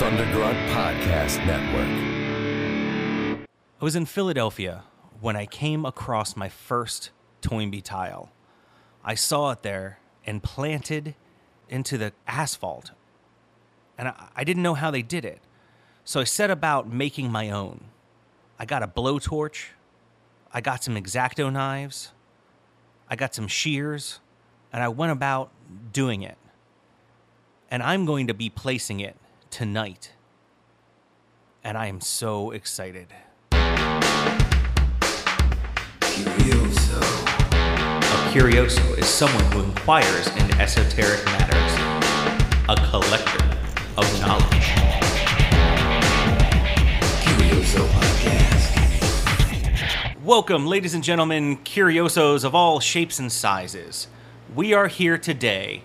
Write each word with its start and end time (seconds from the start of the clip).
Thundergrunt 0.00 0.66
Podcast 0.68 1.44
Network. 1.44 3.46
I 3.78 3.84
was 3.84 3.94
in 3.94 4.06
Philadelphia 4.06 4.84
when 5.20 5.36
I 5.36 5.44
came 5.44 5.84
across 5.84 6.34
my 6.34 6.48
first 6.48 7.10
Toynbee 7.42 7.82
tile. 7.82 8.32
I 9.04 9.14
saw 9.14 9.50
it 9.50 9.62
there 9.62 9.98
and 10.24 10.42
planted 10.42 11.16
into 11.68 11.98
the 11.98 12.14
asphalt. 12.26 12.92
And 13.98 14.08
I, 14.08 14.28
I 14.34 14.42
didn't 14.42 14.62
know 14.62 14.72
how 14.72 14.90
they 14.90 15.02
did 15.02 15.26
it. 15.26 15.42
So 16.02 16.20
I 16.20 16.24
set 16.24 16.50
about 16.50 16.90
making 16.90 17.30
my 17.30 17.50
own. 17.50 17.84
I 18.58 18.64
got 18.64 18.82
a 18.82 18.88
blowtorch. 18.88 19.66
I 20.50 20.62
got 20.62 20.82
some 20.82 20.96
X-Acto 20.96 21.52
knives. 21.52 22.12
I 23.10 23.16
got 23.16 23.34
some 23.34 23.48
shears. 23.48 24.20
And 24.72 24.82
I 24.82 24.88
went 24.88 25.12
about 25.12 25.50
doing 25.92 26.22
it. 26.22 26.38
And 27.70 27.82
I'm 27.82 28.06
going 28.06 28.28
to 28.28 28.34
be 28.34 28.48
placing 28.48 29.00
it 29.00 29.14
tonight. 29.50 30.12
And 31.62 31.76
I 31.76 31.86
am 31.86 32.00
so 32.00 32.52
excited. 32.52 33.08
A 33.52 33.56
curioso 38.32 38.96
is 38.96 39.06
someone 39.06 39.44
who 39.52 39.62
inquires 39.64 40.28
into 40.36 40.56
esoteric 40.58 41.24
matters, 41.26 41.72
a 42.68 42.76
collector 42.90 43.44
of 43.96 44.20
knowledge. 44.20 44.70
Welcome, 50.22 50.66
ladies 50.66 50.94
and 50.94 51.02
gentlemen, 51.02 51.56
curiosos 51.56 52.44
of 52.44 52.54
all 52.54 52.78
shapes 52.78 53.18
and 53.18 53.32
sizes. 53.32 54.06
We 54.54 54.72
are 54.72 54.86
here 54.86 55.18
today 55.18 55.82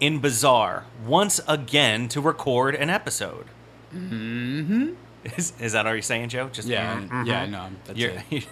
in 0.00 0.20
Bazaar 0.20 0.84
once 1.06 1.40
again 1.48 2.08
to 2.08 2.20
record 2.20 2.74
an 2.74 2.90
episode. 2.90 3.46
Mm-hmm. 3.94 4.90
Is, 5.36 5.52
is 5.58 5.72
that 5.72 5.86
all 5.86 5.92
you're 5.92 6.02
saying, 6.02 6.28
Joe? 6.28 6.48
Just 6.52 6.68
Yeah, 6.68 7.00
mhm. 7.00 7.26
yeah, 7.26 7.46
no, 7.46 7.68
that's 7.84 7.98
You're- 7.98 8.22
it. 8.30 8.46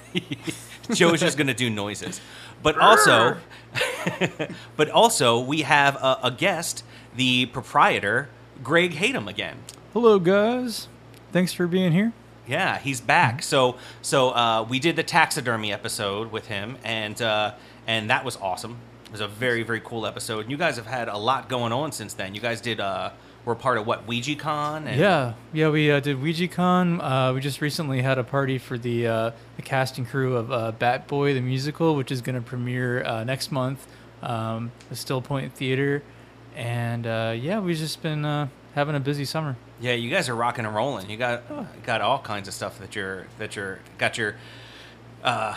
Joe's 0.93 1.21
just 1.21 1.39
gonna 1.39 1.55
do 1.55 1.71
noises, 1.71 2.21
but 2.63 2.77
also, 2.79 3.39
but 4.77 4.91
also 4.91 5.41
we 5.41 5.63
have 5.63 5.97
a, 5.97 6.19
a 6.25 6.31
guest, 6.31 6.85
the 7.17 7.47
proprietor, 7.47 8.29
Greg 8.63 8.93
Hatem 8.95 9.29
again. 9.29 9.59
Hello, 9.93 10.19
guys. 10.19 10.89
Thanks 11.33 11.53
for 11.53 11.67
being 11.67 11.93
here. 11.93 12.13
Yeah, 12.47 12.79
he's 12.79 13.01
back. 13.01 13.43
So 13.43 13.77
so 14.03 14.31
uh, 14.31 14.67
we 14.69 14.79
did 14.79 14.97
the 14.97 15.03
taxidermy 15.03 15.73
episode 15.73 16.31
with 16.33 16.49
him, 16.49 16.77
and 16.85 17.21
uh, 17.23 17.55
and 17.87 18.11
that 18.11 18.25
was 18.25 18.37
awesome. 18.37 18.77
It 19.15 19.21
was 19.21 19.21
a 19.21 19.29
very 19.29 19.63
very 19.63 19.79
cool 19.79 20.07
episode. 20.07 20.41
And 20.41 20.51
you 20.51 20.57
guys 20.57 20.75
have 20.75 20.89
had 20.89 21.07
a 21.07 21.17
lot 21.17 21.49
going 21.49 21.73
on 21.73 21.93
since 21.93 22.15
then. 22.15 22.35
You 22.35 22.41
guys 22.41 22.61
did 22.61 22.81
uh, 22.81 23.11
were 23.45 23.55
part 23.55 23.79
of 23.79 23.87
what 23.87 24.09
OuijaCon. 24.09 24.87
And, 24.87 24.99
Yeah, 24.99 25.35
yeah. 25.53 25.69
We 25.69 25.89
uh, 25.89 26.01
did 26.01 26.17
OuijaCon. 26.17 26.99
Uh, 27.01 27.33
we 27.33 27.41
just 27.41 27.61
recently 27.61 28.03
had 28.03 28.19
a 28.19 28.25
party 28.25 28.59
for 28.59 28.77
the 28.77 29.07
uh, 29.07 29.31
the 29.55 29.63
cast 29.63 29.99
and 29.99 30.09
crew 30.09 30.37
of 30.37 30.51
uh, 30.51 30.73
Bat 30.73 31.07
Boy 31.07 31.33
the 31.33 31.41
musical, 31.41 31.95
which 31.95 32.11
is 32.11 32.23
going 32.23 32.35
to 32.35 32.41
premiere 32.41 33.05
uh, 33.05 33.23
next 33.23 33.53
month. 33.53 33.87
Um, 34.21 34.73
the 34.89 34.97
Stillpointe 34.97 35.53
Theatre, 35.53 36.03
and 36.57 37.07
uh, 37.07 37.37
yeah, 37.39 37.61
we've 37.61 37.77
just 37.77 38.03
been 38.03 38.25
uh, 38.25 38.49
having 38.75 38.97
a 38.97 39.01
busy 39.01 39.25
summer. 39.25 39.57
Yeah, 39.81 39.93
you 39.93 40.11
guys 40.11 40.29
are 40.29 40.35
rocking 40.35 40.67
and 40.67 40.75
rolling. 40.75 41.09
You 41.09 41.19
got 41.19 41.85
got 41.85 42.01
all 42.01 42.19
kinds 42.19 42.49
of 42.49 42.55
stuff 42.55 42.81
that 42.81 42.97
you're 42.97 43.29
that 43.39 43.55
you're 43.55 43.79
got 43.97 44.19
your 44.19 44.35
uh, 45.23 45.57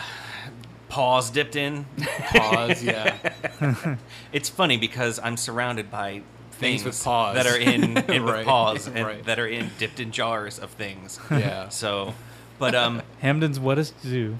paws 0.88 1.30
dipped 1.30 1.56
in. 1.56 1.86
Paws, 2.30 2.82
yeah. 2.82 3.16
It's 4.32 4.48
funny 4.48 4.76
because 4.76 5.18
I'm 5.22 5.36
surrounded 5.36 5.90
by 5.90 6.22
things, 6.52 6.82
Things 6.82 6.84
with 6.84 7.04
paws. 7.04 7.34
that 7.34 7.46
are 7.46 7.56
in, 7.56 7.96
in 8.10 8.24
Right, 8.24 8.44
paws 8.44 8.86
and 8.88 9.06
right. 9.06 9.24
that 9.24 9.38
are 9.38 9.46
in 9.46 9.70
dipped 9.78 10.00
in 10.00 10.10
jars 10.12 10.58
of 10.58 10.70
things. 10.70 11.18
Yeah. 11.30 11.68
So, 11.70 12.14
but 12.58 12.74
um, 12.74 13.02
Hampden's 13.20 13.58
wettest 13.60 13.94
zoo. 14.02 14.38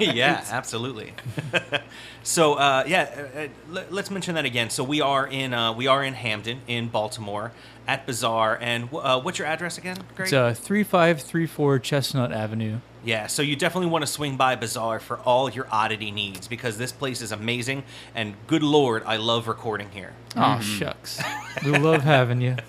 yeah, 0.00 0.42
absolutely. 0.50 1.12
so 2.22 2.54
uh, 2.54 2.84
yeah, 2.86 3.28
uh, 3.34 3.38
uh, 3.40 3.48
let, 3.70 3.92
let's 3.92 4.10
mention 4.10 4.34
that 4.36 4.46
again. 4.46 4.70
So 4.70 4.82
we 4.82 5.00
are 5.02 5.26
in 5.26 5.52
uh, 5.52 5.72
we 5.74 5.86
are 5.88 6.02
in 6.02 6.14
Hamden 6.14 6.60
in 6.66 6.88
Baltimore 6.88 7.52
at 7.86 8.06
Bazaar, 8.06 8.56
and 8.62 8.88
uh, 8.94 9.20
what's 9.20 9.38
your 9.38 9.46
address 9.48 9.76
again, 9.76 9.98
Greg? 10.16 10.28
It's 10.28 10.32
uh, 10.32 10.54
three 10.56 10.82
five 10.84 11.20
three 11.20 11.46
four 11.46 11.78
Chestnut 11.78 12.32
Avenue. 12.32 12.78
Yeah, 13.04 13.26
so 13.26 13.42
you 13.42 13.56
definitely 13.56 13.88
want 13.90 14.02
to 14.02 14.10
swing 14.10 14.36
by 14.36 14.54
Bazaar 14.54 15.00
for 15.00 15.18
all 15.18 15.50
your 15.50 15.66
oddity 15.72 16.12
needs 16.12 16.46
because 16.46 16.78
this 16.78 16.92
place 16.92 17.20
is 17.20 17.32
amazing, 17.32 17.82
and 18.14 18.34
good 18.46 18.62
lord, 18.62 19.02
I 19.04 19.16
love 19.16 19.48
recording 19.48 19.90
here. 19.90 20.12
Oh 20.36 20.60
shucks, 20.60 21.20
we 21.64 21.72
love 21.72 22.02
having 22.02 22.40
you. 22.40 22.56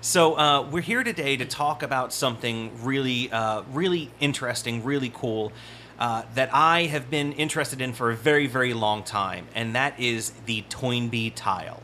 So 0.00 0.38
uh, 0.38 0.66
we're 0.70 0.80
here 0.80 1.02
today 1.02 1.36
to 1.36 1.44
talk 1.44 1.82
about 1.82 2.12
something 2.12 2.70
really, 2.82 3.30
uh, 3.30 3.62
really 3.72 4.10
interesting, 4.20 4.84
really 4.84 5.10
cool 5.12 5.52
uh, 5.98 6.22
that 6.34 6.50
I 6.52 6.84
have 6.84 7.10
been 7.10 7.32
interested 7.32 7.80
in 7.80 7.92
for 7.92 8.10
a 8.10 8.16
very, 8.16 8.46
very 8.46 8.74
long 8.74 9.02
time, 9.02 9.48
and 9.54 9.74
that 9.74 9.98
is 9.98 10.30
the 10.46 10.62
Toynbee 10.70 11.30
tile. 11.30 11.82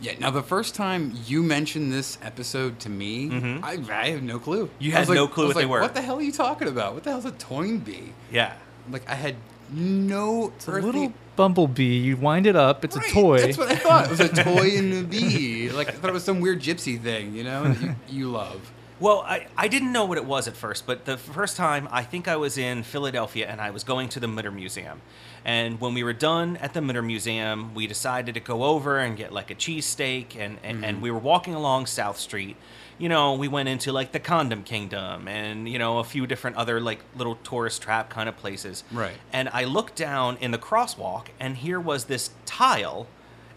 Yeah. 0.00 0.12
Now, 0.20 0.30
the 0.30 0.42
first 0.42 0.74
time 0.74 1.12
you 1.26 1.42
mentioned 1.42 1.92
this 1.92 2.18
episode 2.22 2.78
to 2.80 2.88
me, 2.88 3.30
I, 3.62 3.78
I 3.90 4.08
have 4.10 4.22
no 4.22 4.38
clue. 4.38 4.66
Mm-hmm. 4.66 4.82
You 4.84 4.92
had 4.92 5.08
like- 5.08 5.16
no 5.16 5.26
clue 5.28 5.44
I 5.44 5.46
was 5.48 5.54
what 5.56 5.60
they 5.60 5.66
like, 5.66 5.72
were. 5.72 5.80
What 5.80 5.94
the 5.94 6.02
hell 6.02 6.18
are 6.18 6.22
you 6.22 6.32
talking 6.32 6.68
about? 6.68 6.94
What 6.94 7.02
the 7.04 7.10
hell's 7.10 7.24
a 7.24 7.32
Toynbee? 7.32 8.12
Yeah. 8.32 8.54
Like, 8.90 9.08
I 9.10 9.14
had 9.14 9.36
no 9.70 10.52
It's 10.56 10.68
a 10.68 10.72
little 10.72 11.12
bumblebee. 11.36 11.98
You 11.98 12.16
wind 12.16 12.46
it 12.46 12.56
up. 12.56 12.84
It's 12.84 12.96
Right, 12.96 13.10
a 13.10 13.12
toy. 13.12 13.38
That's 13.38 13.58
what 13.58 13.70
I 13.70 13.76
thought. 13.76 14.04
It 14.06 14.10
was 14.10 14.20
a 14.20 14.28
toy 14.44 14.76
and 14.78 14.94
a 14.94 15.02
bee. 15.02 15.70
Like 15.70 15.88
I 15.88 15.92
thought 15.92 16.10
it 16.10 16.14
was 16.14 16.24
some 16.24 16.40
weird 16.40 16.60
gypsy 16.60 17.00
thing, 17.00 17.34
you 17.34 17.44
know, 17.44 17.64
that 17.72 17.80
you, 17.82 17.94
you 18.08 18.30
love. 18.30 18.72
Well, 19.00 19.20
I, 19.26 19.46
I 19.56 19.68
didn't 19.68 19.92
know 19.92 20.04
what 20.06 20.18
it 20.18 20.24
was 20.24 20.48
at 20.48 20.56
first, 20.56 20.84
but 20.86 21.04
the 21.04 21.16
first 21.16 21.56
time 21.56 21.86
I 21.92 22.02
think 22.02 22.26
I 22.26 22.36
was 22.36 22.58
in 22.58 22.82
Philadelphia 22.82 23.46
and 23.46 23.60
I 23.60 23.70
was 23.70 23.84
going 23.84 24.08
to 24.10 24.20
the 24.20 24.26
Mutter 24.26 24.50
Museum. 24.50 25.00
And 25.48 25.80
when 25.80 25.94
we 25.94 26.04
were 26.04 26.12
done 26.12 26.58
at 26.58 26.74
the 26.74 26.82
Mutter 26.82 27.00
Museum, 27.00 27.72
we 27.74 27.86
decided 27.86 28.34
to 28.34 28.40
go 28.40 28.64
over 28.64 28.98
and 28.98 29.16
get 29.16 29.32
like 29.32 29.50
a 29.50 29.54
cheesesteak. 29.54 30.36
And, 30.36 30.58
and, 30.62 30.84
and 30.84 30.96
mm-hmm. 30.96 31.00
we 31.00 31.10
were 31.10 31.18
walking 31.18 31.54
along 31.54 31.86
South 31.86 32.18
Street. 32.18 32.54
You 32.98 33.08
know, 33.08 33.32
we 33.32 33.48
went 33.48 33.66
into 33.66 33.90
like 33.90 34.12
the 34.12 34.20
Condom 34.20 34.62
Kingdom 34.62 35.26
and, 35.26 35.66
you 35.66 35.78
know, 35.78 36.00
a 36.00 36.04
few 36.04 36.26
different 36.26 36.56
other 36.56 36.80
like 36.82 36.98
little 37.16 37.36
tourist 37.36 37.80
trap 37.80 38.10
kind 38.10 38.28
of 38.28 38.36
places. 38.36 38.84
Right. 38.92 39.14
And 39.32 39.48
I 39.48 39.64
looked 39.64 39.96
down 39.96 40.36
in 40.36 40.50
the 40.50 40.58
crosswalk 40.58 41.28
and 41.40 41.56
here 41.56 41.80
was 41.80 42.04
this 42.04 42.28
tile. 42.44 43.06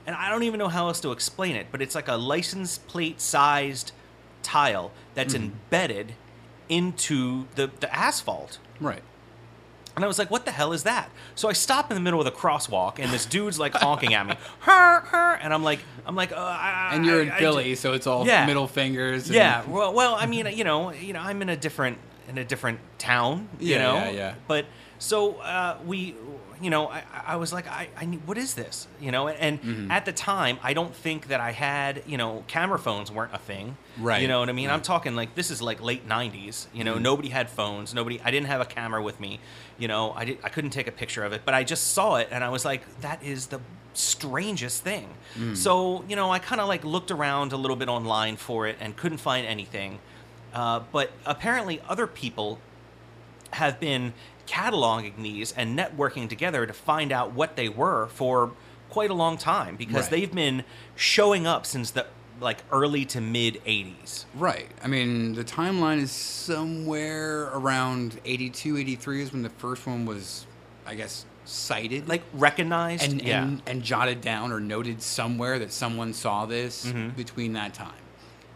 And 0.08 0.16
I 0.16 0.30
don't 0.30 0.44
even 0.44 0.60
know 0.60 0.70
how 0.70 0.88
else 0.88 1.02
to 1.02 1.12
explain 1.12 1.58
it, 1.58 1.68
but 1.74 1.82
it's 1.82 1.94
like 1.94 2.08
a 2.08 2.16
license 2.16 2.78
plate 2.78 3.20
sized 3.20 3.92
tile 4.44 4.94
that's 5.14 5.34
mm-hmm. 5.34 5.44
embedded 5.44 6.14
into 6.70 7.48
the, 7.56 7.70
the 7.82 7.94
asphalt. 7.94 8.60
Right. 8.80 9.04
And 9.96 10.06
I 10.06 10.08
was 10.08 10.18
like, 10.18 10.32
what 10.32 10.46
the 10.46 10.52
hell 10.52 10.72
is 10.74 10.84
that? 10.84 11.10
So 11.36 11.50
I 11.50 11.54
stop 11.54 11.92
in 11.92 11.96
the 11.96 12.02
middle 12.02 12.20
of 12.20 12.26
the 12.26 12.32
crosswalk 12.32 12.98
and 13.00 13.12
this 13.12 13.26
dude's 13.26 13.60
like 13.60 13.74
honking 13.76 14.14
at 14.14 14.26
me. 14.26 14.36
Her, 14.62 15.02
her. 15.02 15.34
And 15.36 15.54
I'm 15.54 15.64
like, 15.64 15.80
I'm 16.06 16.16
like, 16.16 16.32
uh, 16.32 16.36
I, 16.38 16.92
And 16.94 17.06
you're 17.06 17.22
in 17.22 17.30
I- 17.32 17.36
I 17.36 17.40
Philly, 17.40 17.70
just- 17.72 17.82
so 17.82 17.94
it's 17.94 18.08
all 18.08 18.26
Yeah. 18.26 18.46
middle 18.46 18.68
fingers. 18.68 19.26
and- 19.28 19.36
yeah. 19.36 19.64
Well, 19.68 19.94
well, 19.94 20.16
I 20.16 20.26
mean, 20.28 20.46
you 20.54 20.64
know, 20.64 20.92
you 20.94 21.12
know, 21.14 21.20
I'm 21.20 21.42
in 21.42 21.50
a 21.50 21.58
different 21.58 21.98
in 22.30 22.38
a 22.38 22.46
different 22.46 22.80
town, 22.98 23.50
you 23.60 23.76
Yeah, 23.76 23.78
know. 23.80 23.96
yeah, 23.96 24.10
yeah. 24.12 24.34
But 24.48 24.66
so 25.00 25.36
uh, 25.42 25.78
we, 25.86 26.16
you 26.62 26.70
know, 26.70 26.88
I, 26.90 27.04
I 27.28 27.36
was 27.38 27.52
like, 27.52 27.68
I, 27.68 27.90
I 27.98 28.06
need, 28.06 28.26
what 28.28 28.38
is 28.38 28.54
this? 28.54 28.88
You 29.00 29.12
know, 29.12 29.28
and 29.28 29.62
Mm-hmm. 29.62 29.92
at 29.92 30.06
the 30.06 30.12
time, 30.14 30.60
I 30.62 30.74
don't 30.74 30.96
think 30.96 31.28
that 31.28 31.40
I 31.42 31.52
had, 31.52 32.04
you 32.06 32.18
know, 32.18 32.44
camera 32.48 32.78
phones 32.80 33.12
weren't 33.12 33.34
a 33.34 33.38
thing. 33.38 33.78
Right, 34.00 34.22
You 34.22 34.28
know 34.28 34.40
what 34.40 34.50
I 34.50 34.54
mean? 34.54 34.70
I'm 34.70 34.82
talking 34.82 35.16
like 35.16 35.36
this 35.36 35.50
is 35.52 35.62
like 35.62 35.82
late 35.82 36.08
'90s. 36.08 36.68
You 36.74 36.84
Mm-hmm. 36.84 36.86
know, 36.86 36.98
nobody 36.98 37.30
had 37.30 37.50
phones. 37.50 37.94
Nobody. 37.94 38.22
I 38.24 38.32
didn't 38.32 38.48
have 38.48 38.62
a 38.62 38.66
camera 38.66 39.02
with 39.04 39.20
me. 39.20 39.40
You 39.78 39.88
know, 39.88 40.12
I 40.14 40.26
did. 40.26 40.38
I 40.44 40.50
couldn't 40.50 40.70
take 40.72 40.88
a 40.88 40.92
picture 40.92 41.24
of 41.24 41.34
it, 41.34 41.42
but 41.46 41.54
I 41.54 41.64
just 41.64 41.92
saw 41.94 42.16
it 42.16 42.28
and 42.32 42.44
I 42.44 42.50
was 42.50 42.64
like, 42.66 42.82
that 43.02 43.22
is 43.24 43.48
the 43.48 43.60
strangest 43.94 44.84
thing. 44.84 45.10
Mm. 45.38 45.56
So 45.58 46.04
you 46.08 46.16
know, 46.16 46.32
I 46.32 46.40
kind 46.40 46.62
of 46.62 46.68
like 46.68 46.84
looked 46.86 47.12
around 47.12 47.52
a 47.54 47.58
little 47.58 47.76
bit 47.78 47.90
online 47.90 48.36
for 48.38 48.68
it 48.68 48.78
and 48.80 48.96
couldn't 48.96 49.18
find 49.20 49.46
anything. 49.48 50.00
Uh, 50.54 50.82
but 50.92 51.12
apparently, 51.26 51.82
other 51.90 52.08
people 52.08 52.60
have 53.52 53.80
been 53.80 54.14
cataloging 54.52 55.16
these 55.22 55.52
and 55.54 55.78
networking 55.80 56.28
together 56.28 56.66
to 56.66 56.74
find 56.74 57.12
out 57.12 57.32
what 57.34 57.56
they 57.56 57.70
were 57.70 58.08
for 58.08 58.52
quite 58.90 59.10
a 59.10 59.14
long 59.14 59.38
time 59.38 59.76
because 59.78 60.04
Right. 60.04 60.12
they've 60.12 60.36
been 60.36 60.64
showing 60.96 61.48
up 61.48 61.66
since 61.66 61.92
the 61.92 62.06
like 62.42 62.64
early 62.72 63.06
to 63.06 63.22
mid 63.22 63.62
80s. 63.66 64.26
Right. 64.36 64.68
I 64.84 64.88
mean, 64.88 65.34
the 65.36 65.44
timeline 65.44 66.00
is 66.02 66.12
somewhere 66.12 67.44
around 67.54 68.20
82, 68.26 68.78
83 68.78 69.22
is 69.22 69.32
when 69.34 69.44
the 69.44 69.50
first 69.50 69.86
one 69.86 70.06
was, 70.06 70.46
I 70.86 70.96
guess, 70.96 71.26
cited. 71.46 72.08
Like 72.10 72.24
recognized 72.34 73.04
and, 73.04 73.22
yeah. 73.22 73.44
and, 73.44 73.62
and 73.68 73.84
jotted 73.84 74.22
down 74.22 74.52
or 74.52 74.60
noted 74.60 75.02
somewhere 75.02 75.60
that 75.60 75.72
someone 75.72 76.14
saw 76.14 76.46
this 76.46 76.86
Mm-hmm. 76.86 77.10
between 77.16 77.54
that 77.54 77.74
time. 77.74 77.94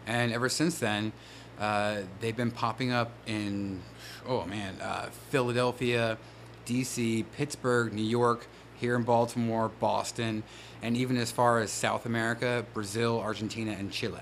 And 0.06 0.32
ever 0.32 0.48
since 0.48 0.78
then, 0.78 1.12
uh, 1.58 1.98
they've 2.20 2.36
been 2.36 2.50
popping 2.50 2.92
up 2.92 3.10
in, 3.26 3.82
oh 4.26 4.44
man, 4.46 4.80
uh, 4.80 5.10
Philadelphia, 5.30 6.18
D.C., 6.64 7.24
Pittsburgh, 7.36 7.92
New 7.92 8.02
York, 8.02 8.46
here 8.74 8.96
in 8.96 9.02
Baltimore, 9.02 9.70
Boston, 9.80 10.42
and 10.82 10.96
even 10.96 11.16
as 11.16 11.32
far 11.32 11.60
as 11.60 11.70
South 11.70 12.06
America, 12.06 12.64
Brazil, 12.74 13.20
Argentina, 13.20 13.72
and 13.72 13.90
Chile. 13.90 14.20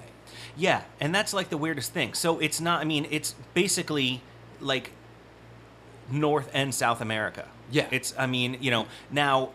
Yeah, 0.56 0.82
and 1.00 1.14
that's 1.14 1.32
like 1.32 1.48
the 1.48 1.56
weirdest 1.56 1.92
thing. 1.92 2.14
So 2.14 2.38
it's 2.38 2.60
not. 2.60 2.80
I 2.80 2.84
mean, 2.84 3.06
it's 3.10 3.34
basically 3.54 4.22
like 4.60 4.92
North 6.10 6.50
and 6.54 6.74
South 6.74 7.00
America. 7.00 7.48
Yeah. 7.70 7.88
It's. 7.90 8.14
I 8.16 8.26
mean, 8.26 8.58
you 8.60 8.70
know, 8.70 8.86
now 9.10 9.50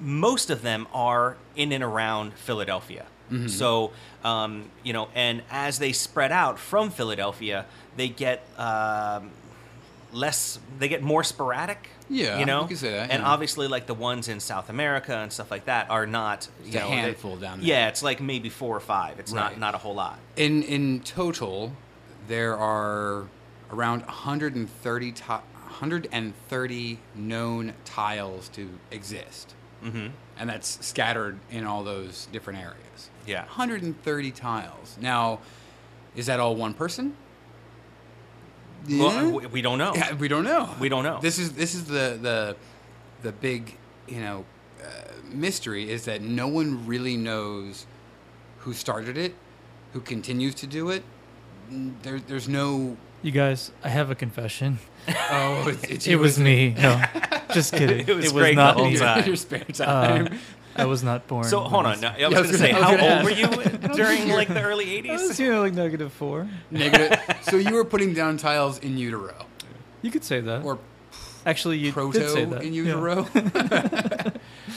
most 0.00 0.50
of 0.50 0.62
them 0.62 0.86
are 0.92 1.36
in 1.56 1.72
and 1.72 1.82
around 1.82 2.34
Philadelphia. 2.34 3.06
Mm-hmm. 3.30 3.48
So, 3.48 3.92
um, 4.22 4.70
you 4.82 4.92
know, 4.92 5.08
and 5.14 5.42
as 5.50 5.78
they 5.78 5.92
spread 5.92 6.30
out 6.30 6.58
from 6.58 6.90
Philadelphia, 6.90 7.64
they 7.96 8.08
get 8.08 8.46
um, 8.58 9.30
less. 10.14 10.58
They 10.78 10.88
get 10.88 11.02
more 11.02 11.24
sporadic. 11.24 11.88
Yeah, 12.08 12.38
you 12.38 12.44
know, 12.44 12.66
you 12.68 12.76
say 12.76 12.90
that, 12.90 13.10
And 13.10 13.22
yeah. 13.22 13.28
obviously, 13.28 13.66
like 13.66 13.86
the 13.86 13.94
ones 13.94 14.28
in 14.28 14.38
South 14.40 14.68
America 14.68 15.16
and 15.16 15.32
stuff 15.32 15.50
like 15.50 15.64
that 15.66 15.88
are 15.90 16.06
not. 16.06 16.48
You 16.62 16.66
It's 16.68 16.76
a 16.76 16.80
know, 16.80 16.88
they- 16.90 16.96
handful 16.96 17.36
down 17.36 17.60
there. 17.60 17.68
Yeah, 17.68 17.88
it's 17.88 18.02
like 18.02 18.20
maybe 18.20 18.48
four 18.50 18.76
or 18.76 18.80
five. 18.80 19.18
It's 19.18 19.32
not 19.32 19.50
Right. 19.52 19.58
not 19.58 19.74
a 19.74 19.78
whole 19.78 19.94
lot. 19.94 20.18
In 20.36 20.62
in 20.62 21.00
total, 21.00 21.72
there 22.28 22.56
are 22.56 23.24
around 23.72 24.02
130 24.06 25.12
ti 25.12 25.22
130 25.80 26.98
known 27.14 27.72
tiles 27.84 28.48
to 28.50 28.68
exist, 28.90 29.54
Mm-hmm. 29.84 30.08
and 30.38 30.48
that's 30.50 30.78
scattered 30.86 31.38
in 31.50 31.64
all 31.66 31.82
those 31.84 32.26
different 32.32 32.58
areas. 32.60 33.10
Yeah. 33.26 33.44
130 33.46 34.30
tiles. 34.30 34.96
Now, 35.00 35.40
is 36.14 36.26
that 36.26 36.38
all 36.40 36.54
one 36.54 36.74
person? 36.74 37.16
Well, 38.88 39.30
we- 39.32 39.46
we 39.46 39.62
don't 39.62 39.78
know. 39.78 39.92
Yeah, 39.94 40.14
we 40.14 40.28
don't 40.28 40.44
know. 40.44 40.68
We 40.80 40.88
don't 40.88 41.04
know. 41.04 41.18
This 41.20 41.38
is 41.38 41.52
this 41.52 41.74
is 41.74 41.84
the 41.84 42.18
the 42.20 42.56
the 43.22 43.32
big 43.32 43.76
you 44.08 44.20
know 44.20 44.44
uh, 44.82 44.86
mystery 45.32 45.90
is 45.90 46.04
that 46.04 46.20
no 46.22 46.46
one 46.48 46.86
really 46.86 47.16
knows 47.16 47.86
who 48.58 48.72
started 48.74 49.16
it, 49.16 49.34
who 49.92 50.00
continues 50.00 50.54
to 50.56 50.66
do 50.66 50.90
it. 50.90 51.02
There, 52.02 52.20
there's 52.20 52.48
no. 52.48 52.96
You 53.24 53.30
guys, 53.32 53.72
I 53.82 53.88
have 53.88 54.10
a 54.10 54.14
confession. 54.14 54.78
Oh, 55.30 55.68
it's, 55.68 55.84
it's 55.84 56.06
It 56.06 56.16
was 56.16 56.38
me. 56.38 56.70
No, 56.78 57.02
just 57.52 57.72
kidding. 57.78 58.08
It 58.08 58.14
was 58.16 58.32
Greg 58.32 58.56
the 58.56 58.62
not 58.62 58.76
whole 58.76 58.88
me. 58.88 58.96
time. 58.96 59.18
Your, 59.18 59.26
your 59.28 59.36
spare 59.36 59.60
time. 59.64 60.28
Uh, 60.32 60.36
I 60.76 60.84
was 60.86 61.02
not 61.02 61.26
born. 61.26 61.44
So 61.44 61.60
hold 61.60 61.84
on. 61.84 61.92
when 61.92 62.00
Now, 62.00 62.08
I 62.08 62.12
was 62.12 62.20
Yeah, 62.20 62.26
I 62.26 62.30
going 62.30 62.44
to 62.52 62.58
say, 62.58 62.72
gonna- 62.72 62.84
how 62.84 62.92
was 62.92 63.00
gonna 63.00 63.14
old 63.16 63.24
were 63.24 63.30
you 63.30 63.88
during 63.94 64.28
like 64.30 64.48
the 64.48 64.62
early 64.62 64.86
'80s? 64.86 65.08
I 65.10 65.12
was 65.12 65.22
'80s? 65.32 65.38
you 65.40 65.50
know, 65.52 65.60
like 65.60 65.74
negative 65.74 66.10
four. 66.12 66.48
Negative. 66.70 67.18
so 67.42 67.56
you 67.56 67.74
were 67.74 67.84
putting 67.84 68.14
down 68.14 68.36
tiles 68.38 68.78
in 68.78 68.96
utero, 68.96 69.34
You 70.02 70.10
could 70.10 70.24
say 70.24 70.40
that. 70.40 70.64
or 70.64 70.78
Actually, 71.46 71.78
you 71.78 71.92
proto 71.92 72.18
did 72.18 72.30
say 72.30 72.44
that. 72.46 72.62
in 72.62 72.72
Yeah. 72.72 74.30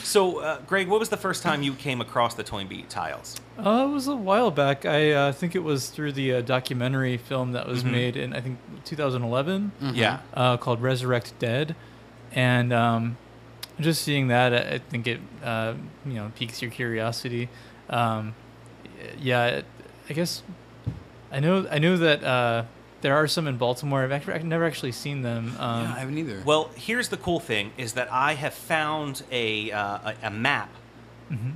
Utero. 0.08 0.32
So, 0.34 0.40
uh, 0.40 0.60
Greg, 0.68 0.88
what 0.88 1.00
was 1.00 1.10
the 1.10 1.18
first 1.18 1.44
time 1.44 1.64
you 1.64 1.74
came 1.74 2.02
across 2.02 2.34
the 2.36 2.44
Toynbee 2.44 2.84
tiles? 2.90 3.36
Uh, 3.58 3.86
it 3.90 3.94
was 3.94 4.08
a 4.08 4.16
while 4.16 4.52
back. 4.52 4.86
I 4.86 5.12
uh, 5.12 5.32
think 5.32 5.56
it 5.56 5.64
was 5.64 5.90
through 5.90 6.14
the 6.14 6.34
uh, 6.36 6.42
documentary 6.42 7.18
film 7.18 7.52
that 7.54 7.68
was 7.68 7.84
Mhm. 7.84 7.92
made 7.92 8.16
in 8.18 8.34
I 8.34 8.42
think 8.42 8.58
2011 8.86 9.72
Yeah. 9.94 10.20
uh, 10.34 10.58
called 10.58 10.82
Resurrect 10.82 11.34
Dead, 11.40 11.76
and 12.32 12.72
um, 12.74 13.18
just 13.80 14.02
seeing 14.04 14.28
that, 14.30 14.54
I 14.54 14.76
I 14.76 14.78
think 14.80 15.08
it 15.08 15.20
uh, 15.44 15.74
you 16.06 16.14
know 16.14 16.32
piques 16.36 16.62
your 16.62 16.72
curiosity. 16.72 17.50
Um, 17.90 18.34
yeah, 19.20 19.62
I 20.10 20.14
guess 20.14 20.44
I 21.32 21.40
know 21.40 21.68
I 21.72 21.80
know 21.80 21.98
that 21.98 22.24
uh, 22.24 22.64
there 23.02 23.16
are 23.16 23.28
some 23.28 23.48
in 23.48 23.58
Baltimore. 23.58 24.04
I've, 24.04 24.12
actually, 24.12 24.34
I've 24.34 24.44
never 24.44 24.66
actually 24.66 24.92
seen 24.92 25.22
them. 25.22 25.56
Um, 25.60 25.84
yeah, 25.84 25.94
I 25.96 26.00
haven't 26.00 26.18
either. 26.18 26.42
Well, 26.46 26.72
here's 26.76 27.10
the 27.10 27.18
cool 27.18 27.40
thing: 27.40 27.72
is 27.78 27.94
that 27.94 28.12
I 28.12 28.34
have 28.34 28.54
found 28.54 29.24
a 29.32 29.72
uh, 29.72 30.12
a, 30.12 30.16
a 30.24 30.32
map 30.32 30.70
mhm. 31.32 31.54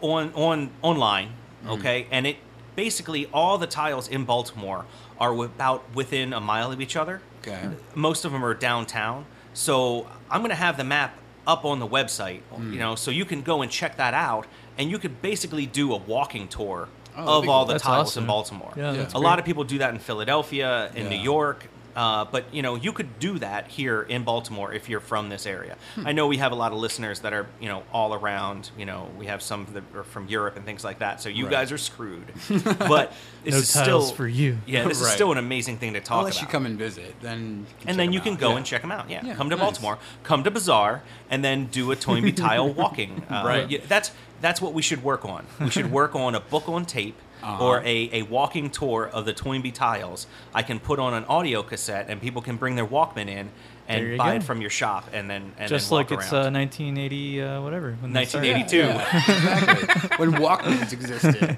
on 0.00 0.32
on 0.34 0.70
online. 0.82 1.28
Mm-hmm. 1.28 1.70
Okay, 1.70 2.06
and 2.10 2.26
it 2.26 2.36
basically 2.76 3.26
all 3.32 3.58
the 3.58 3.66
tiles 3.66 4.08
in 4.08 4.24
Baltimore 4.24 4.84
are 5.18 5.34
about 5.44 5.82
within 5.94 6.32
a 6.32 6.40
mile 6.40 6.70
of 6.70 6.80
each 6.80 6.96
other. 6.96 7.20
okay. 7.40 7.68
most 7.94 8.24
of 8.24 8.32
them 8.32 8.44
are 8.44 8.54
downtown. 8.54 9.26
So 9.54 10.06
I'm 10.30 10.40
going 10.40 10.50
to 10.50 10.56
have 10.56 10.76
the 10.76 10.84
map 10.84 11.18
up 11.46 11.64
on 11.64 11.80
the 11.80 11.86
website, 11.88 12.40
Hmm. 12.54 12.72
you 12.72 12.78
know, 12.78 12.94
so 12.94 13.10
you 13.10 13.24
can 13.24 13.42
go 13.42 13.62
and 13.62 13.72
check 13.72 13.96
that 13.96 14.14
out, 14.14 14.46
and 14.76 14.90
you 14.90 14.98
could 14.98 15.20
basically 15.22 15.66
do 15.66 15.92
a 15.92 15.96
walking 15.96 16.46
tour 16.46 16.88
Oh, 17.18 17.42
of 17.42 17.48
all 17.48 17.64
the 17.64 17.74
That's 17.74 17.84
tiles 17.84 18.08
awesome. 18.08 18.24
in 18.24 18.28
Baltimore. 18.28 18.72
Yeah, 18.76 18.92
Yeah. 18.92 19.00
a 19.02 19.04
great. 19.06 19.14
lot 19.16 19.38
of 19.38 19.44
people 19.44 19.64
do 19.64 19.78
that 19.78 19.90
in 19.92 19.98
Philadelphia, 19.98 20.90
in 20.94 21.08
New 21.08 21.16
York. 21.18 21.66
Uh, 21.96 22.24
but 22.26 22.44
you 22.54 22.62
know, 22.62 22.76
you 22.76 22.92
could 22.92 23.18
do 23.18 23.40
that 23.40 23.66
here 23.66 24.02
in 24.02 24.22
Baltimore 24.22 24.72
if 24.72 24.88
you're 24.88 25.00
from 25.00 25.30
this 25.30 25.46
area. 25.46 25.76
Hmm. 25.96 26.06
I 26.06 26.12
know 26.12 26.28
we 26.28 26.36
have 26.36 26.52
a 26.52 26.54
lot 26.54 26.70
of 26.70 26.78
listeners 26.78 27.20
that 27.20 27.32
are, 27.32 27.46
you 27.60 27.68
know, 27.68 27.82
all 27.92 28.14
around. 28.14 28.70
You 28.78 28.86
know, 28.86 29.08
we 29.18 29.26
have 29.26 29.42
some 29.42 29.66
that 29.72 29.82
are 29.96 30.04
from 30.04 30.28
Europe 30.28 30.54
and 30.54 30.64
things 30.64 30.84
like 30.84 31.00
that. 31.00 31.20
So 31.20 31.28
you 31.28 31.46
Right. 31.46 31.50
guys 31.50 31.72
are 31.72 31.78
screwed. 31.78 32.26
but 32.78 33.12
this 33.42 33.52
no 33.52 33.58
is 33.58 33.68
still 33.68 34.02
for 34.12 34.28
you. 34.28 34.58
Yeah, 34.64 34.86
this 34.86 35.00
is 35.00 35.08
still 35.08 35.32
an 35.32 35.38
amazing 35.38 35.78
thing 35.78 35.94
to 35.94 36.00
talk 36.00 36.08
about. 36.10 36.18
Unless 36.20 36.36
about 36.36 36.48
you 36.48 36.52
come 36.52 36.66
and 36.66 36.78
visit, 36.78 37.16
then 37.20 37.66
and 37.84 37.98
then 37.98 38.12
you 38.12 38.20
can 38.20 38.36
go 38.36 38.50
and 38.50 38.58
and 38.58 38.66
check 38.66 38.82
them 38.82 38.92
out. 38.92 39.10
Yeah, 39.10 39.24
Yeah, 39.24 39.34
come 39.34 39.50
to 39.50 39.56
nice. 39.56 39.64
Baltimore, 39.64 39.98
come 40.22 40.44
to 40.44 40.52
Bazaar, 40.52 41.02
and 41.30 41.42
then 41.44 41.64
do 41.66 41.90
a 41.90 41.96
Toynbee 41.96 42.32
tile 42.32 42.68
walking. 42.82 43.24
Uh, 43.28 43.42
Right. 43.44 43.68
yeah, 43.68 43.80
that's 43.88 44.12
that's 44.40 44.60
what 44.60 44.72
we 44.72 44.82
should 44.82 45.02
work 45.02 45.24
on. 45.24 45.46
We 45.60 45.70
should 45.70 45.90
work 46.00 46.14
on 46.14 46.34
a 46.34 46.40
book 46.40 46.68
on 46.68 46.84
tape 46.84 47.16
Uh-huh. 47.42 47.64
or 47.64 47.78
a, 47.84 48.10
a 48.12 48.22
walking 48.22 48.68
tour 48.70 49.06
of 49.12 49.24
the 49.24 49.32
Toynbee 49.32 49.70
tiles. 49.72 50.26
I 50.52 50.62
can 50.62 50.80
put 50.80 50.98
on 50.98 51.14
an 51.14 51.24
audio 51.26 51.62
cassette, 51.62 52.06
and 52.08 52.20
people 52.20 52.42
can 52.42 52.56
bring 52.56 52.74
their 52.76 52.86
Walkman 52.86 53.28
in 53.28 53.50
and 53.86 54.18
buy 54.18 54.30
go. 54.32 54.36
it 54.36 54.42
from 54.42 54.60
your 54.60 54.70
shop, 54.70 55.04
and 55.12 55.30
then 55.30 55.52
and 55.56 55.68
Just 55.68 55.88
then 55.88 55.98
walk 55.98 56.10
like 56.10 56.18
it's 56.20 56.32
around. 56.32 56.56
uh, 56.56 56.58
1980, 56.58 57.42
uh, 57.42 57.62
whatever. 57.62 57.96
when 58.00 58.12
they 58.12 58.24
started. 58.24 58.56
1982. 58.56 58.90
exactly. 59.32 60.16
when 60.18 60.32
Walkmans 60.42 60.92
existed. 60.92 61.56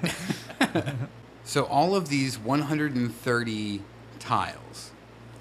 so 1.43 1.63
all 1.65 1.95
of 1.95 2.09
these 2.09 2.37
130 2.39 3.81
tiles 4.19 4.91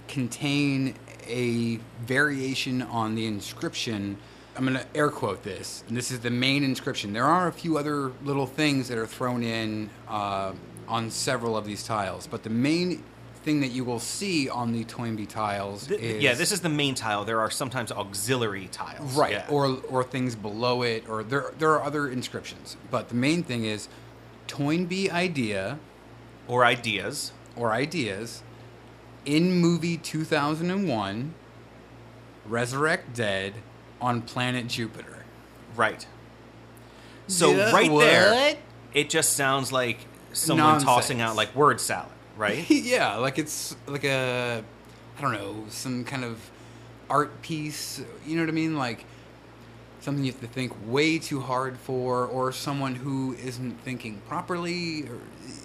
contain 0.09 0.95
a 1.29 1.77
variation 2.05 2.83
on 2.83 3.15
the 3.15 3.27
inscription. 3.27 4.17
I'm 4.57 4.65
going 4.67 4.77
to 4.79 4.87
air 4.97 5.09
quote 5.11 5.43
this, 5.43 5.85
and 5.89 5.97
this 5.97 6.11
is 6.11 6.21
the 6.21 6.31
main 6.31 6.65
inscription. 6.65 7.13
There 7.13 7.25
are 7.25 7.47
a 7.49 7.53
few 7.53 7.79
other 7.79 8.13
little 8.25 8.47
things 8.47 8.89
that 8.89 8.99
are 8.99 9.07
thrown 9.07 9.43
in 9.43 9.91
uh, 10.09 10.53
on 10.89 11.11
several 11.11 11.57
of 11.57 11.65
these 11.65 11.85
tiles, 11.85 12.27
but 12.27 12.43
the 12.43 12.51
main 12.51 13.03
thing 13.45 13.61
that 13.61 13.69
you 13.69 13.85
will 13.85 14.01
see 14.01 14.51
on 14.51 14.73
the 14.73 14.85
Toynbee 14.85 15.25
tiles 15.27 15.87
Th- 15.87 15.99
is 15.99 16.23
yeah, 16.23 16.35
this 16.35 16.53
is 16.53 16.61
the 16.61 16.69
main 16.69 16.95
tile. 16.95 17.25
There 17.25 17.41
are 17.41 17.51
sometimes 17.51 17.91
auxiliary 17.91 18.69
tiles. 18.71 19.15
right 19.17 19.33
Yeah. 19.33 19.47
or 19.49 19.79
or 19.89 20.05
things 20.05 20.35
below 20.37 20.83
it 20.83 21.09
or 21.09 21.23
there 21.23 21.53
there 21.59 21.71
are 21.71 21.83
other 21.83 22.07
inscriptions 22.11 22.77
but 22.91 23.09
the 23.09 23.15
main 23.15 23.43
thing 23.43 23.65
is 23.65 23.89
Toynbee 24.47 25.11
idea 25.11 25.79
or 26.49 26.67
ideas. 26.67 27.33
or 27.57 27.73
ideas 27.73 28.43
in 29.25 29.53
movie 29.55 29.97
2001 29.97 31.33
Resurrect 32.47 33.15
Dead 33.15 33.55
on 34.01 34.23
planet 34.23 34.67
Jupiter 34.69 35.25
Right. 35.77 36.05
So 37.27 37.53
Yeah, 37.53 37.71
right 37.71 37.91
there, 37.99 38.33
what? 38.35 38.59
it 38.93 39.09
just 39.09 39.35
sounds 39.35 39.71
like 39.73 39.99
someone 40.33 40.81
tossing 40.81 41.21
out 41.21 41.37
like 41.37 41.55
word 41.55 41.81
salad, 41.81 42.11
right? 42.37 42.69
yeah 42.71 43.17
like 43.17 43.39
it's 43.39 43.77
like 43.87 44.05
a 44.05 44.65
I 45.17 45.21
don't 45.23 45.33
know 45.33 45.65
some 45.69 46.05
kind 46.05 46.25
of 46.25 46.51
art 47.09 47.43
piece 47.43 48.03
you 48.27 48.37
know 48.37 48.43
what 48.43 48.49
I 48.49 48.53
mean 48.53 48.77
like 48.77 49.05
something 50.01 50.25
you 50.25 50.33
have 50.33 50.41
to 50.41 50.47
think 50.47 50.73
way 50.87 51.19
too 51.19 51.41
hard 51.41 51.77
for 51.79 52.25
or 52.27 52.53
someone 52.53 52.95
who 52.95 53.35
isn't 53.35 53.81
thinking 53.83 54.21
properly 54.29 55.03
or 55.09 55.19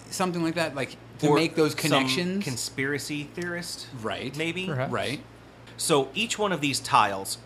something 0.10 0.44
like 0.44 0.56
that 0.56 0.76
like 0.76 0.98
to 1.20 1.28
Or 1.30 1.36
make 1.36 1.56
those 1.56 1.72
some 1.72 1.80
connections 1.82 2.44
conspiracy 2.44 3.24
theorist, 3.34 3.88
right 4.02 4.36
maybe. 4.38 4.66
Perhaps. 4.66 4.92
right 4.92 5.20
So 5.78 6.10
each 6.14 6.38
one 6.38 6.52
of 6.52 6.62
these 6.62 6.80
tiles 6.80 7.38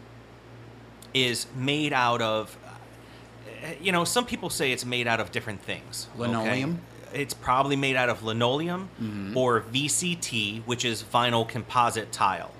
is 1.14 1.48
made 1.56 1.94
out 1.94 2.22
of, 2.22 2.58
uh, 2.68 3.68
you 3.82 3.92
know, 3.92 4.04
some 4.04 4.26
people 4.26 4.50
say 4.50 4.72
it's 4.72 4.86
made 4.86 5.08
out 5.08 5.20
of 5.20 5.32
different 5.32 5.62
things. 5.62 6.08
okay? 6.16 6.22
Linoleum? 6.28 6.82
It's 7.14 7.34
probably 7.34 7.76
made 7.76 7.96
out 7.96 8.10
of 8.10 8.24
linoleum 8.24 8.90
Mhm. 9.02 9.36
or 9.36 9.62
VCT, 9.62 10.62
which 10.66 10.86
is 10.86 11.04
vinyl 11.04 11.48
composite 11.48 12.12
tile. 12.12 12.52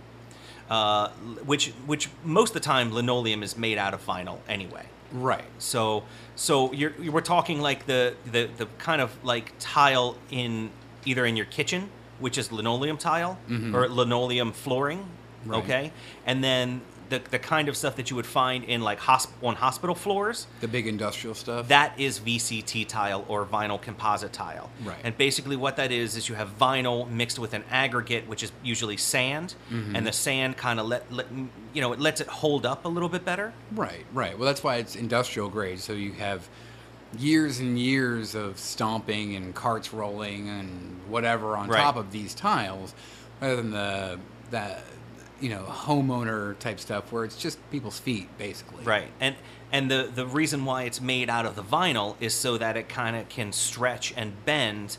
Uh, 0.70 1.10
which, 1.46 1.70
which 1.88 2.10
most 2.24 2.50
of 2.50 2.54
the 2.56 2.60
time, 2.60 2.92
linoleum 2.94 3.42
is 3.44 3.58
made 3.58 3.78
out 3.78 3.94
of 3.94 4.06
vinyl 4.06 4.38
anyway. 4.48 4.86
right 5.12 5.46
So 5.58 6.04
so 6.36 6.72
you're 6.72 6.94
you 7.02 7.12
we're 7.12 7.22
talking 7.22 7.60
like 7.62 7.88
the, 7.88 8.14
the 8.32 8.48
the 8.58 8.68
kind 8.78 9.02
of 9.02 9.10
like 9.24 9.54
tile 9.58 10.16
in 10.30 10.70
either 11.04 11.26
in 11.26 11.36
your 11.36 11.48
kitchen, 11.48 11.90
which 12.20 12.38
is 12.38 12.52
linoleum 12.52 12.96
tile 12.98 13.40
Mhm. 13.50 13.74
or 13.74 13.90
linoleum 13.90 14.52
flooring, 14.52 15.06
Right. 15.46 15.64
okay, 15.64 15.92
and 16.28 16.44
then 16.44 16.82
the 17.10 17.20
the 17.32 17.40
kind 17.40 17.68
of 17.70 17.76
stuff 17.76 17.96
that 17.96 18.10
you 18.10 18.16
would 18.16 18.26
find 18.26 18.64
in 18.64 18.82
like 18.82 19.00
hosp- 19.00 19.32
on 19.42 19.56
hospital 19.56 19.96
floors. 19.96 20.48
the 20.62 20.68
big 20.68 20.86
industrial 20.88 21.34
stuff 21.36 21.68
That 21.68 22.00
is 22.00 22.20
VCT 22.20 22.88
tile 22.88 23.26
or 23.28 23.46
vinyl 23.46 23.82
composite 23.82 24.32
tile. 24.34 24.70
Right. 24.84 24.98
And 25.04 25.18
basically, 25.18 25.56
what 25.56 25.76
that 25.78 25.92
is 25.92 26.16
is 26.16 26.30
you 26.30 26.36
have 26.36 26.58
vinyl 26.58 27.10
mixed 27.10 27.40
with 27.40 27.54
an 27.54 27.64
aggregate, 27.72 28.28
which 28.28 28.44
is 28.44 28.52
usually 28.64 28.98
sand, 28.98 29.56
Mhm. 29.72 29.96
and 29.96 30.06
the 30.08 30.12
sand 30.14 30.58
kind 30.58 30.80
of 30.80 30.86
let, 30.88 31.12
let 31.12 31.26
you 31.74 31.82
know 31.82 31.94
it 31.94 32.00
lets 32.00 32.22
it 32.22 32.28
hold 32.28 32.66
up 32.66 32.86
a 32.86 32.90
little 32.90 33.10
bit 33.10 33.26
better. 33.26 33.54
right 33.76 34.06
right 34.14 34.38
well 34.38 34.46
that's 34.48 34.64
why 34.64 34.76
it's 34.78 34.96
industrial 34.96 35.50
grade 35.50 35.80
so 35.80 35.94
you 35.94 36.14
have 36.14 36.48
years 37.18 37.60
and 37.60 37.80
years 37.80 38.36
of 38.36 38.60
stomping 38.60 39.36
and 39.36 39.56
carts 39.56 39.94
rolling 39.94 40.48
and 40.48 41.00
whatever 41.08 41.58
on 41.58 41.68
Right. 41.68 41.82
top 41.82 41.96
of 41.96 42.12
these 42.12 42.36
tiles, 42.36 42.94
rather 43.42 43.56
than 43.56 43.72
the 43.72 44.20
that 44.52 44.84
you 45.40 45.50
know 45.50 45.64
homeowner 45.64 46.58
type 46.60 46.80
stuff 46.80 47.12
where 47.12 47.26
it's 47.26 47.38
just 47.38 47.58
people's 47.72 48.00
feet 48.00 48.30
basically. 48.38 48.84
Right. 48.84 49.10
And 49.20 49.36
and 49.72 49.90
the 49.90 50.10
the 50.14 50.26
reason 50.26 50.66
why 50.66 50.84
it's 50.84 51.00
made 51.00 51.30
out 51.30 51.46
of 51.46 51.56
the 51.56 51.64
vinyl 51.64 52.16
is 52.20 52.34
so 52.34 52.58
that 52.58 52.76
it 52.76 52.90
kind 52.90 53.16
of 53.16 53.30
can 53.30 53.52
stretch 53.52 54.14
and 54.18 54.34
bend 54.46 54.98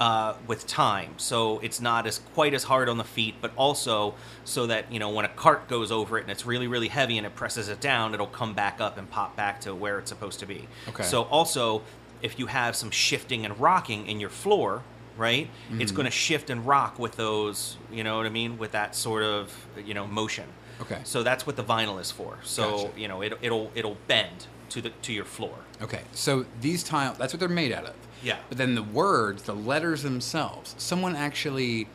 uh, 0.00 0.34
with 0.46 0.66
time. 0.66 1.14
So 1.16 1.60
it's 1.60 1.80
not 1.80 2.06
as 2.06 2.18
quite 2.34 2.52
as 2.54 2.64
hard 2.64 2.88
on 2.88 2.98
the 2.98 3.04
feet, 3.04 3.36
but 3.40 3.52
also 3.56 4.14
so 4.44 4.66
that 4.66 4.92
you 4.92 4.98
know 4.98 5.10
when 5.10 5.24
a 5.24 5.28
cart 5.28 5.68
goes 5.68 5.92
over 5.92 6.18
it 6.18 6.22
and 6.22 6.30
it's 6.30 6.44
really 6.44 6.66
really 6.66 6.88
heavy 6.88 7.18
and 7.18 7.26
it 7.26 7.34
presses 7.34 7.68
it 7.68 7.80
down, 7.80 8.14
it'll 8.14 8.26
come 8.26 8.52
back 8.54 8.80
up 8.80 8.98
and 8.98 9.08
pop 9.10 9.36
back 9.36 9.60
to 9.62 9.74
where 9.74 9.98
it's 9.98 10.10
supposed 10.10 10.40
to 10.40 10.46
be. 10.46 10.66
Okay. 10.88 11.04
So 11.04 11.22
also, 11.22 11.82
if 12.20 12.38
you 12.38 12.46
have 12.46 12.74
some 12.74 12.90
shifting 12.90 13.44
and 13.44 13.58
rocking 13.60 14.06
in 14.06 14.20
your 14.20 14.30
floor. 14.30 14.82
Right, 15.20 15.50
it's 15.78 15.92
going 15.92 16.06
to 16.06 16.10
shift 16.10 16.48
and 16.48 16.66
rock 16.66 16.98
with 16.98 17.16
those, 17.16 17.76
you 17.92 18.02
know 18.02 18.16
what 18.16 18.24
I 18.24 18.30
mean, 18.30 18.56
with 18.56 18.72
that 18.72 18.96
sort 18.96 19.22
of, 19.22 19.54
you 19.84 19.92
know, 19.92 20.06
motion. 20.06 20.46
Okay. 20.80 21.00
So 21.04 21.22
that's 21.22 21.46
what 21.46 21.56
the 21.56 21.62
vinyl 21.62 22.00
is 22.00 22.10
for. 22.10 22.38
So 22.42 22.62
Gotcha. 22.70 23.00
you 23.00 23.08
know 23.08 23.20
it, 23.20 23.38
it'll 23.42 23.70
it'll 23.74 23.98
bend 24.06 24.46
to 24.70 24.80
the 24.80 24.90
to 25.02 25.12
your 25.12 25.26
floor. 25.26 25.56
Okay, 25.82 26.02
so 26.12 26.46
these 26.62 26.82
tiles, 26.82 27.18
that's 27.18 27.34
what 27.34 27.40
they're 27.40 27.48
made 27.50 27.72
out 27.72 27.84
of. 27.84 27.94
Yeah. 28.22 28.38
But 28.48 28.58
then 28.58 28.74
the 28.74 28.82
words, 28.82 29.42
the 29.42 29.54
letters 29.54 30.02
themselves, 30.02 30.74
someone 30.78 31.16
actually, 31.16 31.86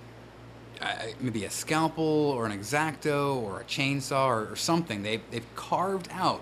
uh, 0.81 0.93
maybe 1.19 1.45
a 1.45 1.49
scalpel 1.49 2.03
or 2.03 2.45
an 2.45 2.57
exacto 2.57 3.35
or 3.37 3.61
a 3.61 3.63
chainsaw 3.63 4.27
or, 4.27 4.51
or 4.51 4.55
something, 4.55 5.03
they, 5.03 5.21
they've 5.31 5.55
carved 5.55 6.09
out. 6.11 6.41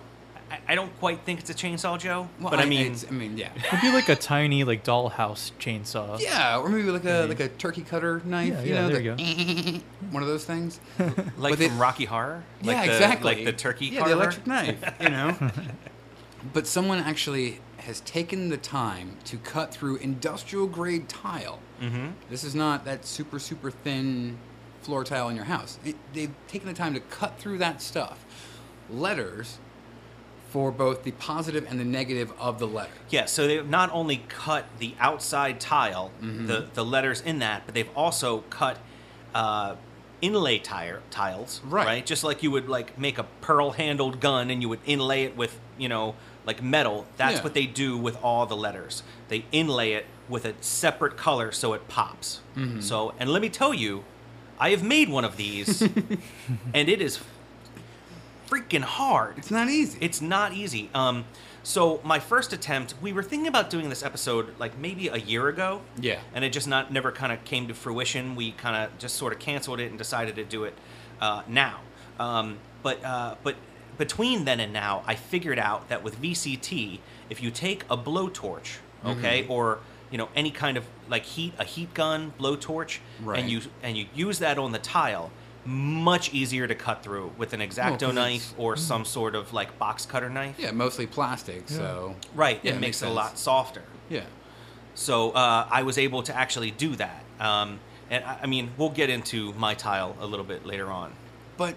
I, 0.54 0.60
I 0.74 0.76
don't 0.76 0.96
quite 1.00 1.22
think 1.22 1.40
it's 1.40 1.50
a 1.50 1.54
chainsaw, 1.54 2.00
Joe. 2.00 2.30
Well, 2.40 2.52
but 2.52 2.60
I, 2.60 2.66
mean, 2.66 2.82
it's- 2.82 3.06
I 3.10 3.12
mean, 3.12 3.38
yeah. 3.38 3.50
It'd 3.68 3.82
be 3.82 3.92
like 3.92 4.08
a 4.10 4.16
tiny 4.16 4.64
like 4.64 4.84
dollhouse 4.84 5.52
chainsaw. 5.60 6.20
Yeah, 6.22 6.60
or 6.60 6.70
maybe 6.70 6.90
like 6.92 7.06
a 7.06 7.26
like 7.28 7.40
a 7.40 7.48
turkey 7.50 7.82
cutter 7.82 8.22
knife, 8.24 8.50
Yeah, 8.54 8.62
you 8.62 8.74
yeah, 8.74 8.82
know, 8.82 8.90
there 8.90 9.16
the- 9.16 9.24
you 9.24 9.82
one 10.12 10.22
of 10.22 10.30
those 10.30 10.46
things. 10.46 10.80
like 11.00 11.18
but 11.38 11.60
they- 11.60 11.70
from 11.70 11.80
Rocky 11.80 12.06
Horror. 12.06 12.44
Like 12.62 12.76
yeah, 12.78 12.86
the, 12.86 12.92
exactly. 12.94 13.36
Like 13.36 13.46
the 13.46 13.54
turkey. 13.54 13.88
Yeah, 13.88 14.00
carver? 14.02 14.16
the 14.16 14.22
electric 14.22 14.48
knife. 14.48 14.94
You 15.02 15.10
know. 15.10 15.52
but 16.54 16.68
someone 16.68 17.00
actually 17.00 17.60
has 17.78 18.00
taken 18.02 18.50
the 18.50 18.58
time 18.58 19.18
to 19.26 19.38
cut 19.38 19.74
through 19.74 19.98
industrial 19.98 20.68
grade 20.68 21.10
tile. 21.10 21.60
Mm-hmm. 21.82 22.08
This 22.30 22.44
is 22.44 22.54
not 22.56 22.86
that 22.86 23.06
super 23.06 23.40
super 23.40 23.72
thin 23.72 24.38
floor 24.84 25.04
tile 25.04 25.30
in 25.30 25.36
your 25.36 25.46
house. 25.46 25.80
It, 25.84 25.96
they've 26.14 26.32
taken 26.48 26.68
the 26.68 26.74
time 26.76 26.94
to 26.94 27.00
cut 27.00 27.40
through 27.40 27.58
that 27.60 27.82
stuff. 27.82 28.24
Letters 28.90 29.58
for 30.54 30.72
both 30.72 31.04
the 31.04 31.12
positive 31.14 31.66
and 31.68 31.80
the 31.80 31.84
negative 31.84 32.32
of 32.40 32.60
the 32.60 32.68
letter. 32.68 32.92
Yeah, 33.10 33.26
so 33.26 33.48
they've 33.48 33.68
not 33.68 33.90
only 33.92 34.18
cut 34.30 34.66
the 34.80 34.94
outside 35.00 35.60
tile, 35.60 36.12
Mm-hmm. 36.22 36.46
the 36.48 36.68
the 36.74 36.86
letters 36.86 37.20
in 37.22 37.40
that, 37.40 37.64
but 37.66 37.74
they've 37.74 37.90
also 37.96 38.42
cut 38.52 38.78
uh, 39.34 39.76
inlay 40.22 40.60
tire 40.60 41.02
tiles, 41.10 41.60
Right. 41.66 42.06
Just 42.06 42.24
like 42.24 42.44
you 42.44 42.52
would 42.52 42.70
like 42.70 42.98
make 43.00 43.18
a 43.18 43.26
pearl 43.42 43.72
handled 43.72 44.20
gun 44.22 44.50
and 44.52 44.62
you 44.62 44.70
would 44.70 44.80
inlay 44.86 45.24
it 45.24 45.36
with 45.36 45.60
you 45.78 45.90
know 45.90 46.16
like 46.46 46.62
metal. 46.62 47.08
That's 47.18 47.38
Yeah. 47.38 47.44
what 47.44 47.54
they 47.56 47.66
do 47.66 47.98
with 47.98 48.16
all 48.24 48.46
the 48.46 48.56
letters. 48.56 49.02
They 49.30 49.46
inlay 49.52 49.94
it 49.94 50.06
with 50.30 50.46
a 50.46 50.54
separate 50.62 51.18
color 51.18 51.52
so 51.52 51.74
it 51.74 51.88
pops. 51.88 52.42
Mm-hmm. 52.56 52.80
So, 52.82 53.14
and 53.20 53.30
let 53.32 53.42
me 53.42 53.50
tell 53.50 53.74
you, 53.74 54.04
I 54.60 54.70
have 54.70 54.84
made 54.84 55.10
one 55.10 55.26
of 55.26 55.36
these, 55.36 55.82
and 56.74 56.88
it 56.90 57.02
is 57.02 57.20
freaking 58.54 58.82
hard. 58.82 59.38
It's 59.38 59.52
not 59.52 59.70
easy. 59.70 59.98
It's 60.02 60.22
not 60.22 60.54
easy. 60.54 60.90
Um, 60.94 61.26
so 61.64 62.02
my 62.04 62.20
first 62.20 62.54
attempt, 62.54 62.94
we 63.02 63.14
were 63.14 63.24
thinking 63.24 63.48
about 63.48 63.70
doing 63.70 63.90
this 63.90 64.04
episode 64.04 64.54
like 64.60 64.78
maybe 64.78 65.08
a 65.08 65.18
year 65.18 65.48
ago. 65.48 65.82
Yeah. 66.00 66.20
And 66.34 66.44
it 66.44 66.52
just 66.52 66.68
not 66.68 66.92
never 66.92 67.12
kind 67.12 67.32
of 67.32 67.44
came 67.46 67.68
to 67.68 67.74
fruition. 67.74 68.36
We 68.36 68.52
kind 68.52 68.76
of 68.76 68.98
just 69.00 69.16
sort 69.16 69.34
of 69.34 69.40
canceled 69.40 69.80
it 69.80 69.90
and 69.90 69.98
decided 69.98 70.36
to 70.36 70.44
do 70.44 70.66
it 70.66 70.74
uh, 71.22 71.44
now. 71.48 71.80
Um, 72.20 72.58
but 72.84 73.04
uh, 73.04 73.36
but 73.44 73.56
between 73.98 74.46
then 74.46 74.60
and 74.60 74.74
now, 74.74 75.04
I 75.08 75.16
figured 75.16 75.58
out 75.60 75.90
that 75.90 76.04
with 76.04 76.22
VCT, 76.22 77.00
if 77.30 77.42
you 77.42 77.50
take 77.50 77.84
a 77.90 77.98
blowtorch, 77.98 78.78
okay, 79.06 79.48
or 79.48 79.80
you 80.12 80.18
know 80.18 80.30
any 80.36 80.52
kind 80.52 80.78
of 80.78 80.86
like 81.10 81.24
heat 81.24 81.54
a 81.58 81.64
heat 81.64 81.94
gun 81.94 82.34
blowtorch, 82.40 83.00
Right. 83.24 83.40
and 83.40 83.50
you 83.50 83.62
and 83.82 83.98
you 83.98 84.08
use 84.14 84.40
that 84.40 84.58
on 84.58 84.74
the 84.74 84.80
tile. 84.80 85.32
Much 85.66 86.34
easier 86.34 86.68
to 86.68 86.76
cut 86.76 87.04
through 87.04 87.32
with 87.38 87.54
an 87.54 87.62
exacto 87.62 88.00
'cause 88.08 88.14
knife 88.16 88.42
it's- 88.52 88.54
or 88.58 88.76
some 88.76 89.06
sort 89.06 89.34
of 89.36 89.54
like 89.54 89.80
box 89.80 90.06
cutter 90.06 90.30
knife. 90.30 90.56
yeah, 90.58 90.72
mostly 90.72 91.06
plastic, 91.08 91.70
so 91.70 92.16
Right, 92.36 92.60
Yeah, 92.64 92.72
it 92.72 92.76
it 92.76 92.80
makes 92.80 93.00
makes 93.00 93.02
it 93.04 93.08
a 93.08 93.12
lot 93.12 93.38
softer. 93.40 93.84
yeah. 94.10 94.26
So 94.96 95.32
uh, 95.32 95.68
I 95.72 95.84
was 95.84 95.98
able 95.98 96.22
to 96.24 96.36
actually 96.36 96.72
do 96.72 96.96
that. 96.98 97.24
Um, 97.40 97.80
and 98.10 98.24
I 98.26 98.40
I 98.44 98.46
mean, 98.48 98.72
we'll 98.78 98.90
get 98.90 99.10
into 99.10 99.54
my 99.54 99.74
tile 99.74 100.16
a 100.20 100.26
little 100.26 100.46
bit 100.46 100.66
later 100.66 100.92
on. 100.92 101.14
But 101.58 101.76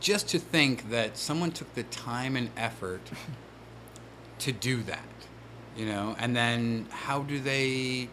just 0.00 0.28
to 0.28 0.38
think 0.38 0.90
that 0.90 1.16
someone 1.16 1.52
took 1.52 1.72
the 1.74 1.82
time 1.84 2.34
and 2.36 2.50
effort 2.56 3.02
to 4.40 4.52
do 4.52 4.82
that, 4.82 5.04
you 5.76 5.86
know, 5.86 6.16
and 6.18 6.34
then 6.34 6.86
how 6.90 7.20
do 7.22 7.38
they 7.38 8.08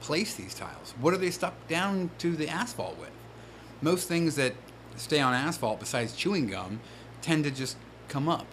place 0.00 0.34
these 0.34 0.54
tiles? 0.54 0.94
What 1.00 1.12
are 1.12 1.16
they 1.18 1.30
stuck 1.30 1.54
down 1.68 2.10
to 2.18 2.36
the 2.36 2.48
asphalt 2.48 2.96
with? 2.98 3.10
Most 3.86 4.08
things 4.08 4.34
that 4.34 4.52
stay 4.96 5.20
on 5.20 5.32
asphalt, 5.32 5.78
besides 5.78 6.12
chewing 6.16 6.48
gum, 6.48 6.80
tend 7.22 7.44
to 7.44 7.52
just 7.52 7.76
come 8.08 8.28
up. 8.28 8.44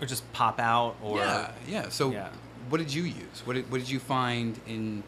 Or 0.00 0.06
just 0.06 0.24
pop 0.32 0.58
out, 0.58 0.96
or 1.02 1.18
yeah, 1.18 1.50
yeah. 1.68 1.88
So, 1.90 2.10
Yeah. 2.10 2.30
what 2.70 2.78
did 2.78 2.92
you 2.92 3.02
use? 3.02 3.42
What 3.44 3.52
did, 3.52 3.70
what 3.70 3.78
did 3.82 3.90
you 3.90 3.98
find 4.00 4.58
in 4.66 5.02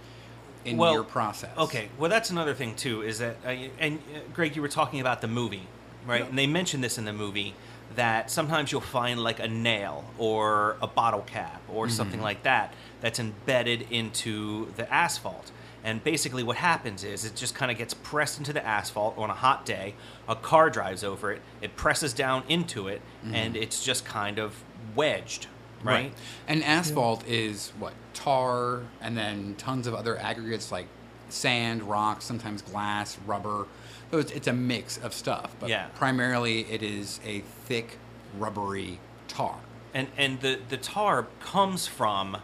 in 0.67 0.77
Well, 0.77 0.93
your 0.93 1.03
process? 1.05 1.51
Okay, 1.57 1.89
well, 1.99 2.11
that's 2.11 2.29
another 2.31 2.53
thing 2.55 2.75
too. 2.77 3.01
Is 3.03 3.19
that 3.21 3.37
uh, 3.45 3.49
and 3.79 3.99
uh, 4.15 4.19
Greg, 4.35 4.55
you 4.55 4.61
were 4.61 4.69
talking 4.69 5.01
about 5.01 5.23
the 5.23 5.29
movie, 5.29 5.67
right? 6.07 6.21
Yeah. 6.21 6.27
And 6.29 6.39
they 6.39 6.47
mentioned 6.47 6.85
this 6.85 6.99
in 6.99 7.07
the 7.07 7.13
movie 7.15 7.55
that 7.97 8.31
sometimes 8.31 8.71
you'll 8.71 8.81
find 9.01 9.19
like 9.23 9.41
a 9.41 9.49
nail 9.49 10.05
or 10.19 10.77
a 10.83 10.87
bottle 10.87 11.23
cap 11.23 11.63
or 11.71 11.89
something 11.89 12.19
Mm-hmm. 12.19 12.25
like 12.31 12.43
that 12.43 12.75
that's 13.01 13.19
embedded 13.19 13.81
into 13.91 14.71
the 14.77 14.87
asphalt. 14.93 15.51
And 15.85 16.03
basically, 16.03 16.43
what 16.43 16.57
happens 16.57 17.05
is 17.05 17.25
it 17.27 17.37
just 17.37 17.55
kind 17.55 17.71
of 17.71 17.77
gets 17.77 17.93
pressed 17.93 18.39
into 18.39 18.53
the 18.55 18.65
asphalt 18.67 19.19
on 19.19 19.29
a 19.29 19.35
hot 19.35 19.67
day. 19.67 19.95
A 20.27 20.35
car 20.35 20.71
drives 20.71 21.05
over 21.05 21.31
it, 21.31 21.43
it 21.61 21.77
presses 21.77 22.15
down 22.15 22.43
into 22.49 22.89
it, 22.89 23.03
mm-hmm. 23.23 23.35
and 23.35 23.57
it's 23.57 23.85
just 23.85 24.05
kind 24.07 24.39
of 24.39 24.65
wedged, 24.97 25.47
right? 25.83 26.13
And 26.49 26.65
asphalt 26.65 27.29
is 27.29 27.73
what 27.79 27.93
tar, 28.15 28.81
and 29.03 29.17
then 29.17 29.55
tons 29.59 29.87
of 29.87 29.95
other 29.95 30.17
aggregates 30.19 30.73
like 30.73 30.87
sand, 31.29 31.83
rocks, 31.83 32.25
sometimes 32.25 32.63
glass, 32.63 33.19
rubber. 33.27 33.67
So 34.11 34.19
it's, 34.19 34.33
it's 34.33 34.47
a 34.47 34.53
mix 34.53 34.97
of 34.99 35.13
stuff. 35.13 35.55
But 35.61 35.69
Yeah. 35.69 35.89
primarily, 35.97 36.61
it 36.71 36.83
is 36.83 37.21
a 37.27 37.41
thick, 37.41 37.99
rubbery 38.39 39.01
tar. 39.29 39.57
and 39.93 40.09
and 40.17 40.41
the 40.41 40.61
the 40.71 40.77
tar 40.77 41.27
comes 41.41 41.87
from 41.87 42.39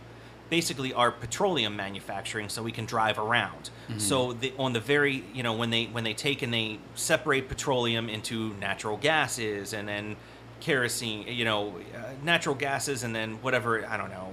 basically 0.50 0.92
our 0.92 1.10
petroleum 1.10 1.76
manufacturing 1.76 2.48
so 2.48 2.62
we 2.62 2.72
can 2.72 2.84
drive 2.84 3.18
around. 3.18 3.70
So 3.98 4.34
the, 4.34 4.52
on 4.58 4.72
the 4.72 4.80
very 4.80 5.24
you 5.34 5.42
know 5.42 5.54
when 5.54 5.70
they 5.70 5.86
when 5.86 6.04
they 6.04 6.14
take 6.14 6.42
and 6.42 6.52
they 6.52 6.78
separate 6.94 7.48
petroleum 7.48 8.08
into 8.08 8.54
natural 8.60 8.96
gases 8.96 9.72
and 9.72 9.88
then 9.88 10.16
kerosene 10.60 11.26
you 11.26 11.44
know 11.44 11.74
uh, 11.94 12.02
natural 12.22 12.54
gases 12.54 13.02
and 13.02 13.14
then 13.14 13.36
whatever 13.42 13.84
i 13.86 13.96
don't 13.96 14.10
know 14.10 14.32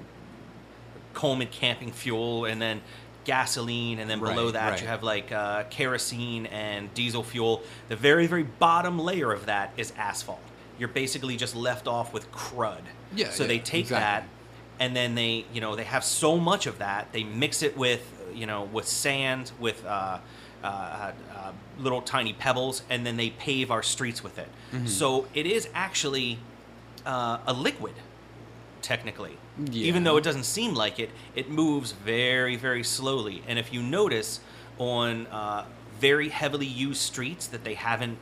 Coleman 1.14 1.48
camping 1.48 1.92
fuel 1.92 2.46
and 2.46 2.62
then 2.62 2.82
gasoline 3.24 4.00
and 4.00 4.10
then 4.10 4.20
below 4.20 4.46
Right, 4.46 4.54
that 4.54 4.70
right. 4.72 4.82
you 4.82 4.88
have 4.88 5.04
like 5.04 5.32
uh, 5.32 5.64
kerosene 5.70 6.46
and 6.48 6.94
diesel 6.94 7.24
fuel. 7.24 7.64
The 7.90 7.96
very 7.96 8.28
very 8.28 8.44
bottom 8.44 9.00
layer 9.00 9.32
of 9.32 9.48
that 9.48 9.74
is 9.78 9.92
asphalt. 9.98 10.40
You're 10.78 10.90
basically 10.90 11.36
just 11.36 11.56
left 11.56 11.88
off 11.88 12.14
with 12.14 12.32
crud. 12.32 12.82
Yeah, 13.16 13.32
so 13.32 13.44
yeah, 13.44 13.48
they 13.48 13.60
take 13.60 13.82
exactly. 13.86 14.30
And 14.80 14.96
then 14.96 15.16
they 15.16 15.46
you 15.54 15.62
know 15.62 15.76
they 15.76 15.84
have 15.84 16.04
so 16.04 16.38
much 16.38 16.68
of 16.68 16.78
that 16.80 17.12
they 17.14 17.24
mix 17.24 17.62
it 17.64 17.76
with 17.78 18.02
you 18.34 18.46
know 18.46 18.64
with 18.64 18.88
sand 18.88 19.52
with 19.60 19.84
uh, 19.86 20.18
uh, 20.64 20.68
uh, 20.68 21.52
little 21.80 22.02
tiny 22.02 22.34
pebbles 22.34 22.82
and 22.90 23.06
then 23.06 23.18
they 23.18 23.30
pave 23.32 23.72
our 23.72 23.84
streets 23.84 24.24
with 24.24 24.38
it 24.38 24.48
Mm-hmm. 24.72 24.86
so 24.88 25.28
it 25.34 25.46
is 25.46 25.70
actually 25.74 26.40
uh, 27.06 27.38
a 27.48 27.54
liquid 27.54 27.94
technically 28.82 29.38
Yeah. 29.58 29.86
even 29.86 30.04
though 30.04 30.18
it 30.18 30.24
doesn't 30.24 30.44
seem 30.46 30.74
like 30.76 31.00
it 31.00 31.10
it 31.36 31.50
moves 31.50 31.92
very 31.94 32.56
very 32.56 32.84
slowly 32.84 33.42
and 33.48 33.58
if 33.58 33.74
you 33.74 33.82
notice 33.82 34.40
on 34.78 35.26
uh, 35.28 35.66
very 36.00 36.30
heavily 36.30 36.68
used 36.68 37.02
streets 37.02 37.48
that 37.48 37.64
they 37.64 37.74
haven't 37.74 38.18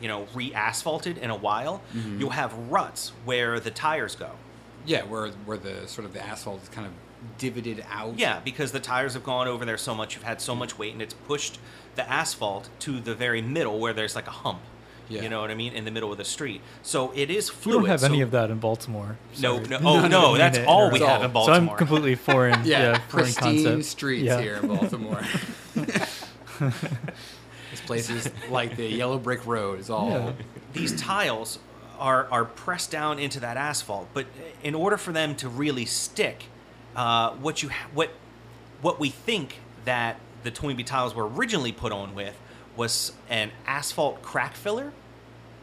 you 0.00 0.08
know 0.08 0.26
re-asphalted 0.34 1.18
in 1.18 1.30
a 1.30 1.36
while 1.36 1.82
Mm-hmm. 1.94 2.20
you'll 2.20 2.30
have 2.30 2.52
ruts 2.70 3.12
where 3.24 3.60
the 3.60 3.70
tires 3.70 4.14
go 4.16 4.30
Yeah, 4.86 5.02
where 5.04 5.28
where 5.44 5.58
the 5.58 5.86
sort 5.86 6.04
of 6.06 6.12
the 6.12 6.24
asphalt 6.24 6.62
is 6.62 6.68
kind 6.68 6.86
of 6.86 6.92
divoted 7.38 7.84
out. 7.90 8.18
Yeah, 8.18 8.40
because 8.44 8.72
the 8.72 8.80
tires 8.80 9.14
have 9.14 9.24
gone 9.24 9.48
over 9.48 9.64
there 9.64 9.76
so 9.78 9.94
much, 9.94 10.14
you've 10.14 10.22
had 10.24 10.40
so 10.40 10.54
much 10.54 10.78
weight, 10.78 10.92
and 10.92 11.02
it's 11.02 11.14
pushed 11.14 11.58
the 11.96 12.08
asphalt 12.08 12.68
to 12.80 13.00
the 13.00 13.14
very 13.14 13.42
middle 13.42 13.78
where 13.78 13.92
there's 13.92 14.14
like 14.14 14.26
a 14.26 14.32
hump. 14.32 14.60
Yeah. 15.10 15.22
You 15.22 15.30
know 15.30 15.40
what 15.40 15.50
I 15.50 15.54
mean? 15.54 15.72
In 15.72 15.86
the 15.86 15.90
middle 15.90 16.12
of 16.12 16.18
the 16.18 16.24
street. 16.24 16.60
So 16.82 17.12
it 17.14 17.30
is 17.30 17.48
fluid. 17.48 17.82
We 17.82 17.88
don't 17.88 17.90
have 17.90 18.04
any 18.04 18.20
of 18.20 18.30
that 18.32 18.50
in 18.50 18.58
Baltimore. 18.58 19.16
No, 19.40 19.58
no, 19.58 19.78
oh 19.82 20.06
no, 20.16 20.34
I 20.34 20.38
that's 20.38 20.58
all 20.66 20.90
we 20.90 21.00
have 21.00 21.22
in 21.22 21.32
Baltimore. 21.32 21.56
So 21.56 21.70
I'm 21.72 21.76
completely 21.78 22.14
foreign. 22.14 22.60
Yeah, 22.64 22.80
yeah, 22.92 22.98
foreign 23.08 23.24
pristine 23.24 23.64
concept. 23.64 23.84
streets 23.86 24.24
Yeah. 24.24 24.40
here 24.40 24.56
in 24.56 24.68
Baltimore. 24.68 25.22
this 26.60 27.80
place 27.86 28.10
is 28.10 28.30
like 28.50 28.76
the 28.76 28.86
yellow 28.86 29.18
brick 29.18 29.46
road. 29.46 29.80
is 29.80 29.90
all. 29.90 30.10
Yeah. 30.10 30.32
These 30.74 31.00
tiles 31.00 31.58
are 31.98 32.28
are 32.30 32.44
pressed 32.44 32.90
down 32.90 33.18
into 33.18 33.40
that 33.40 33.56
asphalt, 33.56 34.08
but 34.14 34.26
in 34.62 34.74
order 34.74 34.96
for 34.96 35.12
them 35.12 35.34
to 35.36 35.48
really 35.48 35.84
stick, 35.84 36.44
uh, 36.96 37.30
what 37.32 37.62
you 37.62 37.68
ha- 37.70 37.88
what 37.92 38.10
what 38.80 39.00
we 39.00 39.10
think 39.10 39.60
that 39.84 40.20
the 40.42 40.50
Toynbee 40.50 40.84
tiles 40.84 41.14
were 41.14 41.26
originally 41.28 41.72
put 41.72 41.92
on 41.92 42.14
with 42.14 42.36
was 42.76 43.12
an 43.28 43.50
asphalt 43.66 44.22
crack 44.22 44.54
filler. 44.54 44.92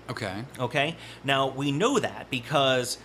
Okay. 0.10 0.44
Okay. 0.60 0.96
Now 1.24 1.48
we 1.48 1.72
know 1.72 2.00
that 2.00 2.30
because 2.30 2.98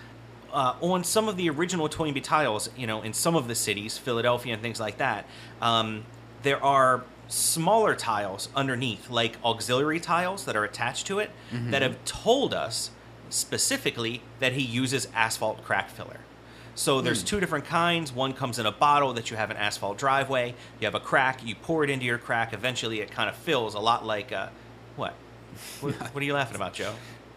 uh, 0.53 0.75
on 0.81 1.05
some 1.05 1.29
of 1.29 1.37
the 1.37 1.49
original 1.49 1.89
Toynbee 1.89 2.21
tiles, 2.21 2.69
you 2.77 2.87
know, 2.87 3.03
in 3.03 3.13
some 3.13 3.37
of 3.37 3.49
the 3.49 3.55
cities, 3.55 3.97
Philadelphia 3.97 4.53
and 4.53 4.63
things 4.63 4.81
like 4.81 4.99
that, 4.99 5.27
um, 5.63 6.05
there 6.43 6.63
are 6.63 7.05
smaller 7.29 7.95
tiles 7.95 8.49
underneath, 8.57 9.09
like 9.09 9.37
auxiliary 9.45 10.01
tiles 10.01 10.45
that 10.47 10.57
are 10.57 10.65
attached 10.65 11.07
to 11.07 11.21
it, 11.21 11.31
that 11.71 11.83
have 11.83 12.05
told 12.05 12.53
us 12.53 12.91
specifically 13.31 14.23
that 14.41 14.53
he 14.53 14.63
uses 14.63 15.09
asphalt 15.15 15.65
crack 15.65 15.89
filler. 15.91 16.21
So 16.75 17.01
there's 17.01 17.23
two 17.23 17.41
different 17.41 17.65
kinds. 17.67 18.13
One 18.13 18.33
comes 18.33 18.59
in 18.59 18.65
a 18.65 18.73
bottle 18.73 19.13
that 19.15 19.31
you 19.31 19.37
have 19.37 19.51
an 19.51 19.57
asphalt 19.57 19.99
driveway. 19.99 20.55
You 20.81 20.87
have 20.87 20.95
a 20.95 21.01
crack. 21.01 21.45
You 21.45 21.55
pour 21.55 21.85
it 21.85 21.91
into 21.91 22.07
your 22.07 22.17
crack. 22.19 22.55
Eventually, 22.55 23.01
it 23.01 23.11
kind 23.11 23.29
of 23.29 23.37
fills 23.37 23.75
a 23.75 23.81
lot 23.81 24.07
like 24.07 24.33
uh, 24.33 24.49
what? 24.97 25.15
What, 25.81 25.95
what 26.15 26.23
are 26.23 26.25
you 26.25 26.35
laughing 26.35 26.57
about, 26.57 26.73
Joe? 26.73 26.95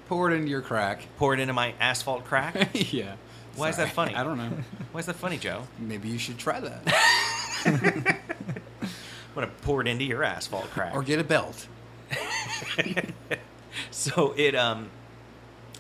Pour 0.07 0.31
it 0.31 0.35
into 0.35 0.49
your 0.49 0.61
crack. 0.61 1.07
Pour 1.17 1.33
it 1.33 1.39
into 1.39 1.53
my 1.53 1.73
asphalt 1.79 2.23
crack. 2.25 2.69
yeah. 2.93 3.15
Why 3.55 3.69
is 3.69 3.77
that 3.77 3.91
funny? 3.91 4.15
I 4.15 4.23
don't 4.23 4.37
know. 4.37 4.49
Why 4.91 4.99
is 4.99 5.07
that 5.07 5.15
funny, 5.15 5.37
Joe? 5.37 5.67
Maybe 5.77 6.09
you 6.09 6.17
should 6.17 6.37
try 6.37 6.59
that. 6.59 8.21
I'm 8.85 8.91
gonna 9.35 9.47
pour 9.61 9.81
it 9.81 9.87
into 9.87 10.05
your 10.05 10.23
asphalt 10.23 10.69
crack. 10.71 10.93
or 10.93 11.03
get 11.03 11.19
a 11.19 11.23
belt. 11.23 11.67
so 13.91 14.33
it 14.37 14.55
um 14.55 14.89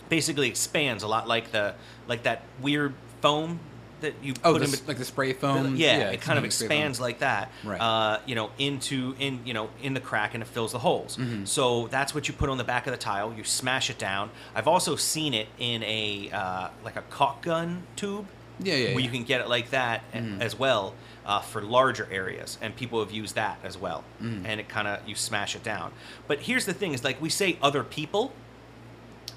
basically 0.09 0.47
expands 0.47 1.03
a 1.03 1.07
lot 1.07 1.27
like 1.27 1.51
the 1.51 1.73
like 2.07 2.23
that 2.23 2.41
weird 2.61 2.93
foam 3.21 3.59
that 4.01 4.13
you 4.21 4.33
Oh, 4.43 4.53
put 4.53 4.69
the, 4.69 4.77
in. 4.79 4.85
like 4.87 4.97
the 4.97 5.05
spray 5.05 5.31
foam. 5.31 5.77
yeah, 5.77 6.09
it 6.09 6.19
kind 6.19 6.37
of 6.37 6.43
expands 6.43 6.99
like 6.99 7.19
that, 7.19 7.49
Right. 7.63 7.79
uh, 7.79 8.19
you 8.25 8.35
know, 8.35 8.49
into 8.59 9.15
in 9.17 9.39
you 9.45 9.53
know 9.53 9.69
in 9.81 9.93
the 9.93 10.01
crack 10.01 10.33
and 10.33 10.43
it 10.43 10.47
fills 10.47 10.73
the 10.73 10.79
holes. 10.79 11.15
Mm-hmm. 11.15 11.45
So 11.45 11.87
that's 11.87 12.13
what 12.13 12.27
you 12.27 12.33
put 12.33 12.49
on 12.49 12.57
the 12.57 12.65
back 12.65 12.85
of 12.85 12.91
the 12.91 12.97
tile. 12.97 13.33
You 13.35 13.45
smash 13.45 13.89
it 13.89 13.97
down. 13.97 14.29
I've 14.53 14.67
also 14.67 14.95
seen 14.97 15.33
it 15.33 15.47
in 15.57 15.83
a 15.83 16.29
uh, 16.33 16.67
like 16.83 16.97
a 16.97 17.01
caulk 17.03 17.43
gun 17.43 17.83
tube. 17.95 18.25
Yeah, 18.59 18.75
yeah, 18.75 18.85
Where 18.89 18.99
yeah. 18.99 19.05
you 19.05 19.09
can 19.09 19.23
get 19.23 19.41
it 19.41 19.47
like 19.49 19.71
that 19.71 20.03
Mhm. 20.13 20.39
as 20.41 20.57
well 20.59 20.93
uh, 21.25 21.39
for 21.39 21.61
larger 21.61 22.07
areas, 22.11 22.57
and 22.61 22.75
people 22.75 22.99
have 22.99 23.11
used 23.11 23.33
that 23.35 23.57
as 23.63 23.77
well. 23.77 24.03
Mm. 24.21 24.43
And 24.45 24.59
it 24.59 24.67
kind 24.69 24.87
of 24.87 24.99
you 25.07 25.15
smash 25.15 25.55
it 25.55 25.63
down. 25.63 25.91
But 26.27 26.41
here's 26.41 26.65
the 26.65 26.73
thing: 26.73 26.93
is 26.93 27.03
like 27.03 27.19
we 27.21 27.29
say 27.29 27.57
other 27.63 27.83
people, 27.83 28.31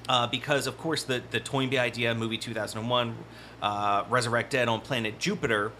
uh, 0.09 0.27
because 0.27 0.67
of 0.67 0.77
course 0.79 1.03
the 1.05 1.23
the 1.31 1.41
Toynbee 1.41 1.79
idea 1.79 2.15
movie 2.15 2.39
2001 2.39 3.17
uh, 3.63 4.05
Resurrect 4.09 4.51
Dead 4.51 4.69
on 4.69 4.81
planet 4.81 5.19
Jupiter 5.19 5.73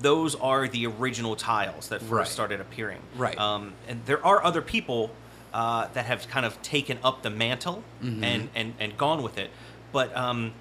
those 0.00 0.34
are 0.36 0.66
the 0.68 0.86
original 0.86 1.36
tiles 1.36 1.88
that 1.88 2.00
first 2.00 2.10
Right. 2.12 2.26
started 2.28 2.60
appearing 2.60 3.00
Right. 3.16 3.38
um, 3.38 3.72
and 3.88 4.00
there 4.06 4.24
are 4.24 4.42
other 4.44 4.62
people 4.62 5.10
uh, 5.52 5.88
that 5.92 6.06
have 6.06 6.26
kind 6.28 6.46
of 6.46 6.60
taken 6.62 6.98
up 7.04 7.22
the 7.22 7.30
mantle 7.30 7.82
Mhm. 8.02 8.22
and, 8.24 8.48
and 8.54 8.74
and 8.80 8.96
gone 8.96 9.22
with 9.22 9.38
it 9.38 9.50
but 9.92 10.16
um, 10.16 10.52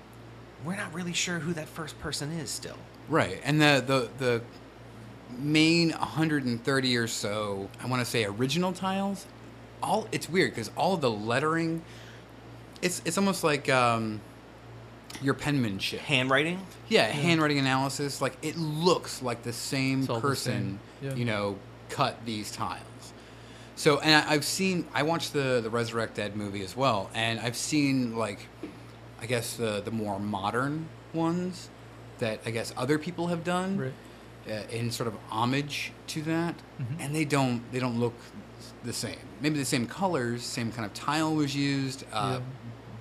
we're 0.65 0.75
not 0.75 0.93
really 0.93 1.13
sure 1.13 1.39
who 1.39 1.53
that 1.53 1.67
first 1.67 1.99
person 1.99 2.31
is 2.31 2.49
still 2.49 2.77
Right, 3.09 3.41
and 3.43 3.59
the 3.61 3.83
the 3.85 4.09
the 4.25 4.41
main 5.37 5.91
130 5.91 6.97
or 6.97 7.07
so, 7.07 7.69
I 7.81 7.87
want 7.87 8.01
to 8.01 8.05
say 8.09 8.25
original 8.25 8.71
tiles. 8.73 9.25
All 9.81 10.07
it's 10.11 10.29
weird 10.29 10.51
because 10.51 10.71
all 10.77 10.97
the 10.97 11.09
lettering, 11.09 11.81
it's 12.81 13.01
it's 13.05 13.17
almost 13.17 13.43
like 13.43 13.69
um, 13.69 14.21
your 15.21 15.33
penmanship. 15.33 15.99
handwriting 16.01 16.59
Yeah, 16.89 17.05
handwriting 17.07 17.59
analysis. 17.59 18.21
Like 18.21 18.37
it 18.41 18.57
looks 18.57 19.21
like 19.21 19.43
the 19.43 19.53
same 19.53 20.01
It's 20.01 20.09
all 20.09 20.15
the 20.15 20.21
person, 20.21 20.79
same, 21.01 21.09
yeah. 21.09 21.15
you 21.15 21.25
know, 21.25 21.57
cut 21.89 22.25
these 22.25 22.51
tiles. 22.51 22.81
So, 23.75 23.99
and 23.99 24.13
I, 24.27 24.33
I've 24.33 24.45
seen, 24.45 24.85
I 24.93 25.03
watched 25.03 25.33
the 25.33 25.59
the 25.61 25.69
Resurrect 25.69 26.15
Dead 26.15 26.35
movie 26.35 26.63
as 26.63 26.75
well, 26.75 27.09
and 27.13 27.39
I've 27.39 27.55
seen 27.55 28.15
like, 28.15 28.39
I 29.21 29.25
guess 29.25 29.55
the 29.55 29.81
the 29.81 29.91
more 29.91 30.19
modern 30.19 30.87
ones 31.13 31.69
that 32.19 32.39
I 32.45 32.51
guess 32.51 32.73
other 32.77 32.97
people 32.99 33.27
have 33.27 33.43
done 33.43 33.77
Right. 33.77 33.93
uh, 34.49 34.61
in 34.71 34.91
sort 34.91 35.07
of 35.07 35.15
homage 35.29 35.91
to 36.07 36.21
that, 36.23 36.55
Mhm. 36.79 36.85
and 36.99 37.15
they 37.15 37.25
don't 37.25 37.69
they 37.71 37.79
don't 37.79 37.99
look 37.99 38.13
the 38.83 38.93
same. 38.93 39.17
Maybe 39.41 39.57
the 39.59 39.65
same 39.65 39.87
colors, 39.87 40.43
same 40.43 40.71
kind 40.71 40.85
of 40.85 40.93
tile 40.93 41.33
was 41.35 41.55
used, 41.55 42.03
uh, 42.13 42.39
Yeah. 42.39 42.45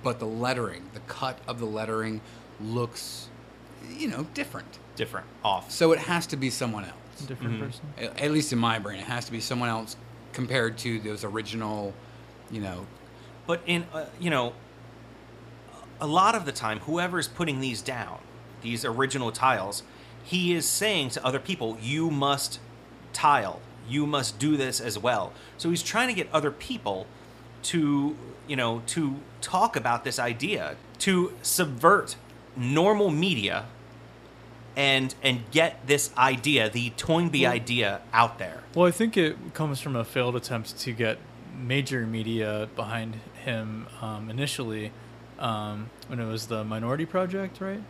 But 0.03 0.19
the 0.19 0.25
lettering, 0.25 0.89
the 0.93 0.99
cut 1.01 1.39
of 1.47 1.59
the 1.59 1.65
lettering, 1.65 2.21
looks, 2.59 3.27
you 3.89 4.07
know, 4.07 4.25
different. 4.33 4.77
different 4.95 5.25
off 5.43 5.71
So 5.71 5.93
it 5.93 5.99
has 5.99 6.27
to 6.27 6.35
be 6.35 6.49
someone 6.49 6.83
else. 6.85 7.25
Different 7.27 7.53
Mhm. 7.55 7.59
person. 7.59 7.81
At, 7.97 8.19
at 8.21 8.31
least 8.31 8.51
in 8.53 8.59
my 8.59 8.77
brain, 8.77 8.99
it 8.99 9.05
has 9.05 9.25
to 9.25 9.31
be 9.31 9.39
someone 9.39 9.69
else 9.69 9.95
compared 10.33 10.77
to 10.79 10.99
those 10.99 11.23
original, 11.23 11.93
you 12.51 12.61
know. 12.61 12.85
But 13.47 13.61
in 13.65 13.85
uh, 13.93 14.05
you 14.19 14.29
know, 14.29 14.53
a 15.99 16.07
lot 16.07 16.35
of 16.35 16.45
the 16.45 16.51
time, 16.51 16.79
whoever's 16.81 17.27
putting 17.27 17.59
these 17.61 17.81
down, 17.81 18.19
these 18.61 18.83
original 18.85 19.31
tiles, 19.31 19.83
he 20.23 20.53
is 20.53 20.67
saying 20.67 21.09
to 21.11 21.25
other 21.25 21.39
people, 21.39 21.77
"You 21.81 22.11
must 22.11 22.59
tile. 23.13 23.59
You 23.87 24.05
must 24.05 24.39
do 24.39 24.57
this 24.57 24.79
as 24.79 24.97
well." 24.99 25.31
So 25.57 25.69
he's 25.69 25.83
trying 25.83 26.07
to 26.09 26.13
get 26.13 26.27
other 26.33 26.51
people 26.51 27.07
to 27.63 28.15
you 28.47 28.55
know 28.55 28.81
to 28.87 29.15
talk 29.41 29.75
about 29.75 30.03
this 30.03 30.19
idea, 30.19 30.75
to 30.99 31.33
subvert 31.41 32.15
normal 32.55 33.09
media, 33.09 33.65
and 34.75 35.13
and 35.23 35.49
get 35.51 35.85
this 35.87 36.11
idea, 36.17 36.69
the 36.69 36.91
Toynbee 36.91 37.43
Well- 37.43 37.51
idea, 37.51 38.01
out 38.13 38.39
there. 38.39 38.61
Well, 38.73 38.87
I 38.87 38.91
think 38.91 39.17
it 39.17 39.53
comes 39.53 39.79
from 39.81 39.95
a 39.95 40.03
failed 40.05 40.35
attempt 40.35 40.77
to 40.79 40.91
get 40.93 41.17
major 41.57 42.05
media 42.07 42.69
behind 42.75 43.17
him 43.45 43.87
um, 44.01 44.29
initially 44.29 44.91
um, 45.39 45.89
when 46.07 46.19
it 46.19 46.25
was 46.25 46.47
the 46.47 46.63
Minority 46.63 47.05
Project, 47.05 47.59
right? 47.59 47.81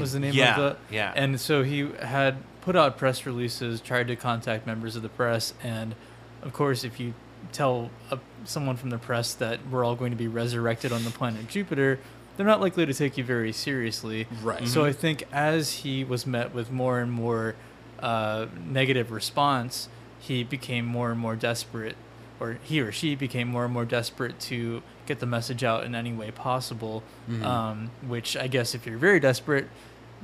Was 0.00 0.12
the 0.12 0.18
name 0.20 0.34
Yeah, 0.34 0.50
of 0.50 0.76
the 0.88 0.94
yeah. 0.94 1.12
And 1.14 1.40
so 1.40 1.62
he 1.62 1.88
had 2.02 2.36
put 2.62 2.74
out 2.76 2.98
press 2.98 3.24
releases, 3.24 3.80
tried 3.80 4.08
to 4.08 4.16
contact 4.16 4.66
members 4.66 4.96
of 4.96 5.02
the 5.02 5.08
press, 5.08 5.54
and 5.62 5.94
of 6.42 6.52
course, 6.52 6.82
if 6.84 6.98
you 7.00 7.14
tell 7.52 7.90
a, 8.10 8.18
someone 8.44 8.76
from 8.76 8.90
the 8.90 8.98
press 8.98 9.34
that 9.34 9.60
we're 9.70 9.84
all 9.84 9.94
going 9.94 10.10
to 10.10 10.16
be 10.16 10.28
resurrected 10.28 10.92
on 10.92 11.04
the 11.04 11.10
planet 11.10 11.48
Jupiter, 11.48 11.98
they're 12.36 12.46
not 12.46 12.60
likely 12.60 12.86
to 12.86 12.94
take 12.94 13.16
you 13.18 13.24
very 13.24 13.52
seriously. 13.52 14.26
Right. 14.42 14.66
So 14.68 14.82
Mhm. 14.82 14.86
I 14.88 14.92
think 14.92 15.24
as 15.32 15.72
he 15.84 16.04
was 16.04 16.26
met 16.26 16.54
with 16.54 16.70
more 16.70 17.00
and 17.00 17.10
more 17.10 17.54
uh, 18.00 18.46
negative 18.64 19.10
response, 19.10 19.88
he 20.20 20.44
became 20.44 20.84
more 20.84 21.10
and 21.10 21.18
more 21.18 21.34
desperate, 21.34 21.96
or 22.38 22.58
he 22.62 22.80
or 22.80 22.92
she 22.92 23.16
became 23.16 23.48
more 23.48 23.64
and 23.64 23.74
more 23.74 23.84
desperate 23.84 24.38
to 24.40 24.82
get 25.06 25.18
the 25.18 25.26
message 25.26 25.64
out 25.64 25.82
in 25.84 25.94
any 25.96 26.12
way 26.12 26.30
possible. 26.30 27.02
Mhm. 27.28 27.42
Um, 27.44 27.90
which 28.06 28.36
I 28.36 28.46
guess, 28.46 28.74
if 28.74 28.86
you're 28.86 28.98
very 28.98 29.18
desperate, 29.18 29.66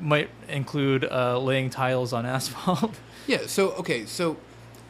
might 0.01 0.29
include 0.49 1.05
uh, 1.05 1.39
laying 1.39 1.69
tiles 1.71 2.13
on 2.13 2.27
asphalt. 2.27 2.95
Yeah. 3.27 3.47
So 3.47 3.71
okay. 3.73 4.05
So 4.07 4.37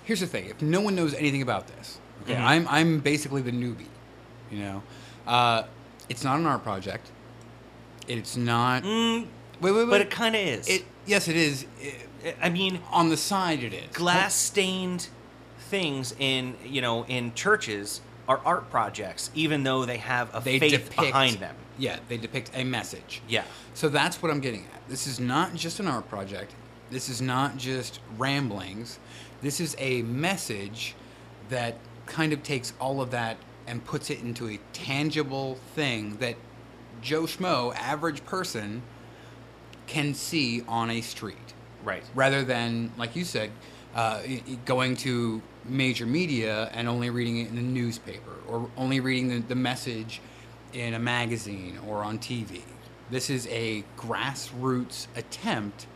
here's 0.04 0.20
the 0.20 0.26
thing: 0.26 0.46
if 0.46 0.60
no 0.60 0.80
one 0.82 0.94
knows 0.96 1.14
anything 1.14 1.40
about 1.40 1.68
this, 1.68 1.98
okay, 2.24 2.34
Mhm. 2.34 2.44
I'm 2.44 2.68
I'm 2.68 2.98
basically 3.00 3.42
the 3.42 3.52
newbie. 3.52 3.86
You 4.50 4.58
know, 4.60 4.82
uh, 5.26 5.62
it's 6.08 6.22
not 6.24 6.38
an 6.38 6.46
art 6.46 6.62
project. 6.62 7.10
It's 8.06 8.36
not. 8.36 8.82
Mm, 8.82 9.26
wait, 9.60 9.72
wait, 9.72 9.72
wait. 9.72 9.90
but 9.90 10.00
it 10.00 10.10
kind 10.10 10.34
of 10.34 10.40
is. 10.40 10.68
It 10.68 10.84
yes, 11.06 11.28
it 11.28 11.36
is. 11.36 11.66
It- 11.80 12.08
I 12.40 12.48
mean, 12.48 12.80
on 12.90 13.10
the 13.10 13.18
side, 13.18 13.62
it 13.62 13.74
is 13.74 13.94
glass 13.94 14.34
stained 14.34 15.08
things 15.58 16.14
in 16.18 16.56
you 16.64 16.80
know 16.80 17.04
in 17.06 17.34
churches 17.34 18.00
are 18.28 18.40
art 18.46 18.70
projects, 18.70 19.30
even 19.34 19.62
though 19.64 19.84
they 19.84 19.98
have 19.98 20.34
a 20.34 20.40
They 20.40 20.58
faith 20.58 20.70
depict 20.72 20.96
behind 20.96 21.36
them. 21.36 21.54
Yeah, 21.76 21.98
they 22.08 22.16
depict 22.16 22.50
a 22.54 22.64
message. 22.64 23.20
Yeah, 23.28 23.44
So 23.74 23.88
that's 23.90 24.22
what 24.22 24.30
I'm 24.30 24.40
getting 24.40 24.64
at. 24.72 24.88
This 24.88 25.06
is 25.06 25.20
not 25.20 25.54
just 25.54 25.78
an 25.80 25.88
art 25.88 26.08
project. 26.08 26.54
This 26.90 27.08
is 27.10 27.20
not 27.20 27.58
just 27.58 28.00
ramblings. 28.16 28.98
This 29.42 29.60
is 29.60 29.76
a 29.78 30.00
message 30.02 30.94
that 31.50 31.76
kind 32.06 32.32
of 32.32 32.42
takes 32.42 32.72
all 32.80 33.00
of 33.00 33.10
that 33.10 33.36
and 33.66 33.84
puts 33.84 34.10
it 34.10 34.20
into 34.20 34.48
a 34.48 34.58
tangible 34.72 35.56
thing 35.74 36.16
that 36.18 36.36
Joe 37.00 37.22
Schmo, 37.22 37.74
average 37.76 38.24
person, 38.24 38.82
can 39.86 40.14
see 40.14 40.62
on 40.66 40.90
a 40.90 41.00
street 41.00 41.54
right. 41.82 42.02
rather 42.14 42.44
than, 42.44 42.92
like 42.96 43.16
you 43.16 43.24
said, 43.24 43.50
uh, 43.94 44.22
going 44.64 44.96
to 44.96 45.40
major 45.64 46.06
media 46.06 46.70
and 46.72 46.88
only 46.88 47.10
reading 47.10 47.38
it 47.38 47.48
in 47.48 47.56
the 47.56 47.62
newspaper 47.62 48.32
or 48.48 48.68
only 48.76 49.00
reading 49.00 49.28
the, 49.28 49.38
the 49.40 49.54
message 49.54 50.20
in 50.72 50.94
a 50.94 50.98
magazine 50.98 51.78
or 51.86 52.02
on 52.02 52.18
TV. 52.18 52.62
This 53.10 53.30
is 53.30 53.46
a 53.48 53.84
grassroots 53.96 55.06
attempt 55.14 55.86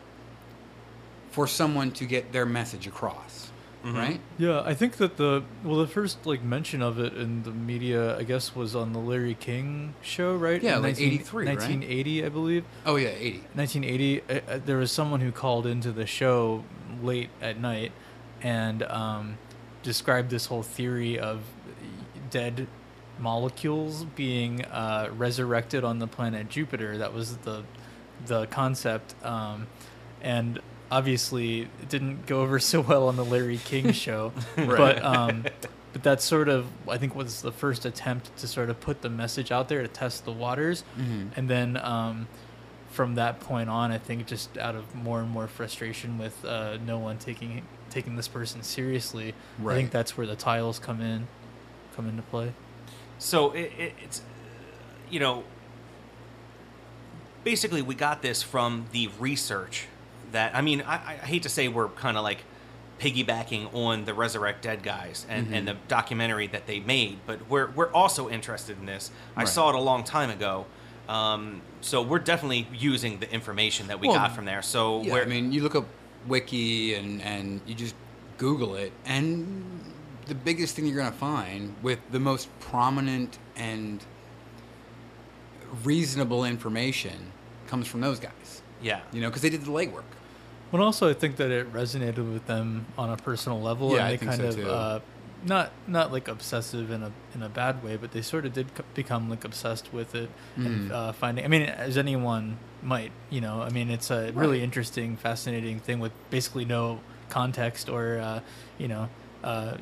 for 1.30 1.46
someone 1.46 1.90
to 1.92 2.04
get 2.04 2.32
their 2.32 2.46
message 2.46 2.86
across, 2.86 3.47
right? 3.94 4.20
Yeah, 4.38 4.60
I 4.62 4.74
think 4.74 4.96
that 4.96 5.16
the 5.16 5.42
well, 5.64 5.76
the 5.76 5.86
first 5.86 6.26
like 6.26 6.42
mention 6.42 6.82
of 6.82 6.98
it 6.98 7.14
in 7.14 7.42
the 7.42 7.50
media, 7.50 8.16
I 8.18 8.22
guess, 8.22 8.54
was 8.54 8.74
on 8.74 8.92
the 8.92 8.98
Larry 8.98 9.34
King 9.34 9.94
show, 10.02 10.34
right? 10.36 10.62
Yeah, 10.62 10.76
In 10.76 10.82
like 10.82 11.00
83, 11.00 11.46
right? 11.46 11.56
1980, 11.56 12.24
I 12.24 12.28
believe. 12.28 12.64
Oh 12.86 12.96
yeah, 12.96 13.08
80. 13.08 13.38
1980. 13.54 14.20
Uh, 14.22 14.40
uh, 14.48 14.60
there 14.64 14.76
was 14.76 14.92
someone 14.92 15.20
who 15.20 15.32
called 15.32 15.66
into 15.66 15.92
the 15.92 16.06
show 16.06 16.64
late 17.02 17.30
at 17.40 17.60
night 17.60 17.92
and 18.42 18.82
um, 18.84 19.38
described 19.82 20.30
this 20.30 20.46
whole 20.46 20.62
theory 20.62 21.18
of 21.18 21.40
dead 22.30 22.66
molecules 23.18 24.04
being 24.04 24.64
uh, 24.66 25.10
resurrected 25.16 25.84
on 25.84 25.98
the 25.98 26.06
planet 26.06 26.48
Jupiter. 26.48 26.98
That 26.98 27.12
was 27.12 27.38
the 27.38 27.64
the 28.26 28.46
concept, 28.46 29.14
um, 29.24 29.68
and 30.20 30.60
obviously 30.90 31.62
it 31.62 31.88
didn't 31.88 32.26
go 32.26 32.40
over 32.40 32.58
so 32.72 32.80
well 32.80 33.08
on 33.08 33.16
the 33.16 33.24
Larry 33.24 33.58
King 33.58 33.92
show. 34.04 34.32
But 34.56 35.02
um, 35.04 35.44
but 35.92 36.02
that's 36.02 36.24
sort 36.24 36.48
of 36.48 36.66
I 36.88 36.98
think 36.98 37.14
was 37.14 37.42
the 37.42 37.52
first 37.52 37.84
attempt 37.86 38.36
to 38.38 38.46
sort 38.48 38.70
of 38.70 38.80
put 38.80 39.02
the 39.02 39.08
message 39.10 39.50
out 39.52 39.68
there 39.68 39.82
to 39.82 39.88
test 39.88 40.24
the 40.24 40.32
waters, 40.32 40.84
Mhm. 40.98 41.30
and 41.36 41.48
then. 41.48 41.76
Um, 41.76 42.28
from 42.90 43.16
that 43.16 43.38
point 43.38 43.68
on, 43.68 43.92
I 43.92 43.98
think 43.98 44.26
just 44.26 44.56
out 44.56 44.74
of 44.74 44.92
more 44.94 45.20
and 45.20 45.28
more 45.30 45.46
frustration 45.46 46.16
with 46.16 46.42
uh, 46.44 46.78
no 46.78 46.98
one 46.98 47.18
taking 47.18 47.62
taking 47.90 48.16
this 48.16 48.26
person 48.26 48.62
seriously, 48.62 49.34
I 49.64 49.74
think 49.74 49.90
that's 49.90 50.16
where 50.16 50.26
the 50.26 50.34
tiles 50.34 50.78
come 50.78 51.02
in, 51.02 51.28
come 51.94 52.08
into 52.08 52.22
play. 52.22 52.54
So 53.18 53.52
it, 53.52 53.70
it, 53.78 53.92
it's, 54.02 54.22
you 55.10 55.20
know, 55.20 55.44
basically 57.44 57.82
we 57.82 57.94
got 57.94 58.22
this 58.22 58.42
from 58.42 58.86
the 58.92 59.10
research 59.18 59.86
that 60.32 60.54
I 60.54 60.60
mean 60.60 60.82
I, 60.82 60.94
I 60.94 61.14
hate 61.26 61.42
to 61.44 61.48
say 61.48 61.68
we're 61.68 61.88
kind 61.88 62.16
of 62.16 62.22
like 62.22 62.44
piggybacking 62.98 63.72
on 63.74 64.04
the 64.04 64.12
Resurrect 64.12 64.62
Dead 64.62 64.82
guys 64.82 65.24
and, 65.28 65.54
and 65.54 65.68
the 65.68 65.76
documentary 65.86 66.48
that 66.48 66.66
they 66.66 66.80
made, 66.80 67.18
but 67.26 67.48
we're 67.48 67.70
we're 67.70 67.92
also 67.92 68.28
interested 68.28 68.78
in 68.78 68.86
this. 68.86 69.10
I 69.36 69.44
saw 69.44 69.68
it 69.70 69.74
a 69.76 69.80
long 69.80 70.04
time 70.04 70.30
ago. 70.30 70.66
Um, 71.08 71.62
so 71.80 72.02
we're 72.02 72.18
definitely 72.18 72.66
using 72.74 73.18
the 73.18 73.32
information 73.32 73.86
that 73.86 73.98
we 73.98 74.08
Well, 74.08 74.16
got 74.18 74.32
from 74.34 74.44
there. 74.44 74.60
So 74.60 75.02
Yeah, 75.02 75.14
I 75.14 75.24
mean, 75.24 75.52
you 75.52 75.62
look 75.62 75.74
up 75.74 75.86
Wiki 76.26 76.94
and 76.94 77.22
and 77.22 77.60
you 77.66 77.74
just 77.74 77.94
Google 78.36 78.74
it, 78.74 78.92
and 79.06 79.80
the 80.26 80.34
biggest 80.34 80.76
thing 80.76 80.86
you're 80.86 80.98
gonna 80.98 81.12
find 81.12 81.74
with 81.82 81.98
the 82.10 82.20
most 82.20 82.48
prominent 82.60 83.38
and 83.56 84.04
reasonable 85.84 86.44
information 86.44 87.32
comes 87.66 87.86
from 87.86 88.00
those 88.00 88.18
guys. 88.18 88.62
yeah, 88.82 89.00
You 89.12 89.20
know, 89.20 89.28
because 89.28 89.42
they 89.42 89.50
did 89.50 89.62
the 89.64 89.70
legwork. 89.70 90.04
But 90.70 90.80
also, 90.80 91.08
I 91.08 91.14
think 91.14 91.36
that 91.36 91.50
it 91.50 91.72
resonated 91.72 92.32
with 92.32 92.46
them 92.46 92.86
on 92.98 93.10
a 93.10 93.16
personal 93.16 93.60
level, 93.60 93.90
Yeah, 93.92 93.98
and 94.00 94.04
I 94.06 94.10
they 94.10 94.16
think 94.18 94.30
kind 94.32 94.52
so, 94.52 94.60
of 94.60 94.66
uh, 94.66 95.00
not 95.44 95.72
not 95.86 96.12
like 96.12 96.28
obsessive 96.28 96.90
in 96.90 97.02
a 97.02 97.10
in 97.34 97.42
a 97.42 97.48
bad 97.48 97.82
way, 97.82 97.96
but 97.96 98.12
they 98.12 98.22
sort 98.22 98.44
of 98.44 98.52
did 98.52 98.66
become 98.94 99.30
like 99.30 99.44
obsessed 99.44 99.92
with 99.92 100.14
it 100.14 100.28
and 100.56 100.90
Mhm. 100.90 100.92
uh, 100.92 101.12
finding. 101.12 101.44
I 101.44 101.48
mean, 101.48 101.62
as 101.62 101.96
anyone 101.96 102.58
might, 102.82 103.12
you 103.30 103.40
know, 103.40 103.62
I 103.62 103.70
mean, 103.70 103.90
it's 103.90 104.10
a 104.10 104.30
really 104.32 104.58
Right. 104.58 104.62
interesting, 104.64 105.16
fascinating 105.16 105.80
thing 105.80 106.00
with 106.00 106.12
basically 106.30 106.64
no 106.64 107.00
context 107.30 107.88
or 107.88 108.18
uh, 108.18 108.40
you 108.78 108.88
know, 108.88 109.08
uh, 109.44 109.74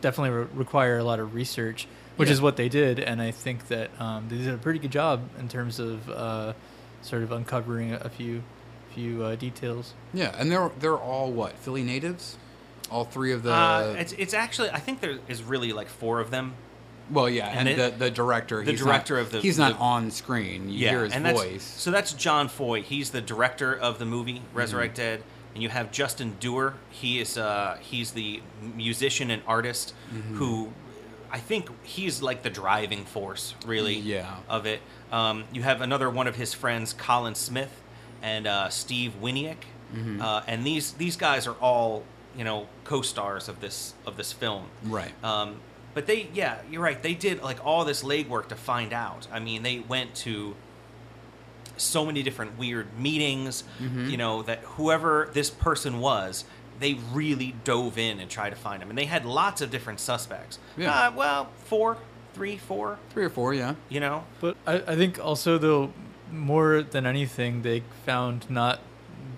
definitely 0.00 0.30
re- 0.30 0.46
require 0.54 0.98
a 0.98 1.04
lot 1.04 1.20
of 1.20 1.34
research, 1.34 1.86
which 2.16 2.28
Yeah. 2.28 2.32
is 2.34 2.40
what 2.40 2.56
they 2.56 2.68
did, 2.68 2.98
and 2.98 3.20
I 3.22 3.30
think 3.30 3.68
that 3.68 3.90
um, 4.00 4.26
they 4.28 4.38
did 4.38 4.48
a 4.52 4.58
pretty 4.58 4.78
good 4.80 4.90
job 4.92 5.20
in 5.38 5.48
terms 5.48 5.78
of 5.78 6.08
uh, 6.10 6.52
sort 7.02 7.22
of 7.22 7.30
uncovering 7.32 7.92
a 7.92 8.08
few 8.08 8.42
few 8.94 9.22
uh, 9.24 9.34
details. 9.36 9.94
Yeah, 10.14 10.34
and 10.38 10.50
they're 10.50 10.70
they're 10.80 10.96
all 10.96 11.30
what 11.32 11.52
Philly 11.58 11.82
natives, 11.82 12.36
all 12.90 13.04
three 13.04 13.32
of 13.32 13.42
the. 13.42 13.52
uh, 13.52 13.96
it's 13.98 14.12
it's 14.12 14.34
actually 14.34 14.70
I 14.70 14.78
think 14.78 15.00
there 15.00 15.18
is 15.28 15.42
really 15.42 15.72
like 15.72 15.88
four 15.88 16.20
of 16.20 16.30
them. 16.30 16.54
well, 17.10 17.28
yeah, 17.28 17.48
and 17.48 17.68
and, 17.68 17.80
it- 17.80 17.98
the 17.98 18.04
the 18.06 18.10
director. 18.10 18.64
the 18.64 18.70
he's 18.72 18.80
director 18.82 19.14
not, 19.16 19.22
of 19.22 19.32
the- 19.32 19.40
He's 19.40 19.58
not 19.58 19.72
the- 19.74 19.78
on 19.78 20.10
screen. 20.10 20.68
You 20.68 20.88
hear 20.88 21.04
his 21.04 21.12
and 21.12 21.24
that's, 21.24 21.40
voice. 21.42 21.62
So 21.64 21.90
that's 21.90 22.12
Jon 22.12 22.48
Foy. 22.48 22.82
He's 22.82 23.10
the 23.10 23.20
director 23.20 23.74
of 23.74 23.98
the 23.98 24.06
movie 24.06 24.34
Mm-hmm. 24.40 24.56
Resurrect 24.58 24.96
Dead. 24.96 25.22
And 25.54 25.62
you 25.62 25.68
have 25.68 25.90
Justin 25.92 26.36
Duerr. 26.40 26.74
He 26.88 27.20
is 27.20 27.36
uh, 27.36 27.76
he's 27.80 28.12
the 28.12 28.40
musician 28.74 29.30
and 29.30 29.42
artist 29.46 29.94
Mm-hmm. 30.14 30.36
who 30.36 30.72
I 31.30 31.38
think 31.38 31.68
he's 31.82 32.20
like 32.22 32.42
the 32.42 32.50
driving 32.50 33.04
force 33.04 33.54
really 33.66 33.96
Yeah. 33.98 34.36
of 34.48 34.64
it. 34.66 34.80
Um, 35.10 35.44
you 35.52 35.62
have 35.62 35.80
another 35.82 36.08
one 36.08 36.26
of 36.26 36.36
his 36.36 36.54
friends, 36.54 36.92
Colin 36.94 37.34
Smith 37.34 37.81
and 38.22 38.46
uh, 38.46 38.68
Steve 38.68 39.14
Weinik. 39.20 39.56
Mm-hmm. 39.94 40.22
Uh, 40.22 40.42
and 40.46 40.64
these 40.64 40.92
these 40.92 41.16
guys 41.16 41.46
are 41.46 41.56
all 41.60 42.04
you 42.36 42.44
know 42.44 42.66
co-stars 42.84 43.48
of 43.48 43.60
this 43.60 43.94
of 44.06 44.16
this 44.16 44.32
film. 44.32 44.66
Right. 44.84 45.12
Um, 45.22 45.56
but 45.94 46.06
they, 46.06 46.28
yeah, 46.32 46.58
you're 46.70 46.82
right. 46.82 47.02
They 47.02 47.14
did 47.14 47.42
like 47.42 47.64
all 47.64 47.84
this 47.84 48.02
legwork 48.02 48.48
to 48.48 48.56
find 48.56 48.92
out. 48.92 49.26
I 49.30 49.40
mean, 49.40 49.62
they 49.62 49.80
went 49.80 50.14
to 50.16 50.56
so 51.76 52.06
many 52.06 52.22
different 52.22 52.58
weird 52.58 52.98
meetings. 52.98 53.64
Mm-hmm. 53.80 54.08
You 54.08 54.16
know 54.16 54.42
that 54.42 54.60
whoever 54.60 55.28
this 55.32 55.50
person 55.50 56.00
was, 56.00 56.44
they 56.80 56.94
really 57.12 57.54
dove 57.64 57.98
in 57.98 58.20
and 58.20 58.30
tried 58.30 58.50
to 58.50 58.56
find 58.56 58.82
him, 58.82 58.88
and 58.88 58.98
they 58.98 59.04
had 59.04 59.26
lots 59.26 59.60
of 59.60 59.70
different 59.70 60.00
suspects. 60.00 60.58
Yeah. 60.76 61.08
Uh, 61.08 61.12
well, 61.14 61.48
four, 61.64 61.98
three, 62.34 62.56
four. 62.56 62.98
Three 63.10 63.24
or 63.24 63.30
four, 63.30 63.52
yeah. 63.52 63.74
You 63.88 64.00
know. 64.00 64.24
But 64.40 64.56
I, 64.66 64.76
I 64.76 64.96
think 64.96 65.22
also 65.22 65.58
though 65.58 65.92
more 66.32 66.82
than 66.82 67.06
anything 67.06 67.62
they 67.62 67.82
found 68.04 68.48
not 68.50 68.80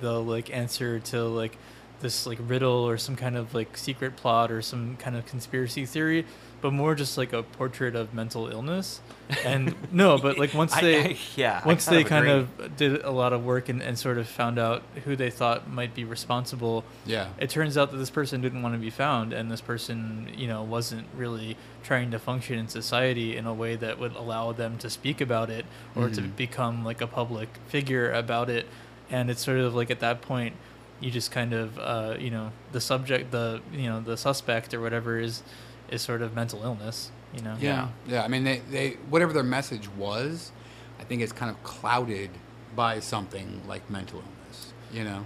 the 0.01 0.21
like 0.21 0.55
answer 0.55 1.01
to 1.01 1.25
like 1.25 1.57
this 2.01 2.27
like 2.27 2.39
riddle 2.43 2.87
or 2.89 2.99
some 2.99 3.17
kind 3.17 3.37
of 3.37 3.55
like 3.55 3.77
secret 3.77 4.17
plot 4.17 4.51
or 4.51 4.63
some 4.63 4.97
kind 4.97 5.17
of 5.17 5.27
conspiracy 5.27 5.87
theory, 5.87 6.27
but 6.65 6.73
more 6.73 6.95
just 6.95 7.19
like 7.19 7.35
a 7.35 7.43
portrait 7.43 7.95
of 7.95 8.15
mental 8.15 8.49
illness. 8.49 9.03
And 9.45 9.75
no, 9.93 10.17
but 10.17 10.39
like 10.39 10.55
once 10.55 10.75
they 10.81 11.11
I- 11.11 11.17
yeah, 11.37 11.61
once 11.67 11.85
kind 11.85 11.97
they 11.99 12.03
of 12.05 12.09
kind 12.09 12.27
of 12.27 12.77
did 12.79 13.05
a 13.05 13.11
lot 13.11 13.35
of 13.35 13.45
work 13.45 13.69
and, 13.69 13.83
and 13.83 13.99
sort 13.99 14.17
of 14.17 14.27
found 14.27 14.59
out 14.59 14.83
who 15.05 15.15
they 15.15 15.29
thought 15.29 15.69
might 15.69 15.95
be 15.95 16.05
responsible 16.05 16.83
Yeah. 17.05 17.29
it 17.37 17.51
turns 17.51 17.77
out 17.77 17.91
that 17.91 17.99
this 17.99 18.09
person 18.09 18.41
didn't 18.41 18.63
want 18.63 18.75
to 18.75 18.79
be 18.81 18.89
found 18.89 19.35
and 19.35 19.51
this 19.51 19.61
person 19.61 20.31
you 20.35 20.47
know 20.47 20.63
wasn't 20.63 21.07
really 21.15 21.59
trying 21.83 22.11
to 22.13 22.19
function 22.19 22.59
in 22.59 22.69
society 22.69 23.37
in 23.37 23.45
a 23.47 23.53
way 23.53 23.77
that 23.77 23.99
would 23.99 24.17
allow 24.17 24.53
them 24.53 24.79
to 24.79 24.89
speak 24.89 25.21
about 25.21 25.51
it 25.51 25.67
or 25.95 26.09
to 26.09 26.23
Mhm. 26.23 26.35
become 26.37 26.83
like 26.83 27.03
a 27.03 27.07
public 27.07 27.49
figure 27.69 28.11
about 28.11 28.49
it 28.49 28.67
and 29.11 29.29
it's 29.31 29.45
sort 29.45 29.59
of 29.59 29.75
like 29.75 29.91
at 29.91 30.01
that 30.01 30.23
point 30.23 30.55
you 31.01 31.11
just 31.11 31.31
kind 31.31 31.53
of 31.53 31.79
uh, 31.79 32.15
you 32.19 32.31
know 32.31 32.53
the 32.73 32.81
subject 32.81 33.31
the 33.33 33.61
you 33.71 33.89
know 33.91 34.01
the 34.01 34.17
suspect 34.17 34.73
or 34.73 34.81
whatever 34.81 35.19
is 35.19 35.43
is 35.91 36.03
sort 36.03 36.23
of 36.23 36.35
mental 36.35 36.63
illness 36.63 37.11
you 37.35 37.43
know 37.43 37.57
Yeah, 37.61 37.89
yeah. 38.07 38.23
I 38.23 38.29
mean, 38.29 38.45
they, 38.45 38.61
they 38.71 38.91
whatever 39.11 39.33
their 39.33 39.43
message 39.43 39.89
was, 39.99 40.53
I 41.01 41.05
think 41.05 41.21
it's 41.21 41.33
kind 41.33 41.51
of 41.51 41.61
clouded 41.65 42.31
by 42.77 43.01
something 43.01 43.61
like 43.67 43.89
mental 43.91 44.21
illness. 44.21 44.73
You 44.93 45.03
know, 45.05 45.25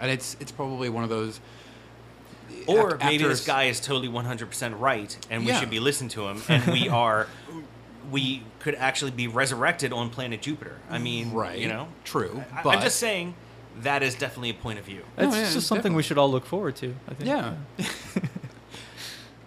and 0.00 0.10
it's 0.10 0.36
it's 0.40 0.50
probably 0.50 0.88
one 0.88 1.04
of 1.04 1.10
those. 1.10 1.40
Or 2.66 2.94
af- 2.94 3.00
maybe 3.00 3.16
after 3.16 3.28
this 3.28 3.40
s- 3.40 3.46
guy 3.46 3.64
is 3.64 3.80
totally 3.80 4.08
100% 4.08 4.80
right, 4.80 5.14
and 5.30 5.42
we 5.44 5.48
Yeah. 5.52 5.60
should 5.60 5.68
be 5.70 5.78
listening 5.80 6.08
to 6.10 6.26
him, 6.28 6.42
and 6.48 6.64
we 6.72 6.88
are, 7.04 7.26
we 8.10 8.42
could 8.60 8.74
actually 8.76 9.10
be 9.10 9.28
resurrected 9.28 9.92
on 9.92 10.08
planet 10.10 10.40
Jupiter. 10.40 10.76
I 10.88 10.98
mean, 10.98 11.32
Right. 11.32 11.58
You 11.58 11.68
know, 11.68 11.88
True, 12.04 12.42
I, 12.54 12.62
but 12.62 12.76
I'm 12.76 12.82
just 12.82 12.98
saying 12.98 13.34
that 13.82 14.02
is 14.02 14.14
definitely 14.14 14.50
a 14.50 14.54
point 14.54 14.78
of 14.78 14.86
view. 14.86 15.02
it's 15.18 15.22
No, 15.22 15.28
oh, 15.32 15.34
yeah, 15.34 15.52
just 15.52 15.66
something 15.66 15.82
definitely. 15.82 15.96
we 15.96 16.02
should 16.02 16.16
all 16.18 16.30
look 16.30 16.46
forward 16.46 16.76
to 16.76 16.94
i 17.10 17.12
think 17.14 17.28
Yeah. 17.28 17.54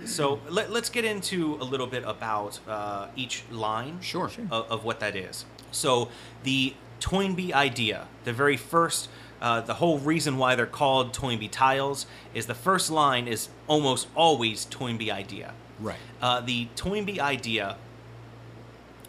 So 0.06 0.40
let, 0.50 0.72
let's 0.72 0.90
get 0.90 1.06
into 1.06 1.56
a 1.60 1.64
little 1.64 1.88
bit 1.88 2.04
about 2.06 2.60
uh, 2.68 3.08
each 3.16 3.44
line 3.52 4.00
Sure. 4.02 4.30
Of, 4.50 4.72
of 4.72 4.84
what 4.84 5.00
that 5.02 5.16
is. 5.16 5.46
So 5.72 6.10
the 6.44 6.74
Toynbee 7.00 7.54
idea, 7.54 8.08
the 8.24 8.34
very 8.34 8.58
first, 8.58 9.10
uh, 9.42 9.62
the 9.62 9.76
whole 9.76 10.00
reason 10.00 10.38
why 10.38 10.56
they're 10.56 10.66
called 10.66 11.14
Toynbee 11.14 11.50
tiles 11.50 12.06
is 12.34 12.46
the 12.46 12.56
first 12.56 12.90
line 12.90 13.28
is 13.28 13.50
almost 13.68 14.08
always 14.16 14.66
Toynbee 14.66 15.12
idea. 15.12 15.54
Right. 15.80 15.98
Uh, 16.22 16.42
the 16.42 16.68
Toynbee 16.76 17.20
idea 17.20 17.78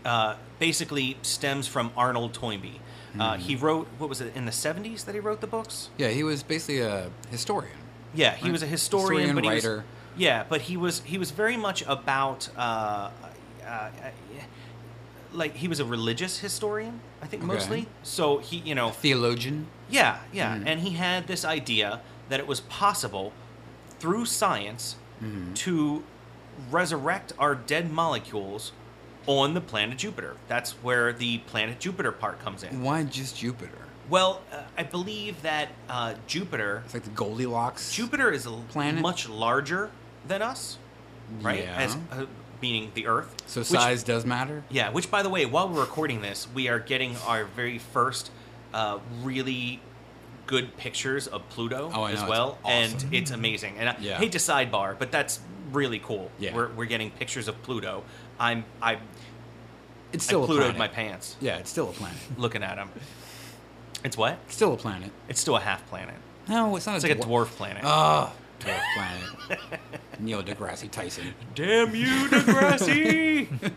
uh, 0.05 0.37
basically 0.59 1.17
stems 1.23 1.67
from 1.67 1.93
Arnold 1.97 2.33
Toynbee. 2.35 2.81
Uh, 3.19 3.33
Mm-hmm. 3.33 3.43
he 3.43 3.57
wrote, 3.57 3.89
what 3.99 4.09
was 4.09 4.21
it, 4.21 4.37
in 4.37 4.45
the 4.45 4.53
70s 4.53 5.05
that 5.07 5.15
he 5.17 5.21
wrote 5.21 5.41
the 5.41 5.49
books? 5.49 5.89
Yeah, 5.99 6.11
he 6.11 6.23
was 6.23 6.45
basically 6.45 6.79
a 6.81 7.11
historian. 7.29 7.73
Yeah, 8.15 8.37
he 8.37 8.45
Right. 8.45 8.53
was 8.53 8.63
a 8.63 8.67
historian, 8.67 9.31
Historian, 9.31 9.35
but 9.35 9.43
he 9.45 9.51
was, 9.51 9.65
writer. 9.65 9.85
Yeah, 10.21 10.45
but 10.53 10.61
he 10.69 10.77
was 10.85 10.95
he 11.13 11.17
was 11.19 11.31
very 11.43 11.57
much 11.57 11.81
about 11.97 12.41
uh, 12.57 13.11
uh, 13.67 13.91
like 15.33 15.55
he 15.57 15.69
was 15.69 15.81
a 15.81 15.85
religious 15.85 16.39
historian, 16.47 17.01
I 17.23 17.27
think 17.27 17.43
Okay. 17.45 17.53
mostly. 17.55 17.87
So 18.03 18.39
he, 18.39 18.57
you 18.59 18.75
know, 18.75 18.91
Theologian. 18.91 19.67
yeah, 19.89 20.19
yeah, 20.33 20.57
Mhm. 20.57 20.67
and 20.67 20.81
he 20.81 20.91
had 21.07 21.27
this 21.27 21.45
idea 21.45 22.01
that 22.29 22.41
it 22.41 22.47
was 22.47 22.61
possible 22.83 23.33
through 24.01 24.27
science 24.27 24.97
Mm-hmm. 25.23 25.53
to 25.67 26.03
resurrect 26.71 27.33
our 27.39 27.55
dead 27.55 27.93
molecules 27.93 28.73
on 29.27 29.53
the 29.55 29.61
planet 29.61 29.99
Jupiter. 29.99 30.33
That's 30.49 30.71
where 30.83 31.13
the 31.13 31.39
planet 31.51 31.79
Jupiter 31.79 32.11
part 32.13 32.37
comes 32.45 32.63
in. 32.63 32.83
Why 32.83 33.05
just 33.05 33.37
Jupiter? 33.37 33.83
Well, 34.09 34.41
uh, 34.51 34.63
I 34.79 34.83
believe 34.83 35.43
that 35.43 35.69
uh, 35.89 36.15
Jupiter 36.27 36.83
It's 36.87 36.95
like 36.95 37.05
the 37.05 37.11
Goldilocks. 37.11 37.93
Jupiter 37.93 38.31
is 38.33 38.47
a 38.47 38.51
Planet? 38.75 39.01
much 39.03 39.29
larger 39.29 39.91
than 40.27 40.43
us, 40.43 40.79
right? 41.41 41.61
Yeah. 41.65 41.77
As 41.77 41.97
uh, 42.13 42.27
meaning 42.63 42.91
the 42.95 43.07
Earth. 43.07 43.35
so 43.47 43.61
Which- 43.61 43.69
size 43.69 44.03
does 44.03 44.25
matter. 44.27 44.63
yeah. 44.71 44.91
Which, 44.91 45.11
by 45.11 45.23
the 45.23 45.29
way, 45.31 45.47
while 45.47 45.69
we're 45.69 45.81
recording 45.81 46.21
this, 46.23 46.47
we 46.55 46.69
are 46.69 46.79
getting 46.79 47.17
our 47.27 47.45
very 47.45 47.79
first 47.79 48.31
uh, 48.75 48.99
really 49.23 49.81
good 50.47 50.77
pictures 50.77 51.27
of 51.27 51.49
Pluto 51.49 51.91
Oh, 51.95 52.05
as 52.07 52.17
know, 52.17 52.21
it's 52.23 52.29
well, 52.31 52.59
awesome. 52.65 53.05
and 53.05 53.15
it's 53.15 53.31
amazing. 53.31 53.77
And 53.79 53.89
I 53.91 53.97
Yeah. 54.01 54.19
hate 54.19 54.33
to 54.33 54.39
sidebar, 54.39 54.99
but 54.99 55.11
that's 55.13 55.41
really 55.73 56.01
cool. 56.01 56.31
Yeah. 56.39 56.55
We're, 56.55 56.69
we're 56.73 56.85
getting 56.87 57.11
pictures 57.13 57.47
of 57.49 57.61
Pluto. 57.63 58.03
I'm 58.39 58.65
I 58.83 58.99
It's 60.13 60.27
I 60.27 60.29
still 60.29 60.45
a 60.45 60.47
Plutoed 60.49 60.59
planet. 60.59 60.79
my 60.79 60.89
pants 60.89 61.37
Yeah, 61.41 61.57
it's 61.59 61.71
still 61.71 61.91
a 61.91 61.93
planet. 61.93 62.19
looking 62.37 62.63
at 62.65 62.79
him. 62.79 62.91
It's 64.03 64.17
what? 64.17 64.39
It's 64.47 64.57
still 64.57 64.75
a 64.75 64.77
planet. 64.77 65.13
It's 65.29 65.41
still 65.41 65.57
a 65.57 65.61
half 65.61 65.87
planet. 65.89 66.17
No, 66.49 66.75
it's 66.75 66.87
not 66.87 66.97
It's 66.97 67.05
a 67.05 67.09
like 67.09 67.19
a 67.19 67.21
dwarf 67.23 67.47
planet. 67.47 67.83
Oh, 67.87 68.33
dwarf 68.61 68.83
planet. 68.95 69.61
Neil 70.21 70.43
deGrasse 70.43 70.91
Tyson. 70.91 71.35
Damn 71.55 71.95
you, 71.95 72.29
Degrassi! 72.29 73.73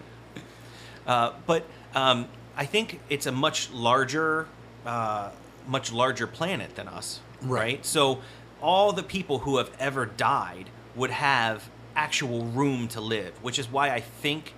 uh, 1.08 1.34
but 1.46 1.66
um, 1.96 2.28
I 2.56 2.66
think 2.66 3.00
it's 3.10 3.26
a 3.26 3.32
much 3.32 3.72
larger, 3.72 4.48
uh, 4.86 5.32
much 5.68 5.92
larger 5.92 6.28
planet 6.28 6.76
than 6.76 6.88
us, 6.88 7.20
Right. 7.42 7.60
right. 7.60 7.86
So 7.86 8.20
all 8.62 8.94
the 8.94 9.04
people 9.04 9.40
who 9.40 9.58
have 9.58 9.72
ever 9.80 10.06
died 10.06 10.70
would 10.96 11.12
have 11.12 11.70
actual 11.96 12.44
room 12.46 12.88
to 12.90 13.02
live, 13.02 13.34
which 13.44 13.60
is 13.60 13.70
why 13.70 13.90
I 13.92 14.00
think 14.00 14.54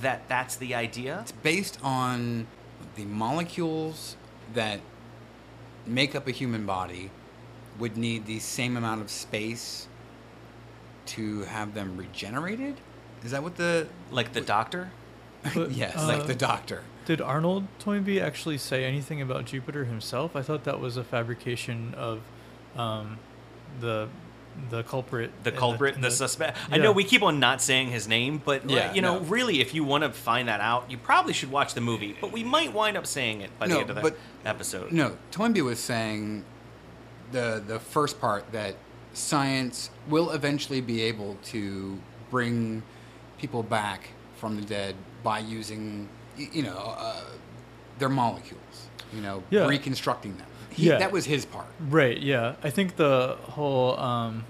that 0.00 0.28
that's 0.28 0.56
the 0.56 0.74
idea. 0.74 1.20
It's 1.22 1.32
based 1.32 1.78
on 1.82 2.46
the 2.96 3.04
molecules 3.04 4.16
that 4.54 4.80
make 5.86 6.14
up 6.14 6.26
a 6.28 6.30
human 6.30 6.64
body 6.66 7.10
would 7.78 7.96
need 7.96 8.26
the 8.26 8.38
same 8.38 8.76
amount 8.76 9.00
of 9.00 9.10
space 9.10 9.88
to 11.06 11.42
have 11.42 11.74
them 11.74 11.96
regenerated. 11.96 12.76
Is 13.22 13.30
that 13.30 13.42
what 13.42 13.56
the? 13.56 13.86
Like 14.10 14.32
the 14.32 14.40
Doctor. 14.40 14.90
But, 15.54 15.70
yes, 15.72 15.96
uh, 15.96 16.06
like 16.06 16.26
the 16.26 16.34
doctor. 16.34 16.82
Did 17.04 17.20
Arnold 17.20 17.66
Toynbee 17.78 18.20
actually 18.20 18.56
say 18.56 18.84
anything 18.84 19.20
about 19.20 19.44
Jupiter 19.44 19.84
himself? 19.84 20.34
I 20.34 20.42
thought 20.42 20.64
that 20.64 20.80
was 20.80 20.96
a 20.96 21.04
fabrication 21.04 21.92
of 21.94 22.20
um, 22.76 23.18
the 23.80 24.08
the 24.70 24.84
culprit. 24.84 25.30
the 25.42 25.52
culprit, 25.52 25.96
in 25.96 26.00
the, 26.00 26.10
suspect. 26.10 26.56
I 26.70 26.78
know 26.78 26.92
we 26.92 27.02
keep 27.04 27.22
on 27.22 27.40
not 27.40 27.60
saying 27.60 27.88
his 27.90 28.06
name, 28.06 28.40
but 28.42 28.64
like, 28.66 28.76
Yeah, 28.76 28.94
you 28.94 29.02
know, 29.02 29.18
no. 29.18 29.24
really, 29.24 29.60
if 29.60 29.74
you 29.74 29.82
want 29.84 30.04
to 30.04 30.10
find 30.10 30.48
that 30.48 30.60
out, 30.60 30.90
you 30.90 30.96
probably 30.96 31.32
should 31.32 31.50
watch 31.50 31.74
the 31.74 31.80
movie. 31.80 32.16
But 32.20 32.30
we 32.30 32.44
might 32.44 32.72
wind 32.72 32.96
up 32.96 33.04
saying 33.06 33.40
it 33.40 33.50
by 33.58 33.66
the 33.66 33.80
end 33.80 33.90
of 33.90 33.96
the 33.96 34.02
but- 34.02 34.16
episode. 34.44 34.92
No, 34.92 35.16
Toynbee 35.32 35.62
was 35.62 35.80
saying 35.80 36.44
the 37.32 37.62
the 37.66 37.80
first 37.80 38.20
part 38.20 38.52
that 38.52 38.76
science 39.14 39.90
will 40.08 40.30
eventually 40.30 40.80
be 40.80 41.02
able 41.02 41.36
to 41.44 41.98
bring 42.30 42.82
people 43.38 43.62
back 43.62 44.08
from 44.36 44.56
the 44.56 44.62
dead 44.62 44.94
by 45.22 45.38
using 45.38 46.08
you 46.36 46.62
know 46.62 46.94
uh, 46.98 47.20
their 47.98 48.08
molecules. 48.08 48.60
You 49.12 49.20
know, 49.20 49.42
Yeah. 49.50 49.66
reconstructing 49.68 50.36
them. 50.38 50.46
He, 50.70 50.88
Yeah. 50.88 50.98
that 50.98 51.12
was 51.12 51.24
his 51.24 51.44
part. 51.44 51.68
Right. 51.78 52.18
Yeah. 52.18 52.56
I 52.64 52.70
think 52.70 52.96
the 52.96 53.36
whole 53.42 53.96
um, 53.98 54.44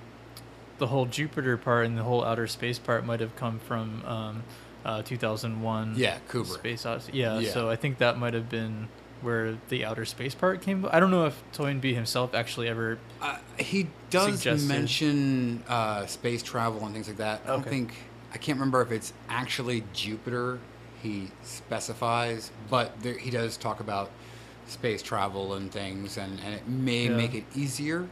the 0.78 0.86
whole 0.86 1.04
Jupiter 1.06 1.56
part 1.58 1.84
and 1.86 1.98
the 1.98 2.02
whole 2.02 2.24
outer 2.24 2.46
space 2.46 2.78
part 2.78 3.04
might 3.04 3.20
have 3.20 3.36
come 3.36 3.58
from 3.58 4.02
um, 4.06 4.42
uh, 4.84 5.02
2001. 5.02 5.94
Yeah, 5.96 6.16
Kubrick. 6.30 6.46
Space 6.54 6.86
Odyssey. 6.86 7.12
Yeah, 7.14 7.38
Yeah. 7.40 7.50
So 7.52 7.68
I 7.68 7.76
think 7.76 7.98
that 7.98 8.16
might 8.18 8.32
have 8.34 8.48
been 8.48 8.88
where 9.22 9.56
the 9.68 9.84
outer 9.84 10.04
space 10.04 10.34
part 10.34 10.60
came. 10.62 10.86
I 10.90 11.00
don't 11.00 11.10
know 11.10 11.24
if 11.26 11.42
Toynbee 11.52 11.94
himself 11.94 12.34
actually 12.34 12.68
ever. 12.68 12.98
Uh, 13.22 13.38
he 13.58 13.88
does 14.10 14.36
Suggested. 14.36 14.68
mention 14.68 15.62
uh, 15.68 16.06
space 16.06 16.42
travel 16.42 16.84
and 16.84 16.92
things 16.94 17.08
like 17.08 17.16
that. 17.18 17.40
I 17.44 17.48
don't 17.48 17.60
Okay. 17.60 17.70
think 17.70 17.94
I 18.32 18.38
can't 18.38 18.58
remember 18.58 18.82
if 18.82 18.90
it's 18.90 19.12
actually 19.28 19.84
Jupiter 19.92 20.58
he 21.02 21.28
specifies, 21.42 22.50
but 22.70 23.00
there, 23.02 23.16
he 23.18 23.30
does 23.30 23.56
talk 23.56 23.80
about 23.80 24.10
space 24.66 25.02
travel 25.02 25.54
and 25.54 25.70
things, 25.70 26.16
and, 26.16 26.40
and 26.44 26.54
it 26.54 26.66
may 26.66 27.04
Yeah. 27.08 27.16
make 27.16 27.34
it 27.34 27.44
easier. 27.54 28.08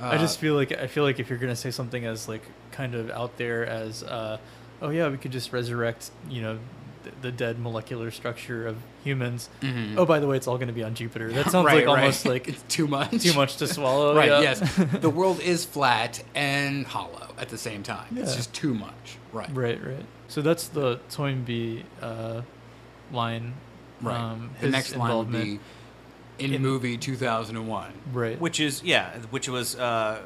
Uh, 0.00 0.06
I 0.08 0.18
just 0.18 0.38
feel 0.38 0.54
like 0.54 0.72
I 0.72 0.88
feel 0.88 1.04
like 1.04 1.18
if 1.20 1.30
you're 1.30 1.38
gonna 1.38 1.56
say 1.56 1.70
something 1.70 2.04
as 2.04 2.28
like 2.28 2.42
kind 2.72 2.94
of 2.94 3.10
out 3.10 3.36
there 3.38 3.64
as, 3.66 4.02
uh, 4.02 4.38
oh 4.82 4.90
yeah, 4.90 5.08
we 5.08 5.16
could 5.16 5.32
just 5.32 5.52
resurrect, 5.52 6.10
you 6.28 6.42
know, 6.42 6.58
the, 7.06 7.12
the 7.22 7.32
dead 7.32 7.58
molecular 7.58 8.10
structure 8.10 8.66
of 8.66 8.76
humans. 9.04 9.48
Mhm. 9.62 9.94
Oh, 9.96 10.04
by 10.04 10.18
the 10.20 10.26
way, 10.26 10.36
it's 10.36 10.46
all 10.46 10.58
gonna 10.58 10.72
be 10.72 10.82
on 10.84 10.94
Jupiter. 10.94 11.32
That 11.32 11.50
sounds 11.50 11.64
Right, 11.66 11.76
like 11.78 11.86
right. 11.86 12.00
almost 12.02 12.26
like 12.26 12.48
it's 12.52 12.62
too 12.68 12.86
much. 12.86 13.22
too 13.22 13.32
much 13.34 13.56
to 13.56 13.66
swallow. 13.66 14.14
right? 14.14 14.28
yeah. 14.28 14.40
Yes, 14.40 14.76
the 15.00 15.10
world 15.10 15.40
is 15.40 15.64
flat 15.64 16.22
and 16.34 16.86
hollow 16.86 17.34
at 17.38 17.48
the 17.48 17.58
same 17.58 17.82
time. 17.82 18.16
It's 18.16 18.36
just 18.36 18.52
too 18.52 18.74
much. 18.74 19.16
Right. 19.32 19.48
Right, 19.54 19.82
right. 19.84 20.04
So 20.28 20.42
that's 20.42 20.68
the 20.68 21.00
Toynbee 21.10 21.84
uh, 22.02 22.42
line. 23.12 23.54
Right. 24.02 24.16
Um, 24.18 24.50
the 24.60 24.66
his 24.66 24.72
next 24.72 24.90
line 24.96 25.00
would 25.16 25.26
involvement. 25.28 25.60
be 26.38 26.44
in, 26.44 26.52
in- 26.54 26.62
movie 26.62 26.96
2001. 26.98 27.92
right. 28.12 28.38
Which 28.40 28.60
is 28.60 28.82
yeah, 28.82 29.16
which 29.30 29.48
was 29.48 29.74
uh, 29.76 30.20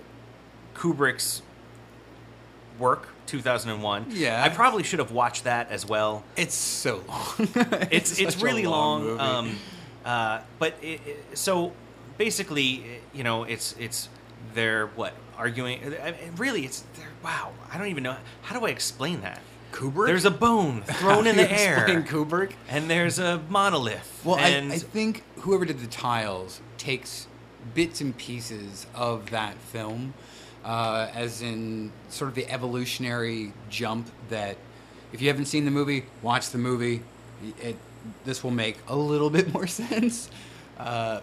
Kubrick's 0.74 1.42
work, 2.78 3.08
2001. 3.30 4.06
Yeah. 4.10 4.42
I 4.42 4.48
probably 4.48 4.82
should 4.82 4.98
have 4.98 5.12
watched 5.12 5.44
that 5.44 5.70
as 5.70 5.86
well. 5.86 6.24
It's 6.36 6.54
so 6.54 7.02
long. 7.08 7.34
it's 7.90 8.18
it's, 8.18 8.36
a 8.40 8.44
really 8.44 8.66
long, 8.66 9.02
movie. 9.04 9.20
um, 9.20 9.56
uh, 10.04 10.40
but 10.58 10.74
it, 10.82 11.00
it- 11.06 11.38
so 11.38 11.72
basically 12.18 12.84
you 13.14 13.24
know 13.24 13.44
it's 13.44 13.74
it's 13.78 14.08
they're 14.54 14.88
what 14.88 15.14
arguing 15.38 15.78
I 16.02 16.10
mean, 16.10 16.34
really 16.36 16.66
it's 16.66 16.84
they're, 16.98 17.06
wow 17.24 17.52
i 17.72 17.78
don't 17.78 17.86
even 17.86 18.02
know 18.02 18.14
how 18.42 18.58
do 18.58 18.66
i 18.66 18.68
explain 18.68 19.22
that 19.22 19.40
Kubrick. 19.72 20.06
there's 20.06 20.26
a 20.26 20.30
bone 20.30 20.82
thrown 21.00 21.26
in 21.26 21.36
the 21.36 21.44
do 21.44 21.48
you 21.48 21.54
explain 21.54 21.96
air 21.96 22.02
Kubrick. 22.02 22.52
and 22.68 22.90
there's 22.90 23.18
a 23.18 23.40
monolith 23.48 24.20
Well, 24.22 24.36
I, 24.36 24.48
I 24.70 24.78
think 24.78 25.22
whoever 25.40 25.64
did 25.64 25.78
the 25.80 25.86
tiles 25.86 26.60
takes 26.76 27.26
bits 27.74 28.02
and 28.02 28.14
pieces 28.16 28.86
of 28.94 29.30
that 29.30 29.54
film, 29.54 30.12
uh, 30.64 31.08
as 31.14 31.42
in 31.42 31.92
sort 32.08 32.28
of 32.28 32.34
the 32.34 32.50
evolutionary 32.50 33.52
jump 33.68 34.08
that, 34.28 34.56
if 35.12 35.20
you 35.20 35.28
haven't 35.28 35.46
seen 35.46 35.64
the 35.64 35.70
movie, 35.70 36.04
watch 36.22 36.50
the 36.50 36.58
movie. 36.58 37.02
It 37.62 37.76
this 38.24 38.42
will 38.44 38.50
make 38.50 38.78
a 38.88 38.96
little 38.96 39.30
bit 39.38 39.52
more 39.52 39.66
sense. 39.66 40.30
Uh, 40.78 41.20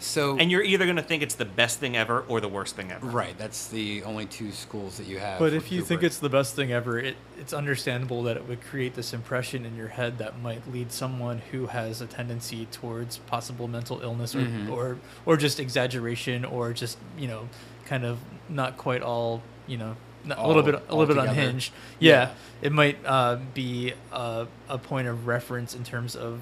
so 0.00 0.38
and 0.38 0.48
you're 0.48 0.62
either 0.62 0.84
going 0.84 0.94
to 0.96 1.02
think 1.02 1.24
it's 1.24 1.34
the 1.34 1.44
best 1.44 1.80
thing 1.80 1.96
ever 1.96 2.20
or 2.28 2.40
the 2.40 2.46
worst 2.46 2.76
thing 2.76 2.92
ever 2.92 3.04
right, 3.04 3.36
that's 3.36 3.66
the 3.66 4.04
only 4.04 4.26
two 4.26 4.52
schools 4.52 4.96
that 4.98 5.08
you 5.08 5.18
have. 5.18 5.40
But 5.40 5.52
if 5.54 5.72
you 5.72 5.82
think 5.82 6.04
it's 6.04 6.18
the 6.18 6.28
best 6.28 6.54
thing 6.54 6.70
ever, 6.70 7.00
it, 7.00 7.16
it's 7.36 7.52
understandable 7.52 8.22
that 8.24 8.36
it 8.36 8.46
would 8.46 8.60
create 8.60 8.94
this 8.94 9.12
impression 9.12 9.66
in 9.66 9.74
your 9.74 9.88
head 9.88 10.18
that 10.18 10.40
might 10.40 10.70
lead 10.72 10.92
someone 10.92 11.38
who 11.50 11.66
has 11.66 12.00
a 12.00 12.06
tendency 12.06 12.66
towards 12.70 13.18
possible 13.18 13.66
mental 13.66 14.00
illness 14.00 14.36
or, 14.36 14.42
Mhm. 14.42 14.70
or 14.70 14.98
or 15.26 15.36
just 15.36 15.58
exaggeration 15.58 16.44
or 16.44 16.72
just 16.72 16.96
you 17.18 17.26
know 17.26 17.48
kind 17.88 18.04
of 18.04 18.18
not 18.48 18.76
quite 18.76 19.02
all 19.02 19.42
you 19.66 19.76
know 19.78 19.96
not, 20.24 20.38
a 20.38 20.46
little 20.46 20.62
bit 20.62 20.74
a 20.74 20.94
little 20.94 21.06
bit 21.06 21.16
altogether. 21.18 21.40
unhinged. 21.48 21.72
Yeah, 21.98 22.12
Yeah. 22.12 22.30
it 22.62 22.72
might 22.72 22.98
uh, 23.04 23.38
be 23.54 23.94
a, 24.12 24.46
a 24.68 24.78
point 24.78 25.08
of 25.08 25.26
reference 25.26 25.74
in 25.74 25.84
terms 25.84 26.14
of 26.16 26.40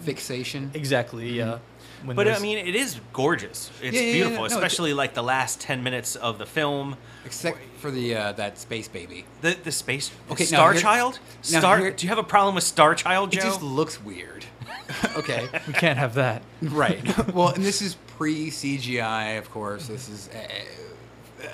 fixation, 0.00 0.70
exactly 0.74 1.30
yeah. 1.30 1.58
When 2.04 2.14
but 2.14 2.28
i 2.28 2.38
mean 2.38 2.58
it 2.58 2.74
is 2.74 3.00
gorgeous 3.14 3.70
it's 3.82 3.94
Yeah, 3.96 4.00
yeah, 4.02 4.06
yeah, 4.06 4.12
beautiful 4.12 4.38
no, 4.40 4.44
it's- 4.44 4.56
especially 4.58 4.92
like 4.92 5.14
the 5.14 5.22
last 5.22 5.60
10 5.60 5.82
minutes 5.82 6.14
of 6.14 6.36
the 6.38 6.44
film 6.44 6.96
except 7.24 7.58
for 7.78 7.90
the 7.90 8.14
uh, 8.14 8.32
that 8.32 8.58
space 8.58 8.86
baby. 8.86 9.24
the 9.40 9.56
the 9.64 9.72
space 9.72 10.10
Okay, 10.30 10.44
star 10.44 10.72
here- 10.72 10.82
child 10.82 11.18
star 11.40 11.78
here- 11.78 11.90
do 11.92 12.04
you 12.06 12.10
have 12.10 12.18
a 12.18 12.22
problem 12.22 12.54
with 12.54 12.64
star 12.64 12.94
child 12.94 13.32
joe 13.32 13.40
It 13.40 13.42
just 13.44 13.62
looks 13.62 14.02
weird. 14.04 14.44
okay. 15.16 15.48
we 15.66 15.72
can't 15.72 15.98
have 15.98 16.14
that. 16.14 16.42
Right. 16.62 17.02
well, 17.34 17.48
and 17.48 17.64
this 17.64 17.80
is 17.82 17.96
pre 18.16 18.50
CGI, 18.50 19.38
of 19.38 19.50
course. 19.50 19.88
This 19.88 20.08
is 20.08 20.28
uh, 20.34 21.44
uh, 21.44 21.48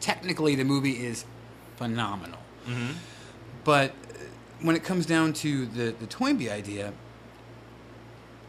technically 0.00 0.54
the 0.54 0.64
movie 0.64 1.04
is 1.04 1.24
phenomenal, 1.76 2.38
Mhm. 2.68 2.94
but 3.64 3.92
when 4.60 4.76
it 4.76 4.84
comes 4.84 5.06
down 5.06 5.32
to 5.34 5.66
the 5.66 5.94
the 5.98 6.06
Toynbee 6.06 6.50
idea, 6.50 6.92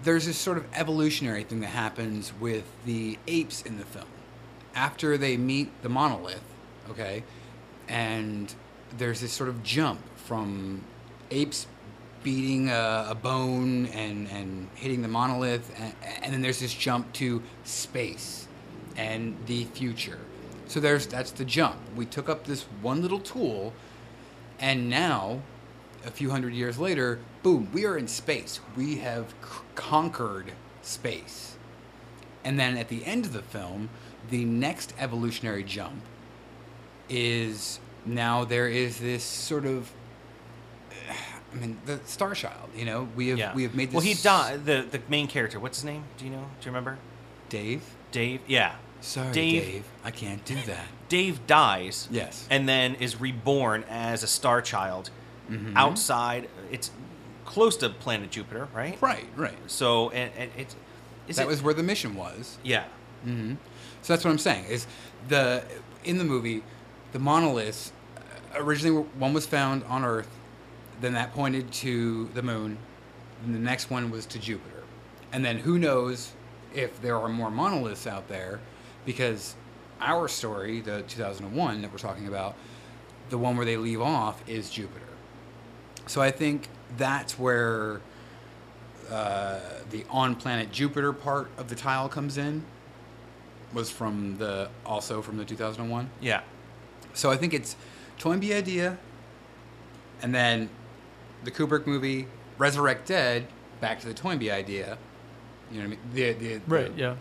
there's 0.04 0.26
this 0.26 0.38
sort 0.38 0.58
of 0.58 0.65
evolutionary 0.73 1.43
thing 1.43 1.62
that 1.62 1.67
happens 1.67 2.34
with 2.39 2.65
the 2.86 3.17
apes 3.28 3.62
in 3.62 3.78
the 3.78 3.86
film 3.86 4.06
after 4.76 5.17
they 5.17 5.38
meet 5.38 5.69
the 5.82 5.89
monolith. 5.89 6.43
Okay, 6.89 7.23
and 7.88 8.54
there's 8.97 9.21
this 9.21 9.32
sort 9.32 9.49
of 9.49 9.63
jump 9.63 10.02
from 10.17 10.84
apes 11.32 11.65
beating 12.24 12.70
a, 12.70 13.08
a 13.10 13.16
bone 13.16 13.88
and, 13.88 14.28
and 14.30 14.70
hitting 14.76 15.02
the 15.02 15.08
monolith, 15.08 15.72
and, 15.78 15.94
and 16.22 16.34
then 16.34 16.42
there's 16.42 16.60
this 16.60 16.74
jump 16.74 17.12
to 17.14 17.42
space 17.64 18.48
and 18.96 19.36
the 19.46 19.66
future. 19.66 20.20
So 20.68 20.80
there's 20.80 21.06
that's 21.08 21.32
the 21.32 21.46
jump. 21.46 21.78
We 21.96 22.06
took 22.06 22.30
up 22.30 22.46
this 22.46 22.64
one 22.82 23.02
little 23.02 23.20
tool, 23.20 23.74
and 24.60 24.90
now 24.90 25.42
a 26.06 26.12
few 26.12 26.32
hundred 26.32 26.54
years 26.54 26.80
later, 26.80 27.20
boom, 27.44 27.70
we 27.74 27.86
are 27.86 27.98
in 27.98 28.08
space. 28.08 28.60
We 28.76 28.98
have 28.98 29.30
c- 29.42 29.60
conquered 29.76 30.52
space. 30.82 31.56
And 32.44 32.60
then 32.60 32.78
at 32.78 32.90
the 32.90 33.06
end 33.06 33.26
of 33.26 33.34
the 33.34 33.42
film, 33.42 33.90
the 34.30 34.44
next 34.44 34.94
evolutionary 35.00 35.64
jump 35.64 36.02
is 37.10 37.80
now 38.06 38.44
there 38.44 38.68
is 38.68 39.00
this 39.00 39.24
sort 39.24 39.66
of 39.66 39.92
I 41.54 41.58
mean, 41.58 41.78
the 41.86 42.00
Star 42.06 42.34
Child, 42.34 42.70
you 42.76 42.86
know, 42.86 43.08
we 43.16 43.28
have 43.30 43.38
Yeah. 43.38 43.54
we 43.54 43.63
have 43.63 43.76
made 43.76 43.89
this 43.89 43.94
Well, 43.96 44.04
he 44.04 44.13
died. 44.16 44.66
The 44.66 44.86
the 44.89 45.02
main 45.10 45.28
character. 45.28 45.60
What's 45.60 45.78
his 45.78 45.86
name? 45.86 46.04
Do 46.18 46.26
you 46.26 46.32
know? 46.32 46.46
Do 46.60 46.66
you 46.66 46.72
remember? 46.72 46.98
Dave. 47.50 47.84
Dave. 48.12 48.42
Yeah. 48.48 48.76
Sorry, 49.02 49.32
Dave- 49.34 49.63
Dave. 49.63 49.84
I 50.04 50.12
can't 50.12 50.44
do 50.46 50.56
that. 50.66 50.86
Dave 51.10 51.46
dies. 51.46 52.08
Yes. 52.10 52.48
And 52.50 52.68
then 52.68 52.96
is 52.96 53.20
reborn 53.20 53.84
as 53.89 54.24
a 54.24 54.28
star 54.28 54.62
child 54.62 55.10
Mhm. 55.52 55.74
outside. 55.76 56.50
It's 56.72 56.89
close 57.46 57.76
to 57.78 57.89
planet 57.89 58.32
Jupiter, 58.32 58.68
right? 58.74 58.98
Right, 59.02 59.26
right. 59.36 59.58
So 59.68 60.10
and, 60.12 60.32
and 60.38 60.52
it's 60.58 60.76
is 61.28 61.36
that 61.36 61.44
it, 61.44 61.48
was 61.48 61.62
where 61.62 61.74
the 61.74 61.84
mission 61.84 62.16
was. 62.16 62.58
yeah. 62.63 62.86
hmm 63.24 63.54
So 64.02 64.13
that's 64.13 64.24
what 64.26 64.32
I'm 64.32 64.38
saying 64.39 64.66
is 64.66 64.88
the 65.28 65.63
in 66.04 66.18
the 66.18 66.24
movie, 66.24 66.63
the 67.12 67.20
monoliths 67.20 67.92
uh, 68.18 68.22
originally 68.63 69.04
one 69.18 69.34
was 69.34 69.46
found 69.46 69.84
on 69.86 70.04
Earth, 70.04 70.30
then 71.04 71.13
that 71.13 71.34
pointed 71.34 71.72
to 71.72 72.30
the 72.34 72.42
moon, 72.42 72.78
and 73.44 73.54
the 73.54 73.60
next 73.60 73.89
one 73.89 74.10
was 74.10 74.26
to 74.28 74.39
Jupiter, 74.39 74.84
and 75.32 75.44
then 75.44 75.58
who 75.58 75.78
knows 75.78 76.32
if 76.74 77.02
there 77.02 77.18
are 77.18 77.30
more 77.30 77.52
monoliths 77.52 78.08
out 78.08 78.30
there, 78.30 78.60
because 79.06 79.56
our 80.00 80.28
story, 80.28 80.80
the 80.80 81.04
2001 81.04 81.82
that 81.82 81.92
we're 81.92 81.98
talking 81.98 82.28
about, 82.28 82.56
the 83.30 83.38
one 83.38 83.58
where 83.58 83.66
they 83.66 83.78
leave 83.78 84.02
off 84.02 84.42
is 84.48 84.70
Jupiter. 84.70 85.02
So 86.08 86.22
I 86.22 86.32
think 86.32 86.68
that's 86.98 87.38
where 87.38 88.02
uh, 89.10 89.60
the 89.89 90.06
on 90.10 90.36
planet 90.36 90.72
Jupiter 90.72 91.13
part 91.13 91.50
of 91.58 91.68
the 91.70 91.76
tile 91.76 92.10
comes 92.10 92.38
in. 92.38 92.63
Was 93.74 93.89
from 93.89 94.38
the 94.38 94.70
also 94.86 95.22
from 95.24 95.38
the 95.38 95.46
2001. 95.46 96.10
Yeah. 96.22 96.42
So 97.16 97.32
I 97.32 97.38
think 97.38 97.56
it's 97.56 97.76
Toynbee 98.20 98.54
idea, 98.54 99.00
and 100.22 100.34
then 100.34 100.70
the 101.44 101.52
Kubrick 101.52 101.86
movie 101.88 102.28
Resurrect 102.58 103.08
Dead 103.08 103.48
back 103.82 104.00
to 104.02 104.08
the 104.08 104.14
Toynbee 104.14 104.52
idea. 104.52 104.98
You 105.72 105.80
know 105.82 105.88
what 105.90 105.98
I 105.98 105.98
mean? 105.98 106.00
The 106.14 106.34
the, 106.34 106.62
Right. 106.68 106.96
the 106.96 107.02
Yeah. 107.02 107.16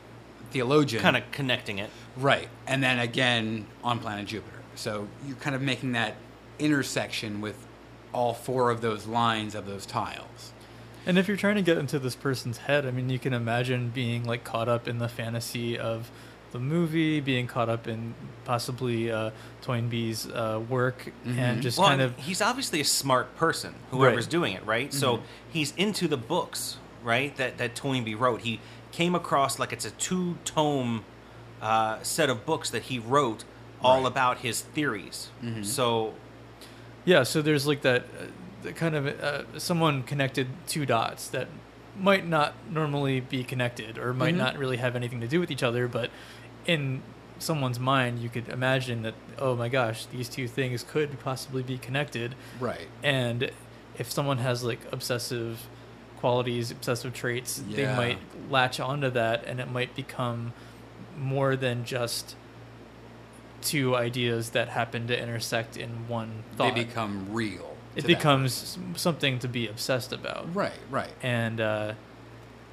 theologian 0.50 1.02
Kind 1.02 1.16
of 1.16 1.22
connecting 1.32 1.78
it. 1.78 1.90
Right. 2.16 2.48
And 2.66 2.82
then 2.82 2.98
again 2.98 3.66
on 3.82 3.98
planet 3.98 4.26
Jupiter. 4.26 4.58
So 4.74 5.08
you're 5.26 5.36
kind 5.36 5.56
of 5.56 5.62
making 5.62 5.92
that 5.92 6.16
intersection 6.58 7.40
with 7.40 7.66
all 8.12 8.34
four 8.34 8.70
of 8.70 8.80
those 8.80 9.06
lines 9.06 9.54
of 9.54 9.66
those 9.66 9.86
tiles. 9.86 10.52
And 11.06 11.18
if 11.18 11.26
you're 11.26 11.36
trying 11.36 11.56
to 11.56 11.62
get 11.62 11.78
into 11.78 11.98
this 11.98 12.14
person's 12.14 12.58
head, 12.58 12.86
I 12.86 12.90
mean, 12.92 13.08
you 13.08 13.18
can 13.18 13.32
imagine 13.32 13.88
being 13.88 14.24
like 14.24 14.44
caught 14.44 14.68
up 14.68 14.86
in 14.86 14.98
the 14.98 15.08
fantasy 15.08 15.76
of 15.78 16.10
the 16.52 16.58
movie, 16.58 17.20
being 17.20 17.46
caught 17.46 17.68
up 17.68 17.88
in 17.88 18.14
possibly 18.44 19.10
uh, 19.10 19.30
Toynbee's 19.62 20.26
uh, 20.28 20.60
work, 20.68 21.10
Mhm. 21.26 21.38
and 21.38 21.62
just 21.62 21.78
well, 21.78 21.88
kind 21.88 22.00
of 22.02 22.16
he's 22.18 22.40
obviously 22.42 22.80
a 22.80 22.84
smart 22.84 23.34
person, 23.36 23.74
whoever's 23.90 24.26
Right. 24.26 24.30
doing 24.30 24.52
it, 24.54 24.64
right? 24.66 24.92
So 24.92 25.16
Mhm. 25.18 25.22
he's 25.50 25.72
into 25.76 26.06
the 26.08 26.16
books, 26.18 26.76
right? 27.02 27.34
That 27.36 27.58
that 27.58 27.74
Toynbee 27.74 28.14
wrote. 28.14 28.42
He 28.42 28.60
came 28.92 29.14
across 29.14 29.58
like 29.58 29.72
it's 29.72 29.84
a 29.86 29.90
two 29.92 30.36
tome 30.44 31.04
uh, 31.62 32.02
set 32.02 32.28
of 32.28 32.44
books 32.44 32.70
that 32.70 32.82
he 32.84 32.98
wrote 32.98 33.44
all 33.80 34.00
Right. 34.02 34.08
about 34.08 34.38
his 34.38 34.60
theories. 34.62 35.30
Mhm. 35.44 35.64
So 35.64 36.14
yeah. 37.04 37.22
So 37.22 37.40
there's 37.40 37.66
like 37.66 37.82
that, 37.82 38.02
uh, 38.02 38.24
the 38.62 38.72
kind 38.72 38.94
of 38.96 39.06
uh, 39.06 39.42
someone 39.58 40.02
connected 40.02 40.48
two 40.66 40.84
dots 40.86 41.28
that 41.28 41.46
might 41.98 42.26
not 42.26 42.54
normally 42.70 43.20
be 43.20 43.44
connected 43.44 43.96
or 43.98 44.12
might 44.14 44.34
Mhm. 44.34 44.38
not 44.38 44.56
really 44.58 44.78
have 44.78 44.96
anything 44.96 45.20
to 45.20 45.28
do 45.28 45.38
with 45.40 45.50
each 45.50 45.62
other, 45.62 45.86
but 45.86 46.10
in 46.66 47.02
someone's 47.38 47.78
mind, 47.80 48.20
you 48.20 48.28
could 48.28 48.48
imagine 48.48 49.02
that 49.02 49.14
oh 49.38 49.56
my 49.56 49.68
gosh, 49.68 50.06
these 50.06 50.28
two 50.28 50.46
things 50.46 50.84
could 50.84 51.18
possibly 51.20 51.62
be 51.62 51.78
connected. 51.78 52.34
Right. 52.60 52.88
and 53.02 53.50
if 53.98 54.10
someone 54.10 54.38
has 54.38 54.64
like 54.64 54.80
obsessive 54.90 55.66
qualities 56.18 56.70
obsessive 56.70 57.12
traits 57.12 57.62
they 57.68 57.84
might 57.84 58.18
latch 58.48 58.78
onto 58.80 59.10
that 59.10 59.44
and 59.44 59.60
it 59.60 59.68
might 59.70 59.94
become 59.94 60.52
more 61.18 61.56
than 61.56 61.84
just 61.84 62.36
two 63.60 63.94
ideas 63.94 64.50
that 64.50 64.68
happen 64.68 65.06
to 65.08 65.20
intersect 65.20 65.76
in 65.76 66.08
one 66.08 66.42
thought 66.56 66.74
They 66.74 66.84
become 66.84 67.26
real. 67.32 67.76
it 67.96 68.06
becomes 68.06 68.78
something 68.96 69.38
to 69.40 69.48
be 69.48 69.68
obsessed 69.68 70.12
about 70.12 70.54
Right, 70.54 70.72
right. 70.90 71.12
and 71.22 71.60
uh, 71.60 71.92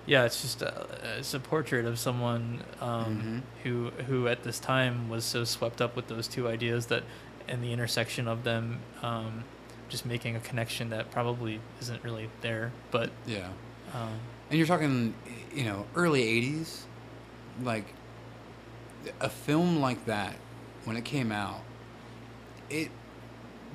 yeah, 0.09 0.25
it's 0.25 0.41
just 0.41 0.61
a, 0.63 0.87
it's 1.19 1.33
a 1.35 1.39
portrait 1.39 1.85
of 1.85 1.99
someone 1.99 2.63
um, 2.81 3.43
who 3.63 3.91
who 4.07 4.27
at 4.27 4.41
this 4.43 4.59
time 4.59 5.07
was 5.07 5.23
so 5.23 5.43
swept 5.43 5.81
up 5.81 5.95
with 5.95 6.07
those 6.07 6.27
two 6.27 6.47
ideas 6.47 6.87
that, 6.87 7.03
and 7.47 7.63
the 7.63 7.71
intersection 7.71 8.27
of 8.27 8.43
them, 8.43 8.79
um, 9.03 9.43
just 9.87 10.05
making 10.07 10.35
a 10.35 10.39
connection 10.39 10.89
that 10.89 11.11
probably 11.11 11.59
isn't 11.81 12.03
really 12.03 12.27
there. 12.41 12.71
But 12.91 13.11
Yeah. 13.27 13.47
um, 13.93 14.19
And 14.49 14.57
you're 14.57 14.67
talking, 14.67 15.13
you 15.53 15.63
know, 15.65 15.85
early 15.95 16.23
80s. 16.23 16.81
Like, 17.63 17.85
a 19.21 19.29
film 19.29 19.79
like 19.79 20.05
that, 20.05 20.35
when 20.85 20.97
it 20.97 21.05
came 21.05 21.31
out, 21.31 21.61
it 22.69 22.89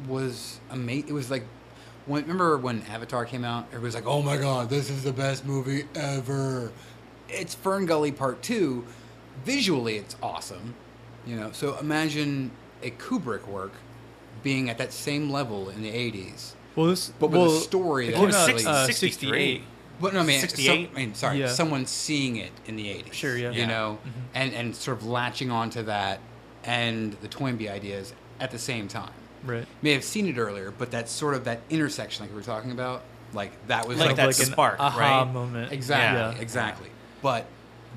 was 0.09 0.59
amazing. 0.70 1.09
It 1.09 1.12
was 1.12 1.31
like, 1.31 1.44
when, 2.07 2.23
remember 2.23 2.57
when 2.59 2.83
Avatar 2.83 3.25
came 3.25 3.45
out? 3.45 3.67
Everybody's 3.69 3.95
like, 3.95 4.07
oh 4.07 4.23
my 4.23 4.37
god, 4.37 4.69
this 4.71 4.90
is 4.90 5.03
the 5.05 5.12
best 5.12 5.45
movie 5.45 5.85
ever. 5.95 6.73
It's 7.29 7.55
Fern 7.55 7.87
Gully 7.87 8.12
Part 8.12 8.43
2. 8.43 8.85
Visually, 9.45 9.97
it's 9.97 10.17
awesome. 10.23 10.75
You 11.27 11.37
know, 11.37 11.53
so 11.53 11.77
imagine 11.79 12.51
a 12.83 12.90
Kubrick 12.90 13.47
work 13.49 13.73
being 14.43 14.69
at 14.69 14.79
that 14.79 14.93
same 14.93 15.31
level 15.31 15.71
in 15.71 15.83
the 15.83 15.90
80s. 15.90 16.53
well, 16.77 16.88
this 16.88 17.11
But 17.19 17.29
with 17.29 17.40
well, 17.40 17.51
a 17.57 17.61
story 17.61 18.09
it 18.09 18.12
that 18.17 18.21
was 18.27 18.35
out, 18.35 18.47
six- 18.47 18.67
uh, 18.67 18.87
63. 18.87 19.29
68. 19.31 19.62
But 20.01 20.12
no, 20.12 20.21
I 20.21 20.23
mean, 20.25 20.40
68? 20.40 20.67
some- 20.88 20.97
I 20.97 20.99
mean, 20.99 21.14
sorry, 21.14 21.38
Yeah. 21.38 21.47
someone 21.49 21.87
seeing 21.87 22.37
it 22.37 22.51
in 22.67 22.75
the 22.77 22.88
'80s. 22.90 23.14
Sure, 23.14 23.37
yeah. 23.38 23.51
You 23.51 23.61
Yeah. 23.61 23.67
know, 23.67 23.99
Mhm. 24.05 24.11
and 24.35 24.53
and 24.53 24.77
sort 24.77 24.99
of 24.99 25.07
latching 25.07 25.51
onto 25.53 25.83
that 25.85 26.19
and 26.64 27.12
the 27.23 27.29
Toynbee 27.29 27.69
ideas 27.69 28.12
at 28.40 28.51
the 28.51 28.59
same 28.59 28.88
time. 28.88 29.12
Right. 29.44 29.66
May 29.83 29.92
have 29.92 30.04
seen 30.04 30.26
it 30.26 30.38
earlier, 30.38 30.70
but 30.70 30.90
that's 30.90 31.12
sort 31.12 31.35
of 31.35 31.44
that 31.44 31.61
intersection, 31.70 32.24
like 32.24 32.30
we 32.30 32.37
were 32.37 32.42
talking 32.42 32.70
about. 32.72 33.02
Like 33.33 33.66
that 33.66 33.87
was 33.88 33.98
Like 33.98 34.09
like, 34.09 34.16
that 34.16 34.26
an 34.28 34.46
spark, 34.46 34.78
aha 34.78 34.98
right? 35.24 35.33
moment. 35.33 35.72
exactly, 35.72 36.37
Yeah. 36.37 36.40
exactly. 36.42 36.88
But 37.20 37.46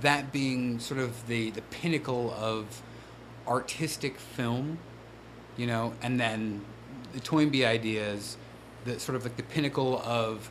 that 0.01 0.31
being 0.31 0.79
sort 0.79 0.99
of 0.99 1.27
the 1.27 1.51
the 1.51 1.62
pinnacle 1.63 2.33
of 2.38 2.81
artistic 3.47 4.17
film, 4.19 4.79
you 5.55 5.67
know, 5.67 5.93
and 6.01 6.19
then 6.19 6.62
the 7.13 7.19
Toynbee 7.19 7.65
ideas, 7.65 8.38
the 8.86 8.99
sort 8.99 9.15
of 9.15 9.23
like 9.23 9.38
the 9.38 9.43
pinnacle 9.43 10.01
of 10.03 10.49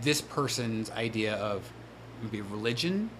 this 0.00 0.20
person's 0.20 0.90
idea 0.92 1.34
of 1.34 1.70
maybe 2.22 2.40
religion, 2.40 3.10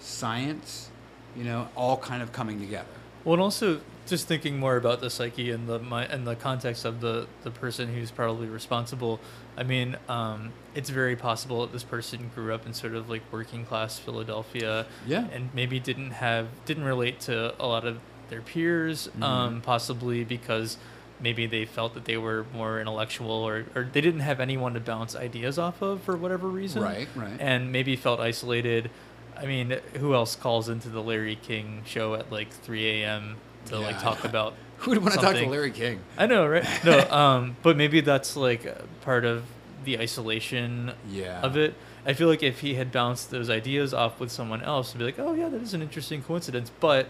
science, 0.00 0.90
you 1.36 1.44
know, 1.44 1.68
all 1.76 1.96
kind 1.96 2.22
of 2.22 2.32
coming 2.32 2.58
together. 2.60 2.88
Well, 3.24 3.34
and 3.34 3.42
also 3.42 3.80
just 4.06 4.26
thinking 4.26 4.58
more 4.58 4.76
about 4.76 5.00
the 5.00 5.08
psyche 5.10 5.50
and 5.50 5.68
the 5.68 5.78
my, 5.78 6.04
and 6.06 6.26
the 6.26 6.36
context 6.36 6.84
of 6.84 7.00
the 7.00 7.26
the 7.44 7.50
person 7.50 7.94
who's 7.94 8.10
probably 8.10 8.46
responsible. 8.48 9.20
I 9.56 9.62
mean, 9.62 9.96
um, 10.08 10.52
it's 10.74 10.90
very 10.90 11.16
possible 11.16 11.60
that 11.62 11.72
this 11.72 11.84
person 11.84 12.30
grew 12.34 12.54
up 12.54 12.66
in 12.66 12.72
sort 12.74 12.94
of 12.94 13.08
like 13.10 13.22
working 13.30 13.64
class 13.66 13.98
Philadelphia, 13.98 14.86
Yeah. 15.06 15.26
and 15.32 15.50
maybe 15.54 15.78
didn't 15.80 16.12
have 16.12 16.46
didn't 16.64 16.84
relate 16.84 17.20
to 17.20 17.54
a 17.62 17.66
lot 17.66 17.84
of 17.86 17.98
their 18.30 18.40
peers, 18.40 19.08
Mhm. 19.18 19.22
um, 19.22 19.60
possibly 19.60 20.24
because 20.24 20.78
maybe 21.20 21.46
they 21.46 21.64
felt 21.64 21.94
that 21.94 22.04
they 22.06 22.16
were 22.16 22.44
more 22.52 22.80
intellectual 22.80 23.30
or, 23.30 23.66
or 23.76 23.84
they 23.92 24.00
didn't 24.00 24.20
have 24.20 24.40
anyone 24.40 24.74
to 24.74 24.80
bounce 24.80 25.14
ideas 25.14 25.56
off 25.58 25.80
of 25.82 26.02
for 26.02 26.16
whatever 26.16 26.48
reason 26.48 26.82
Right, 26.82 27.06
right. 27.14 27.36
and 27.38 27.70
maybe 27.70 27.94
felt 27.94 28.18
isolated. 28.18 28.90
I 29.36 29.46
mean, 29.46 29.76
who 30.00 30.14
else 30.14 30.34
calls 30.34 30.68
into 30.68 30.88
the 30.88 31.00
Larry 31.02 31.36
King 31.36 31.82
show 31.86 32.14
at 32.14 32.32
like 32.32 32.50
3 32.50 33.02
a.m. 33.02 33.36
to 33.66 33.76
Yeah, 33.76 33.80
like 33.80 34.00
talk 34.00 34.24
about? 34.24 34.54
Who 34.78 34.90
would 34.90 34.98
want 35.02 35.14
to 35.14 35.20
talk 35.20 35.34
to? 35.36 35.46
Larry 35.46 35.70
King? 35.70 36.00
I 36.18 36.26
know, 36.26 36.46
right? 36.46 36.66
No, 36.84 36.98
um, 37.10 37.56
but 37.62 37.76
maybe 37.76 38.00
that's 38.00 38.36
like 38.36 38.66
part 39.02 39.24
of 39.24 39.44
the 39.84 39.98
isolation 39.98 40.92
Yeah. 41.10 41.40
of 41.40 41.56
it. 41.56 41.74
I 42.04 42.14
feel 42.14 42.26
like 42.28 42.42
if 42.42 42.60
he 42.60 42.74
had 42.74 42.90
bounced 42.90 43.30
those 43.30 43.48
ideas 43.48 43.94
off 43.94 44.18
with 44.18 44.30
someone 44.32 44.62
else, 44.62 44.88
it'd 44.90 44.98
be 44.98 45.04
like, 45.04 45.18
oh 45.18 45.34
yeah, 45.34 45.48
that 45.48 45.62
is 45.62 45.72
an 45.74 45.82
interesting 45.82 46.22
coincidence. 46.22 46.70
But 46.80 47.06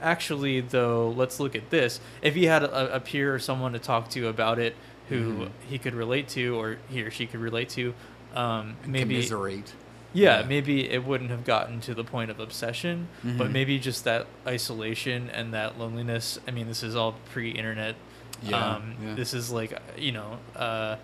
actually, 0.00 0.60
though, 0.60 1.10
let's 1.10 1.40
look 1.40 1.54
at 1.54 1.70
this. 1.70 2.00
If 2.22 2.34
he 2.34 2.44
had 2.46 2.62
a, 2.62 2.96
a 2.96 3.00
peer 3.00 3.34
or 3.34 3.38
someone 3.38 3.72
to 3.72 3.78
talk 3.78 4.10
to 4.10 4.28
about 4.28 4.58
it, 4.58 4.76
who 5.08 5.34
Mhm. 5.34 5.50
he 5.68 5.78
could 5.78 5.94
relate 5.94 6.28
to, 6.30 6.56
or 6.56 6.78
he 6.88 7.02
or 7.02 7.10
she 7.10 7.26
could 7.26 7.40
relate 7.40 7.68
to, 7.70 7.94
um, 8.34 8.76
maybe 8.86 9.14
Commiserate. 9.14 9.72
Yeah, 10.14 10.40
Yeah. 10.40 10.46
maybe 10.46 10.88
it 10.90 11.04
wouldn't 11.04 11.28
have 11.30 11.44
gotten 11.44 11.80
to 11.82 11.94
the 11.94 12.04
point 12.04 12.30
of 12.30 12.40
obsession, 12.40 13.08
but 13.22 13.48
Mhm. 13.48 13.52
maybe 13.52 13.78
just 13.78 14.04
that 14.04 14.26
isolation 14.46 15.28
and 15.30 15.52
that 15.52 15.78
loneliness. 15.78 16.38
I 16.48 16.52
mean, 16.52 16.66
this 16.68 16.82
is 16.82 16.96
all 16.96 17.16
pre-internet 17.32 17.96
Yeah, 18.42 18.74
Um, 18.76 18.94
yeah. 19.02 19.14
This 19.14 19.32
is 19.32 19.50
like 19.50 19.78
you 19.96 20.12
know, 20.12 20.38
uh, 20.56 20.96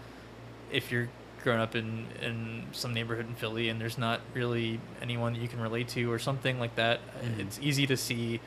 if 0.72 0.90
you're 0.92 1.08
growing 1.42 1.60
up 1.60 1.74
in 1.74 2.06
in 2.20 2.64
some 2.72 2.92
neighborhood 2.92 3.26
in 3.28 3.34
Philly 3.34 3.68
and 3.70 3.80
there's 3.80 3.96
not 3.96 4.20
really 4.34 4.78
anyone 5.00 5.32
that 5.34 5.40
you 5.40 5.48
can 5.48 5.60
relate 5.60 5.88
to 5.90 6.10
or 6.12 6.18
something 6.18 6.58
like 6.58 6.74
that, 6.74 7.00
Mhm. 7.22 7.38
it's 7.40 7.58
easy 7.62 7.86
to 7.86 7.96
see 7.96 8.40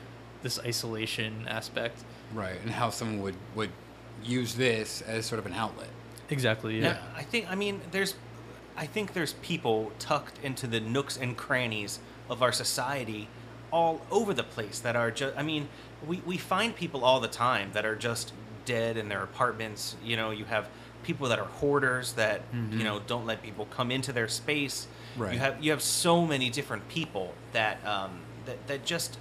this 0.43 0.59
isolation 0.59 1.45
aspect. 1.47 2.03
Right, 2.33 2.59
and 2.61 2.71
how 2.71 2.89
someone 2.91 3.21
would 3.21 3.35
would 3.55 3.71
use 4.23 4.55
this 4.55 5.01
as 5.01 5.25
sort 5.25 5.39
of 5.39 5.45
an 5.45 5.53
outlet. 5.53 5.89
Exactly. 6.29 6.79
Yeah, 6.79 6.87
Yeah. 6.89 6.97
I 7.15 7.23
think. 7.23 7.49
I 7.49 7.55
mean, 7.55 7.81
there's. 7.91 8.13
I 8.75 8.85
think 8.85 9.13
there's 9.13 9.33
people 9.33 9.91
tucked 9.99 10.39
into 10.43 10.67
the 10.67 10.79
nooks 10.79 11.17
and 11.17 11.37
crannies 11.37 11.99
of 12.29 12.41
our 12.41 12.51
society, 12.51 13.27
all 13.71 14.01
over 14.11 14.33
the 14.33 14.43
place 14.43 14.79
that 14.79 14.95
are 14.95 15.11
just. 15.11 15.35
I 15.37 15.43
mean, 15.43 15.67
we 16.05 16.21
we 16.25 16.37
find 16.37 16.75
people 16.75 17.03
all 17.05 17.19
the 17.19 17.27
time 17.27 17.71
that 17.73 17.85
are 17.85 17.95
just 17.95 18.33
dead 18.65 18.97
in 18.97 19.09
their 19.09 19.23
apartments. 19.23 19.95
You 20.03 20.15
know, 20.15 20.31
you 20.31 20.45
have 20.45 20.67
people 21.03 21.27
that 21.27 21.37
are 21.39 21.45
hoarders 21.45 22.13
that 22.13 22.49
Mhm. 22.53 22.77
you 22.77 22.83
know 22.83 22.99
don't 23.05 23.25
let 23.25 23.41
people 23.43 23.65
come 23.65 23.91
into 23.91 24.11
their 24.13 24.27
space. 24.27 24.87
Right. 25.17 25.33
You 25.33 25.39
have 25.39 25.63
you 25.63 25.71
have 25.71 25.81
so 25.81 26.25
many 26.25 26.49
different 26.49 26.87
people 26.87 27.33
that 27.51 27.85
um, 27.85 28.21
that 28.45 28.65
that 28.67 28.85
just 28.85 29.17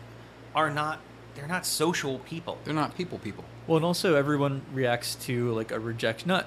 are 0.55 0.70
not. 0.70 0.98
They're 1.34 1.46
not 1.46 1.64
social 1.64 2.18
people. 2.18 2.59
They're 2.64 2.74
not 2.74 2.94
people 2.96 3.18
people. 3.18 3.44
Well, 3.66 3.76
and 3.78 3.86
also 3.86 4.16
everyone 4.16 4.62
reacts 4.72 5.14
to 5.26 5.53
like 5.55 5.70
a 5.72 5.80
rejection, 5.80 6.28
not 6.28 6.46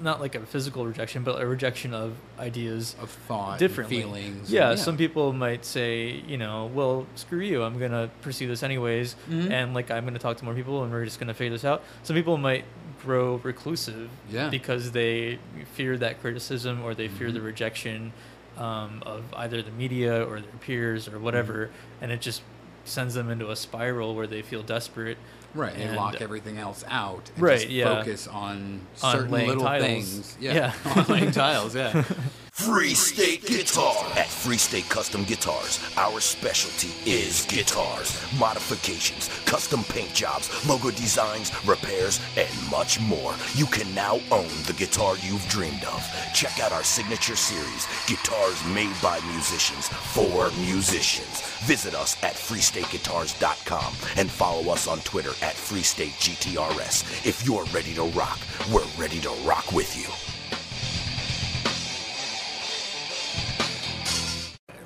not 0.00 0.20
like 0.20 0.34
a 0.34 0.40
physical 0.40 0.84
rejection, 0.86 1.22
but 1.22 1.40
a 1.40 1.46
rejection 1.46 1.94
of 1.94 2.14
ideas 2.38 2.96
Of 3.00 3.10
thought, 3.10 3.50
and 3.52 3.58
differently. 3.58 4.02
feelings. 4.02 4.50
Yeah, 4.52 4.74
some 4.74 4.96
people 4.96 5.32
might 5.32 5.64
say, 5.64 6.22
you 6.26 6.36
know, 6.36 6.66
well, 6.74 7.06
screw 7.14 7.40
you, 7.40 7.62
I'm 7.62 7.78
gonna 7.78 8.10
pursue 8.22 8.48
this 8.48 8.62
anyways, 8.62 9.14
Mhm. 9.30 9.50
and 9.50 9.74
like 9.74 9.90
I'm 9.90 10.04
gonna 10.04 10.18
talk 10.18 10.36
to 10.38 10.44
more 10.44 10.54
people, 10.54 10.82
and 10.82 10.92
we're 10.92 11.04
just 11.04 11.20
gonna 11.20 11.34
figure 11.34 11.52
this 11.54 11.64
out. 11.64 11.82
Some 12.02 12.16
people 12.16 12.36
might 12.38 12.64
grow 13.02 13.40
reclusive, 13.42 14.10
Yeah. 14.30 14.48
because 14.48 14.92
they 14.92 15.38
fear 15.74 15.96
that 15.98 16.20
criticism 16.20 16.82
or 16.82 16.94
they 16.94 17.08
fear 17.08 17.28
Mhm. 17.30 17.34
the 17.34 17.40
rejection 17.40 18.12
um, 18.58 19.02
of 19.06 19.22
either 19.34 19.62
the 19.62 19.70
media 19.70 20.22
or 20.22 20.38
their 20.38 20.50
peers 20.60 21.08
or 21.08 21.18
whatever, 21.18 21.66
Mm-hmm. 21.68 22.02
and 22.04 22.12
it 22.12 22.20
just 22.20 22.42
sends 22.84 23.14
them 23.14 23.30
into 23.30 23.50
a 23.50 23.56
spiral 23.56 24.14
where 24.14 24.26
they 24.26 24.42
feel 24.42 24.62
desperate. 24.62 25.16
Right, 25.54 25.76
they 25.76 25.82
and- 25.84 25.96
lock 25.96 26.20
everything 26.20 26.58
else 26.58 26.84
out. 26.88 27.30
And 27.34 27.42
Right, 27.42 27.58
just 27.60 27.70
yeah. 27.70 27.96
Focus 27.98 28.26
on 28.26 28.80
On 29.02 29.12
certain 29.12 29.30
little 29.30 29.62
tiles. 29.64 29.84
things. 29.84 30.36
Yeah, 30.40 30.54
Yeah. 30.54 30.72
on 30.96 31.04
laying 31.06 31.30
tiles. 31.32 31.74
Yeah. 31.74 32.04
Free 32.52 32.92
State 32.92 33.46
Guitar. 33.46 33.96
At 34.14 34.28
Free 34.28 34.58
State 34.58 34.86
Custom 34.90 35.24
Guitars, 35.24 35.80
our 35.96 36.20
specialty 36.20 36.92
is 37.10 37.46
guitars, 37.46 38.22
modifications, 38.38 39.30
custom 39.46 39.82
paint 39.84 40.12
jobs, 40.12 40.50
logo 40.68 40.90
designs, 40.90 41.50
repairs, 41.66 42.20
and 42.36 42.50
much 42.70 43.00
more. 43.00 43.34
You 43.54 43.64
can 43.64 43.92
now 43.94 44.20
own 44.30 44.50
the 44.66 44.74
guitar 44.76 45.16
you've 45.22 45.48
dreamed 45.48 45.82
of. 45.84 46.06
Check 46.34 46.60
out 46.60 46.72
our 46.72 46.84
signature 46.84 47.36
series, 47.36 47.86
Guitars 48.06 48.62
Made 48.66 48.94
by 49.02 49.18
Musicians 49.32 49.88
for 49.88 50.50
Musicians. 50.60 51.40
Visit 51.64 51.94
us 51.94 52.22
at 52.22 52.34
freestateguitars.com 52.34 53.94
and 54.18 54.30
follow 54.30 54.70
us 54.70 54.86
on 54.86 54.98
Twitter 55.00 55.32
at 55.40 55.54
FreeStateGTRS. 55.54 57.26
If 57.26 57.46
you're 57.46 57.64
ready 57.72 57.94
to 57.94 58.04
rock, 58.12 58.38
we're 58.70 58.84
ready 58.98 59.20
to 59.20 59.30
rock 59.46 59.72
with 59.72 59.96
you. 59.96 60.31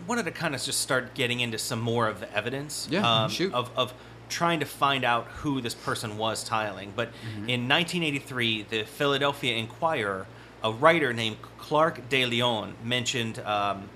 Wanted 0.06 0.24
to 0.26 0.30
kind 0.30 0.54
of 0.54 0.62
just 0.62 0.80
start 0.80 1.14
getting 1.14 1.40
into 1.40 1.58
some 1.58 1.80
more 1.80 2.08
of 2.08 2.20
the 2.20 2.32
evidence 2.36 2.88
Yeah, 2.90 3.24
um, 3.24 3.30
shoot. 3.30 3.52
of, 3.52 3.70
of 3.76 3.92
trying 4.28 4.60
to 4.60 4.66
find 4.66 5.04
out 5.04 5.26
who 5.26 5.60
this 5.60 5.74
person 5.74 6.16
was 6.18 6.42
tiling. 6.44 6.92
But 6.94 7.08
Mm-hmm. 7.12 7.48
in 7.48 7.68
1983, 7.68 8.62
the 8.68 8.82
Philadelphia 8.84 9.56
Inquirer, 9.56 10.26
a 10.62 10.72
writer 10.72 11.12
named 11.12 11.36
Clark 11.58 12.08
De 12.08 12.24
Leon 12.26 12.74
mentioned 12.82 13.38
um, 13.40 13.88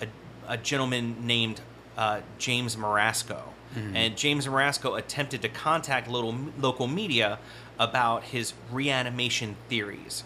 a, 0.00 0.06
a 0.48 0.56
gentleman 0.56 1.26
named 1.26 1.60
uh, 1.96 2.20
James 2.38 2.76
Marasco. 2.76 3.42
Mm-hmm. 3.76 3.96
And 3.96 4.16
James 4.16 4.46
Marasco 4.46 4.96
attempted 4.98 5.42
to 5.42 5.48
contact 5.48 6.08
little, 6.08 6.34
local 6.58 6.86
media 6.86 7.38
about 7.78 8.22
his 8.24 8.54
reanimation 8.70 9.56
theories. 9.68 10.22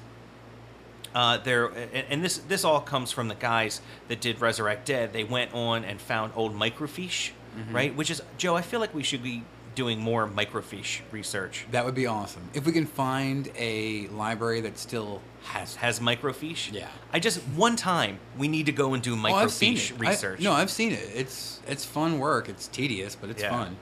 Uh, 1.14 1.38
there 1.38 1.66
and, 1.66 2.04
and 2.10 2.24
this 2.24 2.38
this 2.38 2.64
all 2.64 2.80
comes 2.80 3.10
from 3.10 3.28
the 3.28 3.34
guys 3.34 3.80
that 4.08 4.20
did 4.20 4.40
Resurrect 4.40 4.86
Dead. 4.86 5.12
They 5.12 5.24
went 5.24 5.52
on 5.54 5.84
and 5.84 6.00
found 6.00 6.32
old 6.36 6.54
microfiche, 6.54 7.30
Mm-hmm. 7.56 7.74
right? 7.74 7.96
Which 7.96 8.10
is 8.10 8.22
Joe. 8.36 8.54
I 8.56 8.62
feel 8.62 8.78
like 8.78 8.94
we 8.94 9.02
should 9.02 9.22
be 9.22 9.42
doing 9.74 9.98
more 10.00 10.28
microfiche 10.28 11.00
research. 11.12 11.66
That 11.70 11.84
would 11.84 11.94
be 11.94 12.06
awesome. 12.06 12.42
If 12.52 12.66
we 12.66 12.72
can 12.72 12.84
find 12.86 13.48
a 13.56 14.08
library 14.08 14.60
that 14.62 14.76
still 14.78 15.22
has 15.44 15.76
Has 15.76 15.98
microfiche? 16.00 16.72
Yeah. 16.72 16.88
I 17.12 17.20
just 17.20 17.38
one 17.56 17.74
time 17.76 18.18
we 18.36 18.48
need 18.48 18.66
to 18.66 18.72
go 18.72 18.92
and 18.94 19.02
do 19.02 19.14
Oh, 19.14 19.16
microfiche. 19.16 19.92
I- 19.94 20.10
research. 20.10 20.40
no, 20.40 20.52
I've 20.52 20.70
seen 20.70 20.92
it. 20.92 21.08
It's 21.14 21.60
it's 21.66 21.84
fun 21.84 22.18
work. 22.18 22.48
It's 22.48 22.68
tedious, 22.68 23.16
but 23.16 23.30
it's 23.30 23.42
Yeah. 23.42 23.50
fun. 23.50 23.76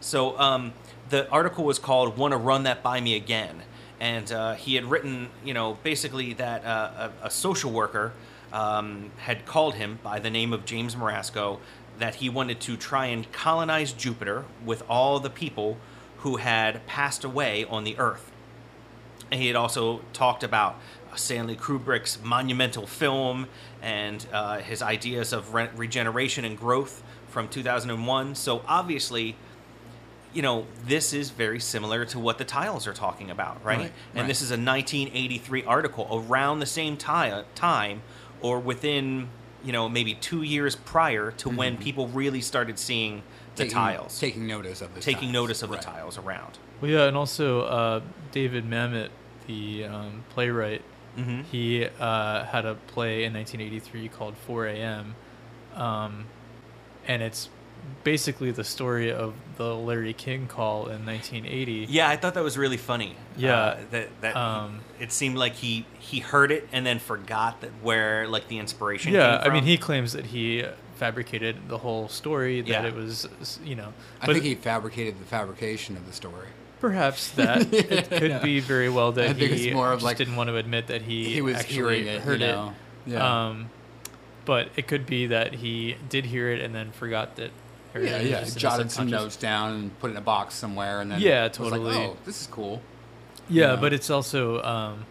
So 0.00 0.38
um, 0.38 0.72
the 1.10 1.28
article 1.30 1.64
was 1.64 1.78
called 1.78 2.16
"Want 2.16 2.32
to 2.32 2.38
Run 2.38 2.62
That 2.62 2.82
by 2.82 3.00
Me 3.00 3.14
Again," 3.16 3.62
and 4.00 4.32
uh, 4.32 4.54
he 4.54 4.74
had 4.74 4.86
written, 4.86 5.28
you 5.44 5.54
know, 5.54 5.78
basically 5.82 6.32
that 6.34 6.64
uh, 6.64 7.10
a, 7.22 7.26
a 7.26 7.30
social 7.30 7.70
worker 7.70 8.12
um, 8.52 9.10
had 9.18 9.44
called 9.46 9.74
him 9.74 9.98
by 10.02 10.18
the 10.18 10.30
name 10.30 10.52
of 10.52 10.64
James 10.64 10.94
Marasco 10.96 11.58
that 11.98 12.16
he 12.16 12.28
wanted 12.28 12.60
to 12.60 12.76
try 12.76 13.06
and 13.06 13.30
colonize 13.30 13.92
Jupiter 13.92 14.46
with 14.64 14.82
all 14.88 15.20
the 15.20 15.30
people 15.30 15.76
who 16.18 16.36
had 16.36 16.84
passed 16.86 17.24
away 17.24 17.64
on 17.64 17.84
the 17.84 17.98
Earth. 17.98 18.32
And 19.30 19.40
he 19.40 19.46
had 19.46 19.56
also 19.56 20.00
talked 20.12 20.42
about 20.42 20.80
Stanley 21.14 21.56
Kubrick's 21.56 22.22
monumental 22.22 22.86
film 22.86 23.48
and 23.82 24.26
uh, 24.32 24.58
his 24.58 24.82
ideas 24.82 25.32
of 25.32 25.54
re- 25.54 25.68
regeneration 25.76 26.44
and 26.44 26.58
growth 26.58 27.02
from 27.28 27.48
2001. 27.48 28.34
So 28.34 28.62
obviously, 28.66 29.36
you 30.32 30.42
know, 30.42 30.66
this 30.86 31.12
is 31.12 31.30
very 31.30 31.58
similar 31.60 32.04
to 32.06 32.18
what 32.18 32.38
the 32.38 32.44
tiles 32.44 32.86
are 32.86 32.92
talking 32.92 33.30
about, 33.30 33.64
right? 33.64 33.78
Right, 33.78 33.92
and 34.12 34.20
right. 34.22 34.26
this 34.28 34.42
is 34.42 34.50
a 34.50 34.54
1983 34.56 35.64
article 35.64 36.06
around 36.28 36.60
the 36.60 36.66
same 36.66 36.96
ti- 36.96 37.42
time 37.54 38.02
or 38.40 38.60
within, 38.60 39.28
you 39.64 39.72
know, 39.72 39.88
maybe 39.88 40.14
two 40.14 40.42
years 40.42 40.76
prior 40.76 41.32
to 41.32 41.48
when 41.48 41.76
people 41.76 42.08
really 42.08 42.40
started 42.40 42.78
seeing 42.78 43.22
the 43.56 43.64
Taking- 43.64 43.74
tiles, 43.74 44.20
Taking 44.20 44.46
notice 44.46 44.80
of 44.80 44.94
the 44.94 45.00
taking 45.00 45.22
tiles. 45.22 45.32
notice 45.32 45.62
of 45.62 45.70
Right. 45.70 45.80
the 45.80 45.86
tiles 45.86 46.16
around. 46.16 46.58
Well, 46.80 46.90
yeah, 46.90 47.06
and 47.08 47.16
also 47.16 47.62
uh, 47.62 48.00
David 48.32 48.64
Mamet, 48.64 49.08
the 49.46 49.84
um, 49.84 50.24
playwright, 50.30 50.82
Mhm. 51.18 51.44
he 51.46 51.86
uh, 51.98 52.44
had 52.44 52.64
a 52.64 52.76
play 52.76 53.24
in 53.24 53.32
1983 53.34 54.08
called 54.08 54.36
4 54.46 54.66
A.M., 54.68 55.16
um, 55.74 56.26
and 57.06 57.20
it's 57.22 57.48
basically 58.04 58.50
the 58.50 58.64
story 58.64 59.12
of 59.12 59.34
the 59.56 59.74
Larry 59.74 60.12
King 60.14 60.46
call 60.46 60.86
in 60.86 61.04
1980. 61.04 61.86
Yeah, 61.90 62.08
I 62.08 62.16
thought 62.16 62.34
that 62.34 62.42
was 62.42 62.56
really 62.56 62.76
funny. 62.78 63.14
Yeah. 63.36 63.54
uh, 63.56 63.76
that 63.90 64.08
that 64.22 64.36
Um, 64.36 64.80
it 64.98 65.12
seemed 65.12 65.36
like 65.36 65.54
he 65.54 65.84
he 65.98 66.20
heard 66.20 66.50
it 66.50 66.68
and 66.72 66.84
then 66.86 66.98
forgot 66.98 67.60
that 67.60 67.70
where 67.82 68.26
like 68.26 68.48
the 68.48 68.58
inspiration. 68.58 69.12
Yeah, 69.12 69.38
came 69.42 69.50
I 69.50 69.54
mean, 69.54 69.64
he 69.64 69.76
claims 69.76 70.12
that 70.14 70.26
he 70.26 70.64
fabricated 70.96 71.68
the 71.68 71.78
whole 71.78 72.08
story, 72.08 72.60
that 72.60 72.68
Yeah. 72.68 72.84
it 72.86 72.94
was, 72.94 73.26
you 73.64 73.74
know. 73.74 73.92
I 74.20 74.26
but 74.26 74.32
think 74.34 74.44
he 74.44 74.54
fabricated 74.54 75.18
the 75.18 75.24
fabrication 75.24 75.96
of 75.96 76.06
the 76.06 76.12
story. 76.12 76.48
Perhaps 76.80 77.30
that 77.40 77.72
it 77.72 78.08
could 78.10 78.30
Yeah. 78.30 78.38
be 78.42 78.60
very 78.60 78.88
well 78.88 79.12
that 79.12 79.36
he 79.36 79.72
more 79.72 79.92
of 79.92 79.98
just 80.00 80.04
like- 80.04 80.16
didn't 80.18 80.36
want 80.36 80.48
to 80.48 80.56
admit 80.56 80.86
that 80.88 81.02
he 81.02 81.24
He 81.32 81.40
was 81.42 81.56
actually 81.56 81.74
hearing 81.76 82.06
it, 82.06 82.14
you 82.14 82.20
heard 82.20 82.40
know? 82.40 82.74
it. 83.06 83.12
Yeah. 83.12 83.46
Um, 83.48 83.70
but 84.46 84.68
it 84.76 84.86
could 84.88 85.04
be 85.06 85.26
that 85.26 85.54
he 85.56 85.96
did 86.08 86.26
hear 86.26 86.50
it 86.50 86.60
and 86.60 86.74
then 86.74 86.90
forgot 86.92 87.36
that. 87.36 87.50
Yeah, 87.94 88.00
yeah. 88.00 88.18
just 88.20 88.32
in 88.32 88.44
his 88.44 88.54
Jotted 88.54 88.90
some 88.92 89.08
notes 89.10 89.36
down 89.36 89.74
and 89.74 89.98
put 90.00 90.08
it 90.10 90.12
in 90.12 90.16
a 90.18 90.20
box 90.22 90.54
somewhere, 90.54 91.00
and 91.00 91.10
then 91.10 91.20
Yeah, 91.20 91.48
was 91.48 91.58
like, 91.58 91.70
totally. 91.70 91.96
oh, 91.96 92.16
this 92.24 92.40
is 92.40 92.46
cool. 92.46 92.80
Yeah, 93.48 93.70
Yeah. 93.74 93.76
but 93.76 93.92
it's 93.92 94.10
also, 94.10 94.62
um, 94.62 95.06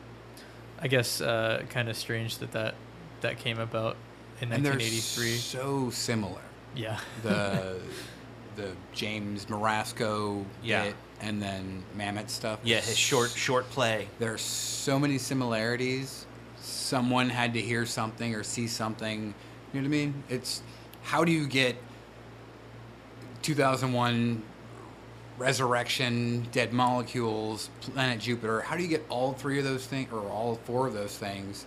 I 0.81 0.87
guess, 0.87 1.19
uh, 1.21 1.63
kind 1.69 1.89
of 1.89 1.97
strange 1.97 2.37
that, 2.37 2.51
that 2.53 2.75
that 3.21 3.37
came 3.37 3.59
about 3.59 3.97
in 4.39 4.51
And 4.53 4.63
1983. 4.63 5.35
so 5.37 5.89
similar. 5.89 6.39
Yeah. 6.73 6.99
The 7.23 7.79
the 8.55 8.71
James 8.93 9.45
Marasco 9.47 10.45
Yeah. 10.63 10.83
bit 10.85 10.95
and 11.21 11.41
then 11.41 11.83
Mamet 11.97 12.29
stuff. 12.29 12.59
yeah, 12.63 12.79
his 12.79 12.97
short 12.97 13.31
short 13.31 13.69
play. 13.71 14.07
There 14.19 14.33
are 14.33 14.37
so 14.37 14.97
many 14.97 15.17
similarities. 15.17 16.25
Someone 16.61 17.29
had 17.29 17.53
to 17.55 17.61
hear 17.61 17.85
something 17.85 18.33
or 18.35 18.43
see 18.43 18.67
something. 18.67 19.33
You 19.73 19.81
know 19.81 19.87
what 19.87 19.95
I 19.95 19.97
mean? 19.99 20.23
It's 20.29 20.61
how 21.03 21.25
do 21.25 21.31
you 21.33 21.45
get 21.47 21.75
2001 23.41 24.43
Resurrection, 25.37 26.45
Dead 26.51 26.73
Molecules, 26.73 27.69
Planet 27.81 28.19
Jupiter? 28.19 28.61
How 28.61 28.75
do 28.75 28.83
you 28.83 28.89
get 28.89 29.05
all 29.09 29.33
three 29.33 29.57
of 29.57 29.63
those 29.65 29.85
things 29.85 30.11
or 30.11 30.29
all 30.29 30.55
four 30.65 30.87
of 30.87 30.93
those 30.93 31.17
things 31.17 31.65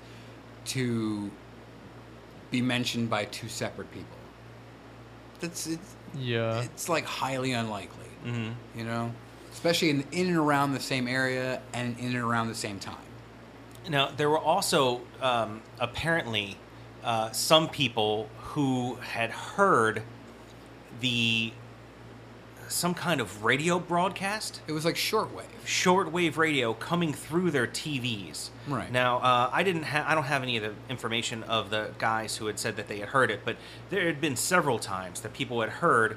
to 0.67 1.31
be 2.51 2.61
mentioned 2.61 3.09
by 3.09 3.25
two 3.27 3.49
separate 3.49 3.91
people? 3.93 4.17
That's 5.41 5.67
it's 5.67 5.97
Yeah. 6.19 6.61
it's 6.63 6.89
like 6.89 7.05
highly 7.05 7.53
unlikely. 7.53 8.07
hmm 8.25 8.51
You 8.77 8.85
know? 8.85 9.13
especially 9.53 9.91
in, 9.91 10.05
in 10.13 10.29
and 10.29 10.37
around 10.37 10.73
the 10.73 10.81
same 10.81 11.07
area 11.07 11.61
and 11.75 11.99
in 11.99 12.07
and 12.07 12.17
around 12.25 12.49
the 12.49 12.55
same 12.55 12.79
time. 12.79 12.97
Now, 13.89 14.09
there 14.17 14.31
were 14.31 14.39
also 14.39 15.03
um, 15.21 15.61
apparently 15.79 16.57
uh, 17.05 17.33
some 17.33 17.69
people 17.69 18.29
who 18.39 18.95
had 18.97 19.31
heard 19.31 20.03
the 21.01 21.53
some 22.73 22.95
kind 22.95 23.21
of 23.21 23.45
radio 23.45 23.79
broadcast, 23.79 24.61
It 24.67 24.73
was 24.73 24.85
like 24.85 24.95
shortwave. 24.97 25.45
shortwave 25.67 26.37
radio 26.37 26.75
coming 26.75 27.13
through 27.13 27.51
their 27.51 27.67
TVs. 27.67 28.51
Right. 28.67 28.91
Now, 28.91 29.19
uh, 29.19 29.51
I 29.53 29.63
didn't 29.63 29.85
ha- 29.85 30.05
I 30.07 30.15
don't 30.15 30.25
have 30.25 30.43
any 30.43 30.57
of 30.57 30.63
the 30.63 30.73
information 30.89 31.43
of 31.45 31.71
the 31.71 31.91
guys 31.99 32.37
who 32.37 32.47
had 32.47 32.59
said 32.59 32.77
that 32.77 32.89
they 32.89 32.99
had 33.01 33.11
heard 33.11 33.31
it, 33.31 33.41
but 33.45 33.57
there 33.91 34.07
had 34.07 34.21
been 34.21 34.37
several 34.37 34.79
times 34.79 35.21
that 35.21 35.33
people 35.33 35.61
had 35.61 35.71
heard, 35.71 36.17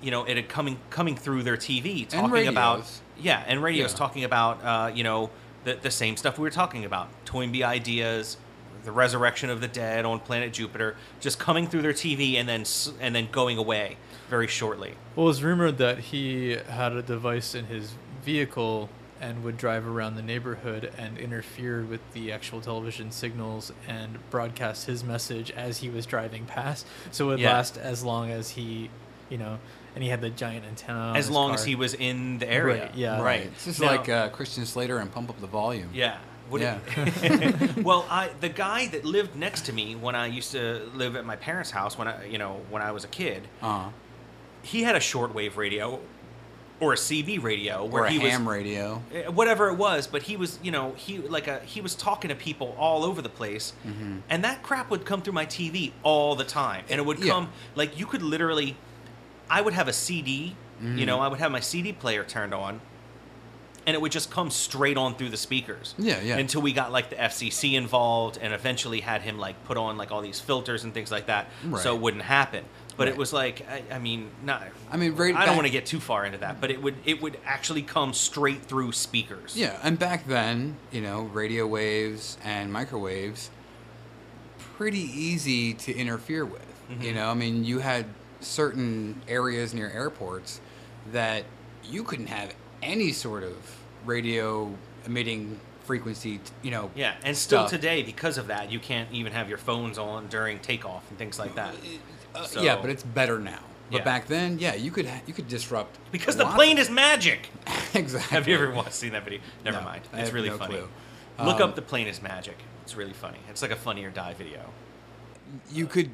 you 0.00 0.10
know, 0.10 0.24
it 0.24 0.36
had 0.36 0.48
coming 0.48 0.78
coming 0.90 1.16
through 1.16 1.42
their 1.42 1.56
TV 1.56 2.06
talking 2.08 2.46
about 2.48 2.76
radios. 2.78 3.00
yeah, 3.18 3.42
and 3.46 3.62
radios 3.62 3.92
Yeah. 3.92 3.98
talking 3.98 4.24
about 4.24 4.64
uh, 4.64 4.90
you 4.94 5.02
know 5.04 5.30
the 5.64 5.74
the 5.74 5.90
same 5.90 6.16
stuff 6.16 6.38
we 6.38 6.42
were 6.42 6.50
talking 6.50 6.84
about, 6.84 7.08
Toynbee 7.24 7.64
ideas, 7.64 8.36
the 8.84 8.92
resurrection 8.92 9.50
of 9.50 9.60
the 9.60 9.68
dead 9.68 10.04
on 10.04 10.20
planet 10.20 10.52
Jupiter, 10.52 10.94
just 11.20 11.38
coming 11.40 11.66
through 11.66 11.82
their 11.82 11.92
TV 11.92 12.36
and 12.36 12.48
then 12.48 12.60
s- 12.60 12.92
and 13.00 13.14
then 13.14 13.28
going 13.32 13.58
away 13.58 13.96
very 14.28 14.46
shortly. 14.46 14.94
Well, 15.16 15.26
it 15.26 15.28
was 15.28 15.42
rumored 15.42 15.78
that 15.78 15.98
he 15.98 16.56
had 16.68 16.92
a 16.92 17.02
device 17.02 17.54
in 17.54 17.66
his 17.66 17.92
vehicle 18.24 18.88
and 19.20 19.42
would 19.42 19.56
drive 19.56 19.86
around 19.86 20.14
the 20.14 20.22
neighborhood 20.22 20.92
and 20.96 21.18
interfere 21.18 21.82
with 21.82 22.00
the 22.12 22.30
actual 22.30 22.60
television 22.60 23.10
signals 23.10 23.72
and 23.88 24.18
broadcast 24.30 24.86
his 24.86 25.02
message 25.02 25.50
as 25.50 25.78
he 25.78 25.88
was 25.88 26.06
driving 26.06 26.44
past. 26.46 26.86
So 27.10 27.24
it 27.24 27.28
would 27.32 27.40
Yeah. 27.40 27.52
last 27.52 27.76
as 27.78 28.04
long 28.04 28.30
as 28.30 28.50
he, 28.50 28.90
you 29.28 29.38
know, 29.38 29.58
and 29.96 30.04
he 30.04 30.10
had 30.10 30.20
the 30.20 30.30
giant 30.30 30.64
antenna. 30.66 30.98
on 31.00 31.16
as 31.16 31.24
his 31.26 31.34
long 31.34 31.48
car. 31.48 31.54
as 31.58 31.64
he 31.64 31.74
was 31.74 31.94
in 31.94 32.38
the 32.38 32.48
area. 32.48 32.82
Right, 32.84 32.94
yeah. 32.94 33.20
Right. 33.20 33.52
This 33.54 33.66
is 33.66 33.80
Now- 33.80 33.88
like 33.88 34.08
uh, 34.08 34.28
Christian 34.28 34.64
Slater 34.66 34.98
and 34.98 35.10
Pump 35.10 35.30
Up 35.30 35.40
the 35.40 35.48
Volume. 35.48 35.88
Yeah. 35.92 36.18
What 36.48 36.60
Yeah. 36.62 36.78
well, 37.82 38.06
I 38.08 38.30
the 38.40 38.48
guy 38.48 38.86
that 38.88 39.04
lived 39.04 39.34
next 39.34 39.62
to 39.66 39.72
me 39.72 39.96
when 39.96 40.14
I 40.14 40.26
used 40.28 40.52
to 40.52 40.88
live 40.94 41.16
at 41.16 41.26
my 41.26 41.36
parents' 41.36 41.72
house 41.72 41.98
when 41.98 42.06
I 42.08 42.24
you 42.26 42.38
know 42.38 42.60
when 42.70 42.82
I 42.82 42.92
was 42.92 43.02
a 43.04 43.08
kid, 43.08 43.48
Uh, 43.60 43.88
he 44.62 44.82
had 44.82 44.96
a 44.96 45.00
shortwave 45.00 45.56
radio 45.56 46.00
or 46.80 46.92
a 46.92 46.96
CB 46.96 47.42
radio 47.42 47.84
where 47.84 48.04
or 48.04 48.06
a 48.06 48.10
he 48.10 48.18
ham 48.20 48.44
was 48.44 48.54
radio. 48.54 49.02
eh, 49.12 49.26
whatever 49.26 49.68
it 49.68 49.74
was, 49.74 50.06
but 50.06 50.22
he 50.22 50.36
was 50.36 50.58
you 50.62 50.70
know 50.70 50.92
he 50.96 51.18
like 51.18 51.48
a 51.48 51.58
he 51.60 51.80
was 51.80 51.94
talking 51.94 52.28
to 52.28 52.36
people 52.36 52.74
all 52.78 53.02
over 53.04 53.20
the 53.20 53.28
place, 53.28 53.72
and 54.28 54.44
that 54.44 54.62
crap 54.62 54.90
would 54.90 55.04
come 55.04 55.20
through 55.22 55.32
my 55.32 55.46
TV 55.46 55.92
all 56.04 56.36
the 56.36 56.44
time, 56.44 56.84
and 56.88 57.00
it 57.00 57.04
would 57.04 57.18
Yeah. 57.18 57.32
come 57.32 57.50
like 57.74 57.98
you 57.98 58.06
could 58.06 58.22
literally, 58.22 58.76
I 59.50 59.60
would 59.60 59.74
have 59.74 59.88
a 59.88 59.92
CD, 59.92 60.54
you 60.80 61.04
know, 61.06 61.18
I 61.20 61.26
would 61.26 61.40
have 61.40 61.50
my 61.50 61.60
CD 61.60 61.92
player 61.92 62.22
turned 62.22 62.54
on. 62.54 62.80
And 63.88 63.94
it 63.94 64.00
would 64.00 64.12
just 64.12 64.30
come 64.30 64.50
straight 64.50 64.96
on 64.96 65.14
through 65.14 65.30
the 65.30 65.36
speakers. 65.38 65.94
Yeah, 65.98 66.20
yeah. 66.20 66.36
Until 66.36 66.60
we 66.60 66.72
got 66.72 66.92
like 66.92 67.08
the 67.10 67.16
FCC 67.16 67.72
involved, 67.74 68.38
and 68.40 68.52
eventually 68.52 69.00
had 69.00 69.22
him 69.22 69.38
like 69.38 69.64
put 69.64 69.76
on 69.76 69.96
like 69.96 70.12
all 70.12 70.20
these 70.20 70.38
filters 70.38 70.84
and 70.84 70.92
things 70.92 71.10
like 71.10 71.26
that, 71.26 71.48
so 71.80 71.94
it 71.94 72.00
wouldn't 72.00 72.24
happen. 72.24 72.64
But 72.98 73.06
it 73.06 73.16
was 73.16 73.32
like, 73.32 73.64
I, 73.70 73.82
I 73.94 73.98
mean, 74.00 74.28
not. 74.42 74.62
I 74.90 74.96
mean, 74.96 75.14
right 75.14 75.34
I 75.34 75.46
don't 75.46 75.50
back- 75.50 75.56
want 75.56 75.66
to 75.68 75.72
get 75.72 75.86
too 75.86 76.00
far 76.00 76.26
into 76.26 76.38
that, 76.38 76.60
but 76.60 76.70
it 76.70 76.82
would 76.82 76.96
it 77.04 77.22
would 77.22 77.38
actually 77.46 77.82
come 77.82 78.12
straight 78.12 78.62
through 78.62 78.92
speakers. 78.92 79.56
Yeah, 79.56 79.78
and 79.82 79.98
back 79.98 80.26
then, 80.26 80.76
you 80.90 81.00
know, 81.00 81.22
radio 81.22 81.66
waves 81.66 82.36
and 82.44 82.72
microwaves, 82.72 83.50
pretty 84.76 84.98
easy 84.98 85.74
to 85.74 85.94
interfere 85.94 86.44
with. 86.44 86.62
Mm-hmm. 86.90 87.02
You 87.02 87.14
know, 87.14 87.30
I 87.30 87.34
mean, 87.34 87.64
you 87.64 87.78
had 87.78 88.06
certain 88.40 89.22
areas 89.28 89.72
near 89.74 89.90
airports 89.90 90.60
that 91.12 91.44
you 91.84 92.02
couldn't 92.02 92.26
have 92.26 92.52
any 92.82 93.12
sort 93.12 93.42
of 93.42 93.56
radio 94.04 94.72
emitting 95.06 95.58
frequency, 95.84 96.40
you 96.62 96.70
know. 96.70 96.90
Yeah, 96.94 97.14
and 97.24 97.36
still 97.36 97.60
stuff. 97.60 97.70
today, 97.70 98.02
because 98.02 98.38
of 98.38 98.48
that, 98.48 98.70
you 98.70 98.78
can't 98.78 99.10
even 99.12 99.32
have 99.32 99.48
your 99.48 99.58
phones 99.58 99.98
on 99.98 100.26
during 100.28 100.58
takeoff 100.58 101.08
and 101.10 101.18
things 101.18 101.38
like 101.38 101.54
that. 101.54 101.74
Uh, 102.34 102.44
So- 102.44 102.62
yeah, 102.62 102.76
but 102.80 102.90
it's 102.90 103.02
better 103.02 103.38
now. 103.38 103.60
But 103.90 103.98
Yeah. 103.98 104.04
back 104.04 104.26
then, 104.26 104.58
yeah, 104.58 104.74
you 104.74 104.90
could 104.90 105.06
ha- 105.06 105.22
you 105.26 105.32
could 105.32 105.48
disrupt 105.48 105.96
Because 106.12 106.36
the 106.36 106.44
plane 106.44 106.76
of- 106.76 106.82
is 106.82 106.90
magic. 106.90 107.48
exactly. 107.94 108.34
Have 108.36 108.46
you 108.46 108.54
ever 108.54 108.70
watched, 108.70 108.92
seen 108.92 109.12
that 109.12 109.24
video? 109.24 109.40
Never 109.64 109.78
No, 109.78 109.84
mind. 109.84 110.02
It's 110.12 110.30
really 110.30 110.50
no 110.50 110.58
funny. 110.58 110.74
clue. 110.74 110.88
Look 111.42 111.56
Um, 111.60 111.70
up 111.70 111.74
the 111.74 111.80
plane 111.82 112.06
is 112.06 112.20
magic. 112.20 112.58
It's 112.82 112.94
really 112.96 113.14
funny. 113.14 113.38
It's 113.48 113.62
like 113.62 113.70
a 113.70 113.76
funny 113.76 114.04
or 114.04 114.10
die 114.10 114.34
video. 114.34 114.60
you 115.70 115.86
could 115.86 116.10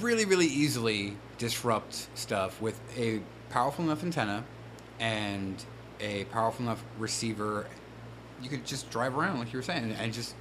really, 0.00 0.24
really 0.24 0.46
easily 0.46 1.16
disrupt 1.38 2.06
stuff 2.14 2.60
with 2.60 2.78
a 2.96 3.20
powerful 3.50 3.84
enough 3.84 4.04
antenna 4.04 4.44
and 5.00 5.64
a 6.00 6.24
powerful 6.24 6.64
enough 6.66 6.82
receiver. 6.98 7.66
You 8.42 8.48
could 8.50 8.64
just 8.66 8.90
drive 8.90 9.16
around, 9.16 9.38
like 9.38 9.52
you 9.52 9.58
were 9.58 9.62
saying, 9.62 9.92
and 9.98 10.12
just. 10.12 10.34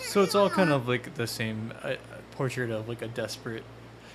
So 0.00 0.22
it's 0.22 0.34
all 0.34 0.48
kind 0.48 0.70
of 0.70 0.88
like 0.88 1.14
the 1.14 1.26
same 1.26 1.72
uh, 1.82 1.96
portrait 2.32 2.70
of 2.70 2.88
like 2.88 3.02
a 3.02 3.08
desperate 3.08 3.62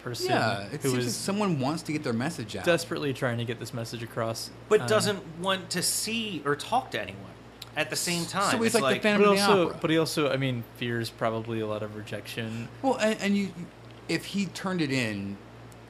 person 0.03 0.31
Yeah, 0.31 0.63
it 0.63 0.81
who 0.81 0.89
seems 0.89 1.05
like 1.05 1.13
someone 1.13 1.59
wants 1.59 1.83
to 1.83 1.93
get 1.93 2.03
their 2.03 2.11
message 2.11 2.55
out. 2.55 2.65
desperately 2.65 3.13
trying 3.13 3.37
to 3.37 3.45
get 3.45 3.59
this 3.59 3.73
message 3.73 4.03
across, 4.03 4.49
But 4.67 4.81
um, 4.81 4.87
doesn't 4.87 5.39
want 5.39 5.69
to 5.69 5.81
see 5.83 6.41
or 6.43 6.55
talk 6.55 6.91
to 6.91 7.01
anyone 7.01 7.31
at 7.77 7.89
the 7.89 7.95
same 7.95 8.25
time. 8.25 8.51
So 8.51 8.57
he's 8.57 8.73
it's 8.73 8.81
like 8.81 8.95
the 9.01 9.01
Phantom 9.03 9.21
But 9.27 9.31
of 9.31 9.37
the 9.37 9.41
also, 9.43 9.67
Opera. 9.67 9.77
but 9.81 9.89
he 9.91 9.97
also, 9.99 10.31
I 10.31 10.37
mean, 10.37 10.63
fears 10.77 11.09
probably 11.09 11.59
a 11.61 11.67
lot 11.67 11.83
of 11.83 11.95
rejection. 11.95 12.67
Well, 12.81 12.97
and, 12.97 13.17
and 13.21 13.37
you, 13.37 13.49
if 14.09 14.25
he 14.25 14.47
turned 14.47 14.81
it 14.81 14.91
in, 14.91 15.37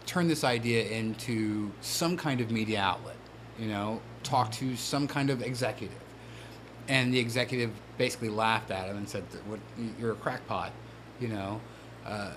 turned 0.05 0.29
this 0.29 0.43
idea 0.43 0.85
into 0.89 1.71
some 1.81 2.15
kind 2.17 2.41
of 2.41 2.51
media 2.51 2.79
outlet, 2.81 3.15
you 3.57 3.67
know, 3.67 4.01
talk 4.23 4.51
to 4.53 4.75
some 4.75 5.07
kind 5.07 5.29
of 5.29 5.41
executive, 5.41 5.97
and 6.87 7.13
the 7.13 7.19
executive 7.19 7.71
basically 7.97 8.29
laughed 8.29 8.71
at 8.71 8.87
him 8.87 8.97
and 8.97 9.07
said, 9.07 9.23
"What? 9.45 9.59
You're 9.99 10.13
a 10.13 10.15
crackpot," 10.15 10.71
you 11.19 11.27
know, 11.27 11.61
uh, 12.05 12.31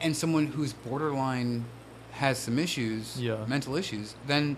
and 0.00 0.16
someone 0.16 0.46
who's 0.46 0.72
borderline 0.72 1.64
has 2.12 2.38
some 2.38 2.58
issues, 2.58 3.20
Yeah. 3.20 3.44
mental 3.46 3.76
issues, 3.76 4.14
then 4.26 4.56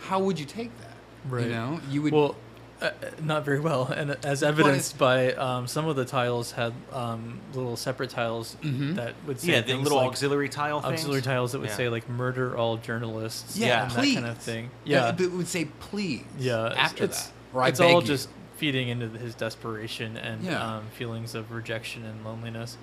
how 0.00 0.18
would 0.18 0.38
you 0.38 0.46
take 0.46 0.70
that? 0.80 0.96
Right. 1.28 1.44
You 1.44 1.50
know, 1.50 1.80
you 1.90 2.02
would. 2.02 2.12
Well, 2.12 2.36
uh, 2.80 2.86
uh, 2.86 2.90
not 3.22 3.44
very 3.44 3.60
well, 3.60 3.86
and 3.86 4.16
as 4.24 4.42
evidenced 4.42 4.96
by 4.98 5.32
um, 5.34 5.66
some 5.66 5.86
of 5.86 5.96
the 5.96 6.04
tiles 6.04 6.52
had 6.52 6.72
um, 6.92 7.40
little 7.54 7.76
separate 7.76 8.10
tiles 8.10 8.56
Mhm. 8.62 8.96
that 8.96 9.14
would 9.26 9.38
say 9.40 9.52
yeah, 9.52 9.60
the 9.60 9.74
little 9.74 9.98
like 9.98 10.08
auxiliary 10.08 10.48
tile 10.48 10.80
things. 10.80 10.94
auxiliary 10.94 11.22
tiles 11.22 11.52
that 11.52 11.58
would 11.60 11.70
Yeah. 11.70 11.76
say 11.76 11.88
like 11.88 12.08
"murder 12.08 12.56
all 12.56 12.76
journalists," 12.76 13.56
yeah, 13.56 13.84
and 13.84 13.92
please. 13.92 14.14
that 14.14 14.20
kind 14.22 14.32
of 14.32 14.38
thing. 14.38 14.70
Yeah, 14.84 15.06
Yeah, 15.06 15.12
but 15.12 15.20
it 15.26 15.32
would 15.32 15.48
say 15.48 15.66
please. 15.80 16.24
yeah. 16.38 16.72
After 16.76 17.04
it's, 17.04 17.24
that, 17.26 17.32
or 17.54 17.62
I 17.62 17.68
it's 17.68 17.78
beg 17.80 17.94
all 17.94 18.00
you. 18.00 18.06
just 18.06 18.28
feeding 18.56 18.88
into 18.88 19.08
his 19.08 19.34
desperation 19.34 20.16
and 20.16 20.42
Yeah. 20.42 20.76
um, 20.76 20.84
feelings 20.96 21.34
of 21.34 21.50
rejection 21.52 22.04
and 22.04 22.24
loneliness. 22.24 22.76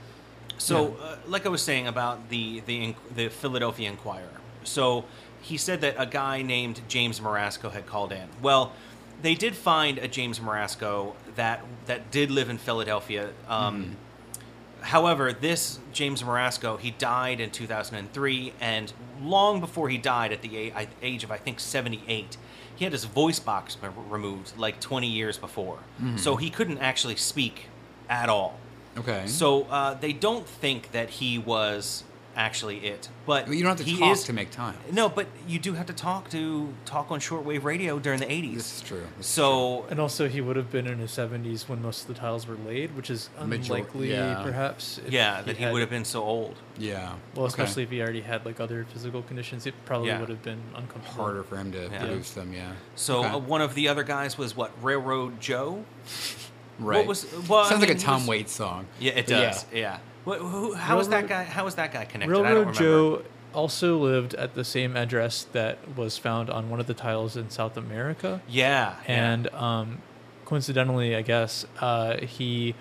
So, 0.58 0.98
uh, 1.02 1.18
like 1.28 1.46
I 1.46 1.50
was 1.50 1.62
saying 1.62 1.88
about 1.88 2.30
the 2.30 2.62
the 2.66 2.96
the 3.16 3.30
Philadelphia 3.30 3.90
Inquirer. 3.90 4.28
So 4.64 5.06
he 5.42 5.56
said 5.56 5.82
that 5.82 5.96
a 5.98 6.06
guy 6.06 6.42
named 6.42 6.82
James 6.88 7.20
Marasco 7.20 7.72
had 7.72 7.86
called 7.86 8.12
in. 8.12 8.28
Well, 8.42 8.74
they 9.22 9.36
did 9.36 9.56
find 9.56 9.98
a 9.98 10.08
James 10.08 10.40
Marasco 10.40 11.14
that 11.36 11.64
that 11.86 12.12
did 12.12 12.32
live 12.32 12.50
in 12.50 12.58
Philadelphia. 12.58 13.30
Um, 13.48 13.98
However, 14.82 15.34
this 15.34 15.80
James 15.92 16.22
Marasco, 16.22 16.80
he 16.80 16.92
died 16.92 17.40
in 17.40 17.50
2003, 17.50 18.54
and 18.62 18.94
long 19.22 19.60
before 19.60 19.90
he 19.90 19.98
died, 19.98 20.32
at 20.32 20.42
the 20.44 20.72
age 21.02 21.24
of 21.24 21.32
I 21.32 21.38
think 21.38 21.60
78, 21.60 22.38
he 22.76 22.84
had 22.86 22.94
his 22.94 23.04
voice 23.06 23.40
box 23.40 23.76
removed 24.10 24.56
like 24.58 24.80
20 24.80 25.08
years 25.08 25.38
before, 25.38 25.80
so 26.16 26.36
he 26.36 26.50
couldn't 26.50 26.78
actually 26.78 27.16
speak 27.16 27.66
at 28.08 28.30
all. 28.30 28.60
Okay. 28.98 29.24
So 29.28 29.64
uh, 29.64 29.96
they 29.96 30.14
don't 30.14 30.48
think 30.48 30.92
that 30.92 31.10
he 31.10 31.38
was 31.40 32.04
actually 32.38 32.78
it, 32.86 33.10
but 33.26 33.46
Well, 33.48 33.56
you 33.56 33.64
don't 33.64 33.78
have 33.78 33.86
to 33.86 33.98
talk 33.98 34.12
is- 34.14 34.24
to 34.26 34.34
make 34.34 34.52
time. 34.52 34.76
No, 34.92 35.10
but 35.10 35.28
you 35.48 35.58
do 35.60 35.74
have 35.74 35.88
to 35.88 35.94
talk 35.94 36.30
to 36.30 36.72
talk 36.86 37.12
on 37.12 37.20
shortwave 37.20 37.64
radio 37.64 37.98
during 38.00 38.20
the 38.20 38.32
'80s. 38.32 38.54
This 38.56 38.76
is 38.78 38.82
true. 38.82 39.08
This 39.18 39.26
is 39.28 39.32
so 39.34 39.86
And 39.90 40.00
also, 40.00 40.30
he 40.30 40.40
would 40.40 40.56
have 40.56 40.72
been 40.72 40.86
in 40.88 41.00
his 41.00 41.12
70s 41.12 41.68
when 41.68 41.82
most 41.82 42.02
of 42.02 42.08
the 42.08 42.14
tiles 42.14 42.48
were 42.48 42.56
laid, 42.66 42.96
which 42.96 43.10
is 43.10 43.30
Major- 43.44 43.74
unlikely, 43.74 44.12
yeah. 44.12 44.42
perhaps. 44.44 45.00
if 45.06 45.12
yeah, 45.12 45.42
that 45.42 45.58
he 45.58 45.64
had- 45.64 45.74
would 45.74 45.82
have 45.82 45.90
been 45.90 46.06
so 46.06 46.24
old. 46.24 46.56
Yeah. 46.78 47.14
Well, 47.34 47.46
Okay. 47.46 47.48
especially 47.48 47.84
if 47.84 47.90
he 47.90 48.00
already 48.02 48.22
had 48.22 48.46
like 48.46 48.60
other 48.60 48.86
physical 48.94 49.24
conditions, 49.24 49.66
it 49.66 49.74
probably 49.86 50.10
Yeah. 50.10 50.20
would 50.20 50.30
have 50.30 50.44
been 50.44 50.62
uncomfortable. 50.76 51.24
harder 51.24 51.44
for 51.44 51.58
him 51.58 51.72
to 51.72 51.90
Yeah. 51.92 52.00
produce 52.00 52.30
them. 52.32 52.54
Yeah. 52.54 52.74
So 52.96 53.20
Okay. 53.24 53.30
uh, 53.30 53.38
one 53.40 53.62
of 53.62 53.74
the 53.74 53.88
other 53.88 54.04
guys 54.04 54.38
was 54.38 54.56
what 54.56 54.72
Railroad 54.82 55.42
Joe. 55.42 55.84
right. 56.80 56.98
What 56.98 57.08
was- 57.08 57.26
well, 57.48 57.62
I 57.62 57.70
Sounds 57.70 57.82
mean, 57.82 57.90
like 57.90 57.98
a 57.98 58.02
Tom 58.02 58.20
was- 58.22 58.28
Waits 58.28 58.54
song. 58.54 58.86
Yeah, 59.00 59.14
it 59.14 59.28
Yeah. 59.30 59.40
does. 59.50 59.66
Yeah. 59.74 59.98
What, 60.28 60.40
who, 60.40 60.74
how 60.74 60.98
was 60.98 61.08
that 61.08 61.30
guy? 61.30 61.46
How 61.46 61.64
was 61.64 61.76
that 61.76 61.94
guy 61.94 62.04
connected? 62.04 62.34
Railroad. 62.34 62.74
Joe 62.74 63.22
also 63.54 63.98
lived 63.98 64.34
at 64.34 64.56
the 64.56 64.66
same 64.66 64.98
address 64.98 65.46
that 65.54 65.78
was 65.96 66.18
found 66.18 66.50
on 66.50 66.70
one 66.70 66.82
of 66.82 66.88
the 66.88 66.94
tiles 66.94 67.38
in 67.38 67.50
South 67.50 67.78
America. 67.78 68.42
Yeah. 68.46 68.96
yeah. 69.08 69.32
And 69.32 69.48
um, 69.54 70.02
coincidentally, 70.44 71.16
I 71.16 71.22
guess, 71.22 71.66
uh, 71.80 72.18
he 72.18 72.76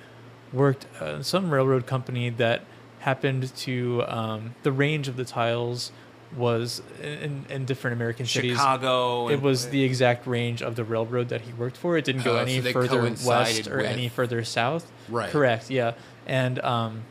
worked 0.52 0.86
at 1.00 1.24
some 1.24 1.50
railroad 1.50 1.86
company 1.86 2.30
that 2.30 2.64
happened 2.98 3.54
to, 3.58 4.02
um, 4.08 4.56
the 4.64 4.72
range 4.72 5.06
of 5.06 5.16
the 5.16 5.24
tiles 5.24 5.92
was 6.36 6.82
in, 7.00 7.46
in 7.48 7.64
different 7.64 7.94
American 7.94 8.26
cities. 8.26 8.56
Chicago. 8.56 9.28
It 9.28 9.40
was 9.40 9.68
the 9.68 9.84
exact 9.84 10.26
range 10.26 10.62
of 10.62 10.74
the 10.74 10.82
railroad 10.82 11.28
that 11.28 11.42
he 11.42 11.52
worked 11.52 11.76
for. 11.76 11.96
It 11.96 12.04
didn't 12.04 12.24
go 12.24 12.38
Oh, 12.38 12.38
any 12.38 12.58
they 12.58 12.72
further 12.72 13.02
west 13.24 13.68
or 13.68 13.76
with- 13.76 13.86
any 13.86 14.08
further 14.08 14.42
south. 14.42 14.90
Right. 15.08 15.30
Correct. 15.30 15.70
Yeah. 15.70 15.92
And 16.26 16.58
um, 16.58 17.04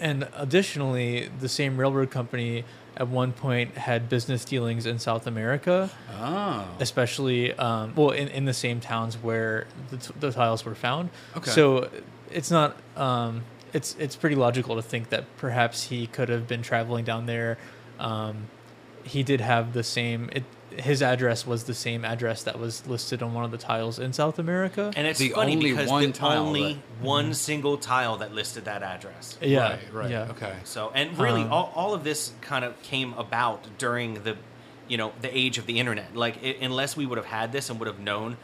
and 0.00 0.28
additionally, 0.34 1.28
the 1.40 1.48
same 1.48 1.76
railroad 1.78 2.10
company 2.10 2.64
at 2.96 3.08
one 3.08 3.32
point 3.32 3.76
had 3.76 4.08
business 4.08 4.44
dealings 4.44 4.86
in 4.86 4.98
South 4.98 5.26
America, 5.26 5.90
Oh. 6.18 6.66
especially 6.80 7.52
um, 7.54 7.94
well 7.94 8.10
in, 8.10 8.28
in 8.28 8.44
the 8.46 8.54
same 8.54 8.80
towns 8.80 9.16
where 9.16 9.66
the, 9.90 9.98
t- 9.98 10.14
the 10.18 10.32
tiles 10.32 10.64
were 10.64 10.74
found. 10.74 11.10
Okay. 11.36 11.50
So 11.50 11.90
it's 12.30 12.50
not. 12.50 12.76
Um, 12.96 13.44
it's 13.72 13.94
it's 13.98 14.16
pretty 14.16 14.36
logical 14.36 14.76
to 14.76 14.82
think 14.82 15.10
that 15.10 15.24
perhaps 15.36 15.84
he 15.84 16.06
could 16.06 16.28
have 16.30 16.46
been 16.48 16.62
traveling 16.62 17.04
down 17.04 17.26
there. 17.26 17.58
Um, 17.98 18.46
he 19.04 19.22
did 19.22 19.40
have 19.40 19.72
the 19.74 19.82
same. 19.82 20.30
It, 20.32 20.44
his 20.78 21.02
address 21.02 21.46
was 21.46 21.64
the 21.64 21.74
same 21.74 22.04
address 22.04 22.42
that 22.44 22.58
was 22.58 22.86
listed 22.86 23.22
on 23.22 23.32
one 23.34 23.44
of 23.44 23.50
the 23.50 23.58
tiles 23.58 23.98
in 23.98 24.12
South 24.12 24.38
America. 24.38 24.92
and 24.96 25.06
it's 25.06 25.18
the 25.18 25.30
funny 25.30 25.54
only 25.54 25.70
because 25.70 25.88
one 25.90 26.02
the 26.02 26.12
tile 26.12 26.46
only 26.46 26.74
that- 26.74 26.82
one 27.04 27.34
single 27.34 27.76
tile 27.78 28.16
that 28.18 28.32
listed 28.34 28.64
that 28.66 28.82
address. 28.82 29.38
yeah, 29.40 29.70
Right, 29.70 29.78
right. 29.92 30.10
yeah. 30.10 30.28
Okay. 30.30 30.54
So, 30.64 30.92
and 30.94 31.16
really, 31.18 31.42
Um, 31.42 31.52
all, 31.52 31.72
all 31.74 31.94
of 31.94 32.04
this 32.04 32.32
kind 32.40 32.64
of 32.64 32.80
came 32.82 33.12
about 33.14 33.66
during 33.78 34.22
the, 34.22 34.36
you 34.88 34.96
know, 34.96 35.12
the 35.20 35.36
age 35.36 35.58
of 35.58 35.66
the 35.66 35.78
internet. 35.80 36.14
Like, 36.16 36.38
i 36.44 36.56
unless 36.60 36.96
we 36.96 37.06
would 37.06 37.18
have 37.18 37.26
had 37.26 37.52
this 37.52 37.70
and 37.70 37.78
would 37.80 37.88
have 37.88 37.98
known, 38.00 38.36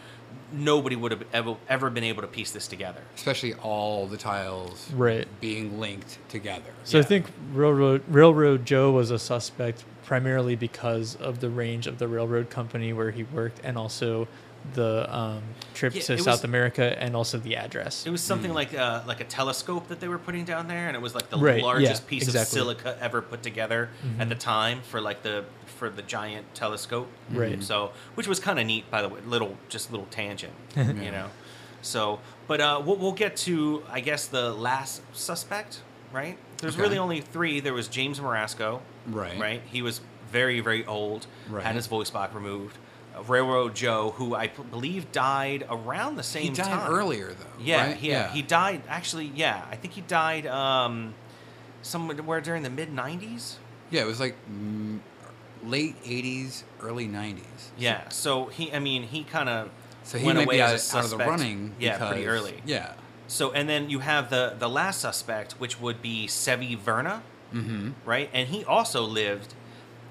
nobody 0.52 0.96
would 0.96 1.12
have 1.12 1.24
ever, 1.32 1.56
ever 1.68 1.90
been 1.90 2.04
able 2.04 2.22
to 2.22 2.28
piece 2.28 2.50
this 2.52 2.66
together. 2.68 3.00
Especially 3.14 3.54
all 3.54 4.06
the 4.06 4.16
tiles 4.16 4.90
Right. 4.92 5.26
being 5.40 5.78
linked 5.80 6.18
together. 6.28 6.70
So 6.84 6.98
I 6.98 7.02
think 7.02 7.26
Railroad 7.52 8.02
Railroad 8.08 8.64
Joe 8.66 8.90
was 8.92 9.10
a 9.10 9.18
suspect 9.18 9.84
primarily 10.04 10.56
because 10.56 11.16
of 11.16 11.40
the 11.40 11.48
range 11.48 11.86
of 11.86 11.98
the 11.98 12.08
railroad 12.08 12.50
company 12.50 12.92
where 12.92 13.10
he 13.12 13.22
worked, 13.24 13.60
and 13.64 13.78
also 13.78 14.28
the 14.74 15.14
um, 15.14 15.42
trip 15.74 15.94
Yeah, 15.94 16.02
to 16.02 16.18
South 16.18 16.26
was- 16.26 16.44
America, 16.44 16.96
and 17.02 17.14
also 17.16 17.38
the 17.38 17.56
address. 17.56 18.06
It 18.06 18.10
was 18.10 18.20
something 18.22 18.52
like 18.54 18.72
a, 18.72 19.02
like 19.06 19.20
a 19.20 19.24
telescope 19.24 19.88
that 19.88 20.00
they 20.00 20.08
were 20.08 20.18
putting 20.18 20.44
down 20.44 20.68
there, 20.68 20.86
and 20.88 20.96
it 20.96 21.00
was 21.02 21.14
like 21.14 21.28
the 21.30 21.38
Right, 21.38 21.62
largest 21.62 22.02
yeah, 22.04 22.08
piece 22.08 22.22
exactly. 22.24 22.40
of 22.60 22.64
silica 22.66 22.96
ever 23.00 23.20
put 23.22 23.42
together 23.42 23.90
at 24.18 24.26
Mhm. 24.26 24.28
the 24.30 24.34
time 24.36 24.80
for 24.82 25.00
like 25.00 25.22
the 25.22 25.44
for 25.66 25.90
the 25.90 26.02
giant 26.02 26.54
telescope. 26.54 27.08
Right. 27.30 27.62
So, 27.62 27.90
which 28.14 28.28
was 28.28 28.38
kind 28.38 28.58
of 28.60 28.66
neat, 28.66 28.88
by 28.90 29.02
the 29.02 29.08
way. 29.08 29.20
Little, 29.26 29.56
just 29.68 29.90
little 29.90 30.06
tangent, 30.10 30.52
you 30.76 31.10
know. 31.10 31.30
So, 31.80 32.20
but 32.46 32.60
uh, 32.60 32.80
we'll, 32.84 32.96
we'll 32.96 33.12
get 33.12 33.36
to, 33.38 33.82
I 33.90 33.98
guess, 34.00 34.26
the 34.26 34.52
last 34.52 35.02
suspect, 35.12 35.80
right? 36.12 36.38
There's 36.58 36.74
Okay. 36.74 36.82
really 36.82 36.98
only 36.98 37.20
three. 37.20 37.58
There 37.58 37.74
was 37.74 37.88
James 37.88 38.20
Marasco, 38.20 38.80
Right. 39.08 39.36
Right. 39.40 39.62
He 39.72 39.82
was 39.82 40.00
very, 40.30 40.60
very 40.60 40.86
old. 40.86 41.26
Right. 41.50 41.64
Had 41.64 41.74
his 41.74 41.88
voice 41.88 42.08
box 42.10 42.32
removed. 42.34 42.78
Railroad 43.26 43.74
Joe, 43.74 44.10
who 44.16 44.34
I 44.34 44.48
p- 44.48 44.62
believe 44.62 45.12
died 45.12 45.66
around 45.68 46.16
the 46.16 46.22
same 46.22 46.44
He 46.44 46.48
died 46.50 46.66
time. 46.66 46.90
earlier 46.92 47.28
though. 47.28 47.62
Yeah, 47.62 47.86
right? 47.88 47.96
he, 47.96 48.12
he 48.14 48.42
died. 48.42 48.82
Actually, 48.88 49.26
yeah, 49.34 49.64
I 49.70 49.76
think 49.76 49.94
he 49.94 50.00
died 50.00 50.46
um, 50.46 51.14
somewhere 51.82 52.40
during 52.40 52.62
the 52.62 52.70
mid 52.70 52.90
'90s. 52.94 53.56
Yeah, 53.90 54.02
it 54.02 54.06
was 54.06 54.20
like 54.20 54.34
mm, 54.50 55.00
late 55.64 56.02
'80s, 56.04 56.62
early 56.82 57.06
'90s. 57.08 57.42
Yeah, 57.78 58.08
so 58.08 58.46
he, 58.46 58.72
I 58.72 58.78
mean, 58.78 59.02
he 59.04 59.24
kind 59.24 59.48
of 59.48 59.70
So 60.04 60.18
he 60.18 60.26
went 60.26 60.38
away 60.38 60.56
be 60.56 60.62
out, 60.62 60.74
as 60.74 60.92
a 60.94 60.98
out 60.98 61.04
of 61.04 61.10
the 61.10 61.16
running. 61.18 61.74
Yeah, 61.78 61.98
pretty 61.98 62.26
early. 62.26 62.62
Yeah. 62.64 62.94
So, 63.28 63.52
and 63.52 63.68
then 63.68 63.88
you 63.90 64.00
have 64.00 64.30
the 64.30 64.54
the 64.58 64.68
last 64.68 65.00
suspect, 65.00 65.52
which 65.60 65.80
would 65.80 66.02
be 66.02 66.26
Sevi 66.26 66.76
Verna, 66.78 67.22
Mm-hmm. 67.52 67.90
right? 68.06 68.30
And 68.32 68.48
he 68.48 68.64
also 68.64 69.02
lived 69.02 69.54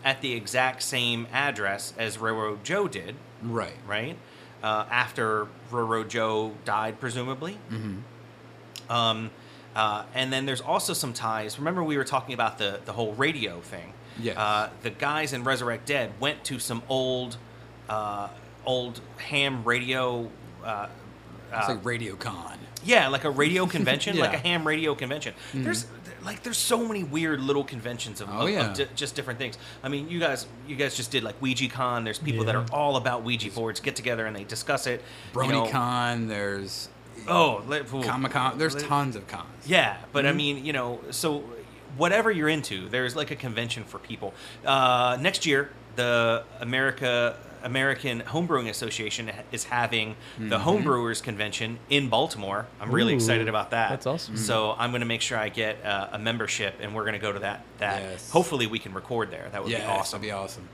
at 0.03 0.21
the 0.21 0.33
exact 0.33 0.83
same 0.83 1.27
address 1.31 1.93
as 1.97 2.17
Railroad 2.17 2.63
Joe 2.63 2.87
did, 2.87 3.15
Right. 3.43 3.73
right? 3.87 4.17
Uh, 4.63 4.85
after 4.91 5.47
Railroad 5.71 6.09
Joe 6.09 6.53
died, 6.65 6.99
presumably. 6.99 7.57
Mm-hmm. 7.71 8.91
Um, 8.91 9.31
uh, 9.75 10.03
and 10.13 10.31
then 10.33 10.45
there's 10.45 10.61
also 10.61 10.93
some 10.93 11.13
ties. 11.13 11.57
Remember, 11.57 11.83
we 11.83 11.97
were 11.97 12.03
talking 12.03 12.33
about 12.33 12.57
the 12.57 12.79
the 12.85 12.93
whole 12.93 13.13
radio 13.13 13.61
thing. 13.61 13.93
Yes. 14.19 14.37
Uh, 14.37 14.69
the 14.83 14.89
guys 14.89 15.33
in 15.33 15.43
Resurrect 15.43 15.85
Dead 15.85 16.11
went 16.19 16.43
to 16.45 16.59
some 16.59 16.83
old, 16.89 17.37
uh, 17.89 18.27
old 18.65 18.99
ham 19.17 19.63
radio. 19.63 20.29
Uh, 20.63 20.87
It's 21.53 21.69
uh, 21.69 21.73
like 21.73 21.83
RadioCon. 21.83 22.57
yeah, 22.83 23.07
like 23.07 23.23
a 23.23 23.29
radio 23.29 23.65
convention, 23.65 24.17
like 24.19 24.33
a 24.33 24.37
Mm-hmm. 24.37 24.45
ham 24.45 24.67
radio 24.67 24.93
convention. 24.95 25.33
There's 25.53 25.85
like 26.23 26.43
there's 26.43 26.57
so 26.57 26.85
many 26.87 27.03
weird 27.03 27.39
little 27.41 27.63
conventions 27.63 28.21
of, 28.21 28.29
Oh, 28.29 28.33
of- 28.33 28.41
of 28.43 28.49
yeah. 28.49 28.73
di- 28.73 28.87
just 28.95 29.15
different 29.15 29.39
things. 29.39 29.57
I 29.83 29.89
mean, 29.89 30.09
you 30.09 30.19
guys 30.19 30.45
you 30.67 30.75
guys 30.75 30.95
just 30.95 31.11
did 31.11 31.23
like 31.23 31.39
OuijaCon. 31.41 32.03
There's 32.03 32.19
people 32.19 32.45
that 32.45 32.55
are 32.55 32.65
all 32.71 32.95
about 32.97 33.23
Ouija 33.23 33.49
boards, 33.51 33.79
get 33.79 33.95
together 33.95 34.25
and 34.25 34.35
they 34.35 34.43
discuss 34.43 34.87
it. 34.87 35.01
you 35.35 35.47
know. 35.47 35.63
BronyCon. 35.65 36.27
There's 36.27 36.89
Oh. 37.27 37.61
Comic 38.03 38.31
Con. 38.31 38.57
There's 38.57 38.75
Li- 38.75 38.81
tons 38.83 39.15
of 39.15 39.27
cons. 39.27 39.45
Yeah, 39.65 39.97
but 40.11 40.25
Mm-hmm. 40.25 40.33
I 40.33 40.37
mean, 40.37 40.65
you 40.65 40.73
know, 40.73 41.01
so 41.11 41.43
whatever 41.97 42.31
you're 42.31 42.49
into, 42.49 42.89
there's 42.89 43.15
like 43.15 43.31
a 43.31 43.35
convention 43.35 43.83
for 43.83 43.99
people. 43.99 44.33
Uh, 44.65 45.17
next 45.19 45.45
year, 45.45 45.69
the 45.97 46.43
America 46.59 47.37
American 47.63 48.21
Homebrewing 48.21 48.69
Association 48.69 49.31
is 49.51 49.65
having 49.65 50.15
the 50.37 50.57
Mm-hmm. 50.57 50.69
Homebrewers 50.69 51.21
Convention 51.21 51.79
in 51.89 52.09
Baltimore. 52.09 52.67
I'm 52.79 52.91
really 52.91 53.13
Ooh, 53.13 53.17
excited 53.17 53.47
about 53.47 53.71
that. 53.71 53.89
that's 53.89 54.05
awesome. 54.07 54.37
So 54.37 54.73
I'm 54.77 54.91
going 54.91 55.01
to 55.01 55.07
make 55.07 55.21
sure 55.21 55.37
I 55.37 55.49
get 55.49 55.83
uh, 55.85 56.09
a 56.13 56.19
membership, 56.19 56.75
and 56.81 56.93
we're 56.95 57.03
going 57.03 57.13
to 57.13 57.19
go 57.19 57.31
to 57.31 57.39
that. 57.39 57.63
That 57.79 58.01
Yes. 58.01 58.29
hopefully 58.31 58.67
we 58.67 58.79
can 58.79 58.93
record 58.93 59.31
there. 59.31 59.47
That 59.51 59.63
would 59.63 59.71
yeah, 59.71 59.79
be 59.79 59.85
awesome. 59.85 60.21
That'd 60.21 60.29
be 60.29 60.31
awesome. 60.31 60.67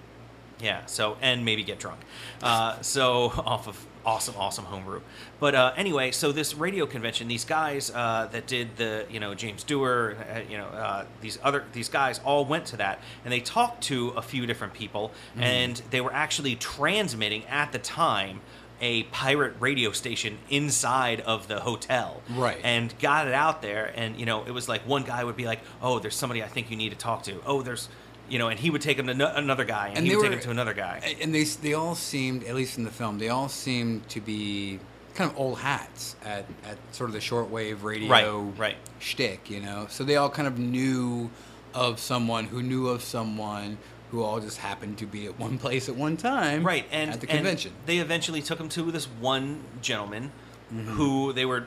Yeah. 0.60 0.86
So 0.86 1.18
and 1.22 1.46
maybe 1.46 1.64
get 1.64 1.80
drunk. 1.80 2.00
Uh, 2.42 2.82
so 2.82 3.26
off 3.46 3.68
of 3.68 3.86
awesome, 4.06 4.36
awesome 4.38 4.64
homebrew. 4.66 5.02
But 5.40 5.54
uh, 5.54 5.74
anyway, 5.76 6.12
so 6.12 6.32
this 6.32 6.56
radio 6.56 6.86
convention, 6.86 7.28
these 7.28 7.44
guys 7.46 7.92
uh, 7.94 8.28
that 8.32 8.48
did 8.48 8.78
the, 8.78 9.06
you 9.10 9.20
know, 9.20 9.36
James 9.36 9.64
Duerr, 9.66 10.16
uh, 10.16 10.40
you 10.50 10.58
know, 10.58 10.66
uh, 10.68 11.06
these 11.22 11.38
other 11.44 11.66
these 11.74 11.90
guys 11.90 12.20
all 12.24 12.46
went 12.46 12.66
to 12.68 12.78
that 12.78 13.02
and 13.24 13.32
they 13.34 13.40
talked 13.42 13.84
to 13.84 14.10
a 14.10 14.22
few 14.22 14.46
different 14.48 14.74
people 14.74 15.12
and 15.38 15.82
they 15.92 16.02
were 16.02 16.14
actually 16.14 16.56
transmitting 16.56 17.46
at 17.48 17.72
the 17.72 17.80
time 17.80 18.40
a 18.80 19.04
pirate 19.06 19.56
radio 19.60 19.92
station 19.92 20.38
inside 20.52 21.20
of 21.22 21.48
the 21.48 21.60
hotel 21.62 22.22
Right. 22.30 22.60
and 22.64 22.94
got 23.00 23.28
it 23.28 23.34
out 23.34 23.64
there 23.64 23.92
and 23.96 24.16
you 24.20 24.26
know 24.28 24.44
it 24.46 24.52
was 24.52 24.70
like 24.70 24.82
one 24.88 25.02
guy 25.04 25.24
would 25.24 25.36
be 25.36 25.46
like 25.46 25.62
oh 25.82 25.98
there's 25.98 26.14
somebody 26.16 26.44
i 26.44 26.48
think 26.48 26.70
you 26.70 26.78
need 26.78 26.90
to 26.92 26.96
talk 26.96 27.24
to 27.24 27.42
oh 27.48 27.64
there's 27.64 27.90
you 28.30 28.38
know 28.40 28.48
and 28.50 28.60
he 28.60 28.70
would 28.70 28.82
take 28.82 28.98
him 29.00 29.08
to 29.08 29.14
no- 29.14 29.34
another 29.36 29.64
guy 29.66 29.88
and, 29.90 30.00
And 30.00 30.08
he 30.08 30.16
would 30.16 30.24
take 30.24 30.32
were- 30.32 30.38
him 30.38 30.44
to 30.44 30.52
another 30.52 30.74
guy 30.74 31.16
And 31.22 31.34
they 31.34 31.44
they 31.44 31.74
all 31.74 31.96
seemed, 31.96 32.44
at 32.44 32.56
least 32.56 32.78
in 32.78 32.84
the 32.84 32.92
film, 32.92 33.20
they 33.20 33.30
all 33.30 33.50
seemed 33.50 34.08
to 34.10 34.22
be 34.22 34.80
kind 35.16 35.32
of 35.32 35.38
old 35.38 35.58
hats 35.60 36.16
at, 36.24 36.46
at 36.64 36.78
sort 36.92 37.10
of 37.10 37.14
the 37.14 37.20
shortwave 37.20 37.84
radio 37.84 38.08
Right, 38.42 38.60
right. 38.60 38.78
shtick, 39.00 39.50
you 39.50 39.60
know. 39.62 39.88
So 39.90 40.04
they 40.04 40.16
all 40.16 40.30
kind 40.30 40.48
of 40.48 40.60
knew 40.60 41.30
of 41.74 42.00
someone 42.00 42.46
who 42.46 42.62
knew 42.62 42.88
of 42.88 43.02
someone 43.02 43.78
who 44.12 44.24
all 44.24 44.40
just 44.40 44.58
happened 44.60 44.98
to 45.00 45.06
be 45.06 45.26
at 45.26 45.38
one 45.40 45.58
place 45.66 45.90
at 45.90 45.96
one 45.96 46.18
time, 46.18 46.64
right 46.66 46.86
and 46.92 47.12
at 47.12 47.20
the 47.22 47.28
convention. 47.28 47.72
they 47.86 47.98
eventually 47.98 48.42
took 48.42 48.60
him 48.60 48.70
to 48.70 48.92
this 48.92 49.06
one 49.20 49.64
gentleman 49.82 50.32
Mm-hmm. 50.74 50.90
who 50.96 51.32
they 51.32 51.46
were 51.46 51.66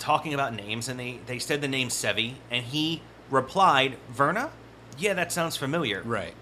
talking 0.00 0.34
about 0.34 0.52
names 0.54 0.88
and 0.88 0.98
they 0.98 1.20
they 1.26 1.38
said 1.38 1.60
the 1.60 1.68
name 1.68 1.86
sevi 1.88 2.34
and 2.50 2.64
he 2.64 3.00
replied 3.30 3.96
verna 4.10 4.50
yeah 4.98 5.14
that 5.14 5.32
sounds 5.32 5.56
familiar 5.56 6.02
right. 6.04 6.34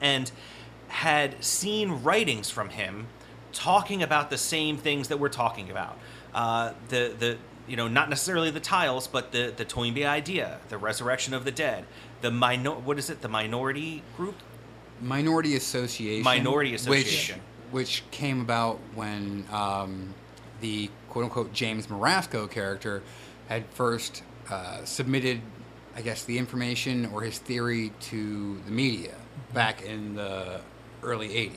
and 0.00 0.30
had 0.88 1.42
seen 1.42 2.02
writings 2.02 2.50
from 2.50 2.70
him 2.70 3.06
talking 3.52 4.02
about 4.02 4.30
the 4.30 4.38
same 4.38 4.76
things 4.76 5.08
that 5.08 5.18
we're 5.18 5.28
talking 5.28 5.70
about. 5.70 5.98
Uh, 6.34 6.72
the 6.88 7.14
the 7.18 7.38
you 7.66 7.76
know 7.76 7.88
not 7.88 8.08
necessarily 8.08 8.50
the 8.50 8.60
tiles, 8.60 9.06
but 9.06 9.32
the 9.32 9.52
the 9.56 9.64
Toynbee 9.64 10.04
idea, 10.04 10.58
the 10.68 10.78
resurrection 10.78 11.34
of 11.34 11.44
the 11.44 11.52
dead, 11.52 11.84
the 12.20 12.30
minor 12.30 12.72
what 12.72 12.98
is 12.98 13.10
it? 13.10 13.20
The 13.20 13.28
minority 13.28 14.02
group. 14.16 14.36
Minority 15.00 15.56
Association. 15.56 16.24
Minority 16.24 16.74
Association. 16.74 17.40
Which, 17.70 18.02
which 18.02 18.10
came 18.10 18.40
about 18.42 18.78
when 18.94 19.46
um, 19.50 20.14
the 20.60 20.90
quote 21.08 21.24
unquote 21.24 21.52
James 21.52 21.86
Marasco 21.86 22.50
character 22.50 23.02
had 23.48 23.64
first 23.70 24.22
uh, 24.50 24.84
submitted, 24.84 25.40
I 25.96 26.02
guess, 26.02 26.24
the 26.24 26.38
information 26.38 27.06
or 27.12 27.22
his 27.22 27.38
theory 27.38 27.92
to 28.00 28.60
the 28.64 28.70
media 28.70 29.14
back 29.52 29.82
in 29.82 30.14
the 30.14 30.60
early 31.02 31.28
80s. 31.28 31.56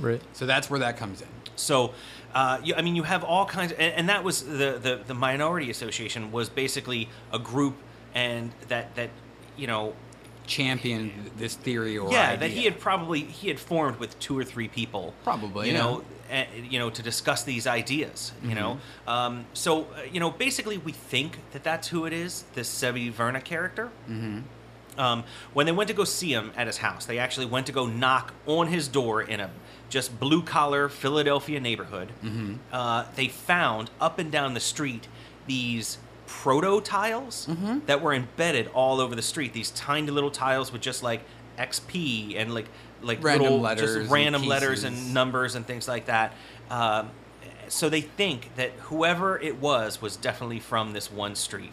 Right. 0.00 0.22
So 0.32 0.46
that's 0.46 0.68
where 0.70 0.80
that 0.80 0.96
comes 0.96 1.20
in. 1.22 1.28
So, 1.56 1.92
uh, 2.34 2.60
you, 2.64 2.74
I 2.74 2.82
mean, 2.82 2.96
you 2.96 3.04
have 3.04 3.22
all 3.22 3.46
kinds, 3.46 3.72
and, 3.72 3.94
and 3.94 4.08
that 4.08 4.24
was 4.24 4.42
the, 4.42 4.78
the 4.82 5.00
the 5.06 5.14
minority 5.14 5.70
association 5.70 6.32
was 6.32 6.48
basically 6.48 7.08
a 7.32 7.38
group, 7.38 7.76
and 8.12 8.50
that 8.68 8.94
that 8.96 9.10
you 9.56 9.68
know 9.68 9.94
Championed 10.46 11.30
this 11.38 11.54
theory 11.54 11.96
or 11.96 12.12
yeah 12.12 12.30
idea. 12.30 12.38
that 12.40 12.50
he 12.50 12.64
had 12.64 12.78
probably 12.78 13.20
he 13.20 13.48
had 13.48 13.58
formed 13.58 13.98
with 13.98 14.18
two 14.18 14.38
or 14.38 14.44
three 14.44 14.68
people 14.68 15.14
Probably, 15.24 15.68
you 15.68 15.72
yeah. 15.74 15.82
know 15.82 16.04
eh, 16.30 16.46
you 16.68 16.78
know 16.78 16.90
to 16.90 17.02
discuss 17.02 17.42
these 17.44 17.66
ideas 17.66 18.32
you 18.42 18.54
know 18.54 18.78
um, 19.06 19.44
so 19.52 19.82
uh, 19.82 20.02
you 20.10 20.20
know 20.20 20.30
basically 20.30 20.78
we 20.78 20.92
think 20.92 21.38
that 21.52 21.62
that's 21.64 21.88
who 21.88 22.04
it 22.06 22.12
is 22.12 22.44
this 22.54 22.68
Sevi 22.72 23.10
Verna 23.10 23.40
character 23.40 23.90
Mm-hmm. 24.08 24.40
Um, 24.96 25.24
when 25.54 25.66
they 25.66 25.72
went 25.72 25.88
to 25.88 25.94
go 25.94 26.04
see 26.04 26.32
him 26.32 26.52
at 26.56 26.68
his 26.68 26.76
house, 26.78 27.04
they 27.04 27.18
actually 27.18 27.46
went 27.46 27.66
to 27.66 27.72
go 27.72 27.86
knock 27.86 28.32
on 28.46 28.68
his 28.68 28.86
door 28.86 29.20
in 29.22 29.40
a 29.40 29.50
just 29.88 30.20
blue 30.20 30.40
collar 30.42 30.88
Philadelphia 30.88 31.58
neighborhood. 31.58 32.12
Uh, 32.72 33.04
they 33.16 33.26
found 33.26 33.90
up 34.00 34.20
and 34.20 34.30
down 34.30 34.54
the 34.54 34.60
street 34.60 35.08
these 35.48 35.98
proto 36.28 36.80
tiles 36.80 37.48
that 37.86 38.00
were 38.00 38.14
embedded 38.14 38.68
all 38.68 39.00
over 39.00 39.16
the 39.16 39.22
street. 39.22 39.52
These 39.52 39.72
tiny 39.72 40.10
little 40.12 40.30
tiles 40.30 40.72
with 40.72 40.80
just 40.80 41.02
like 41.02 41.22
XP 41.58 42.36
and 42.36 42.54
like 42.54 42.66
like 43.04 43.22
Random 43.22 43.44
little 43.44 43.60
letters 43.60 43.94
just 43.96 44.10
and 44.12 44.44
letters 44.46 44.84
and 44.84 45.14
numbers 45.14 45.54
and 45.54 45.66
things 45.66 45.86
like 45.88 46.06
that. 46.06 46.32
Um, 46.70 47.10
so 47.68 47.88
they 47.88 48.02
think 48.02 48.54
that 48.56 48.70
whoever 48.72 49.38
it 49.38 49.60
was 49.60 50.00
was 50.02 50.16
definitely 50.16 50.60
from 50.60 50.92
this 50.92 51.10
one 51.10 51.34
street. 51.34 51.72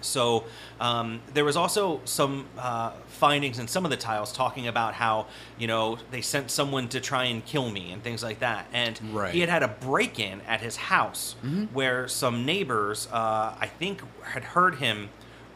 So 0.00 0.44
um, 0.80 1.22
there 1.32 1.46
was 1.46 1.56
also 1.56 2.02
some 2.04 2.46
uh, 2.58 2.90
findings 3.08 3.58
in 3.58 3.66
some 3.68 3.86
of 3.86 3.90
the 3.90 3.96
tiles 3.96 4.32
talking 4.32 4.68
about 4.68 4.92
how 4.92 5.26
you 5.58 5.66
know 5.66 5.96
they 6.10 6.20
sent 6.20 6.50
someone 6.50 6.88
to 6.88 7.00
try 7.00 7.24
and 7.24 7.42
kill 7.44 7.70
me 7.70 7.90
and 7.90 8.02
things 8.02 8.22
like 8.22 8.40
that. 8.40 8.66
And 8.74 9.00
Right. 9.14 9.32
he 9.32 9.40
had 9.40 9.48
had 9.48 9.62
a 9.62 9.68
break-in 9.68 10.42
at 10.42 10.60
his 10.60 10.76
house 10.76 11.36
where 11.72 12.06
some 12.06 12.44
neighbors, 12.44 13.08
uh, 13.12 13.54
I 13.58 13.66
think, 13.78 14.02
had 14.22 14.44
heard 14.44 14.74
him 14.74 15.08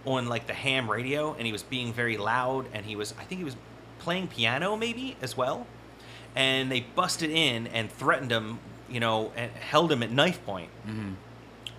on 0.06 0.28
like 0.28 0.46
the 0.46 0.54
ham 0.54 0.90
radio, 0.90 1.34
and 1.34 1.44
he 1.44 1.52
was 1.52 1.62
being 1.62 1.92
very 1.92 2.16
loud, 2.16 2.64
and 2.72 2.86
he 2.86 2.96
was, 2.96 3.12
I 3.20 3.24
think, 3.24 3.40
he 3.40 3.44
was 3.44 3.56
playing 3.98 4.28
piano 4.28 4.76
maybe 4.76 5.16
as 5.22 5.36
well. 5.36 5.66
And 6.36 6.70
they 6.70 6.80
busted 6.80 7.30
in 7.30 7.66
and 7.68 7.90
threatened 7.90 8.30
him, 8.30 8.60
you 8.88 9.00
know, 9.00 9.32
and 9.36 9.50
held 9.52 9.90
him 9.90 10.02
at 10.02 10.10
knife 10.10 10.44
point 10.44 10.70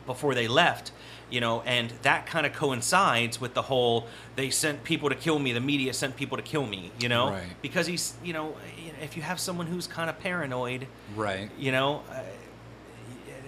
before 0.05 0.34
they 0.34 0.47
left 0.47 0.91
you 1.30 1.39
know 1.39 1.61
and 1.61 1.91
that 2.01 2.26
kind 2.26 2.43
of 2.47 2.53
coincides 2.53 3.39
with 3.39 3.53
the 3.53 3.61
whole 3.61 4.07
they 4.36 4.49
sent 4.49 4.84
people 4.84 5.07
to 5.09 5.13
kill 5.13 5.38
me 5.38 5.53
the 5.53 5.59
media 5.59 5.93
sent 5.93 6.15
people 6.15 6.36
to 6.36 6.41
kill 6.41 6.65
me 6.65 6.91
you 6.99 7.07
know 7.07 7.30
Right. 7.30 7.43
because 7.61 7.86
he's 7.86 8.15
you 8.24 8.34
know 8.34 8.55
if 9.03 9.15
you 9.15 9.22
have 9.22 9.39
someone 9.39 9.67
who's 9.67 9.86
kind 9.86 10.09
of 10.09 10.17
paranoid 10.20 10.88
Right. 11.15 11.51
you 11.59 11.72
know 11.72 12.01
uh, 12.11 12.22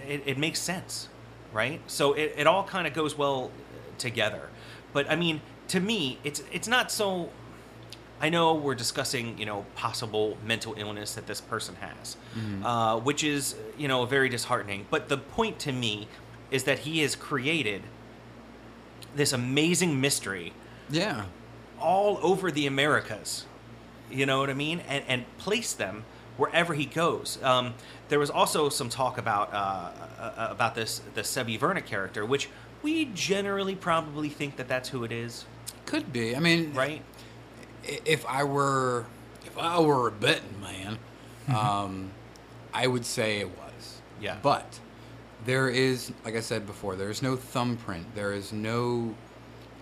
it, 0.06 0.22
it 0.26 0.38
makes 0.38 0.60
sense 0.60 1.08
right 1.52 1.80
so 1.88 2.12
it, 2.12 2.34
it 2.36 2.46
all 2.46 2.62
kind 2.62 2.86
of 2.86 2.94
goes 2.94 3.18
well 3.18 3.50
together 3.98 4.48
but 4.92 5.10
i 5.10 5.16
mean 5.16 5.40
to 5.66 5.80
me 5.80 6.18
it's 6.22 6.44
it's 6.52 6.68
not 6.68 6.92
so 6.92 7.30
I 8.22 8.28
know 8.28 8.54
we're 8.54 8.76
discussing, 8.76 9.36
you 9.36 9.44
know, 9.46 9.66
possible 9.74 10.38
mental 10.46 10.74
illness 10.78 11.14
that 11.16 11.26
this 11.26 11.40
person 11.40 11.74
has, 11.80 12.16
uh, 12.64 13.00
which 13.00 13.24
is, 13.24 13.56
you 13.76 13.88
know, 13.88 14.06
very 14.06 14.28
disheartening. 14.28 14.86
But 14.90 15.08
the 15.08 15.18
point 15.18 15.58
to 15.60 15.72
me 15.72 16.06
is 16.52 16.62
that 16.64 16.80
he 16.80 17.00
has 17.00 17.16
created 17.16 17.82
this 19.16 19.32
amazing 19.32 20.00
mystery 20.00 20.52
Yeah. 20.88 21.24
all 21.80 22.18
over 22.22 22.52
the 22.52 22.66
Americas. 22.68 23.44
You 24.08 24.24
know 24.24 24.38
what 24.38 24.50
I 24.50 24.54
mean? 24.54 24.80
And 24.88 25.02
and 25.08 25.38
place 25.38 25.72
them 25.72 26.04
wherever 26.36 26.74
he 26.74 26.84
goes. 26.86 27.42
Um, 27.42 27.74
there 28.08 28.18
was 28.18 28.30
also 28.30 28.68
some 28.68 28.88
talk 28.88 29.18
about 29.18 29.52
uh, 29.52 29.90
uh, 30.20 30.48
about 30.50 30.74
this 30.76 31.00
the 31.14 31.22
Sevi 31.22 31.58
Verna 31.58 31.80
character, 31.80 32.24
which 32.24 32.48
we 32.82 33.06
generally 33.06 33.74
probably 33.74 34.28
think 34.28 34.56
that 34.56 34.68
that's 34.68 34.90
who 34.90 35.02
it 35.02 35.12
is, 35.12 35.44
Could 35.86 36.12
be. 36.12 36.36
I 36.36 36.40
mean, 36.40 36.72
right? 36.74 37.02
If 37.84 38.24
I 38.26 38.44
were 38.44 39.06
if 39.44 39.56
I 39.58 39.78
were 39.80 40.08
a 40.08 40.12
betting 40.12 40.60
man, 40.60 40.98
um, 41.54 42.10
I 42.72 42.86
would 42.86 43.04
say 43.04 43.40
it 43.40 43.48
was. 43.48 44.00
Yeah. 44.20 44.36
But 44.42 44.78
there 45.44 45.68
is, 45.68 46.12
like 46.24 46.36
I 46.36 46.40
said 46.40 46.66
before, 46.66 46.94
there 46.96 47.10
is 47.10 47.22
no 47.22 47.36
thumbprint. 47.36 48.14
There 48.14 48.32
is 48.32 48.52
no. 48.52 49.14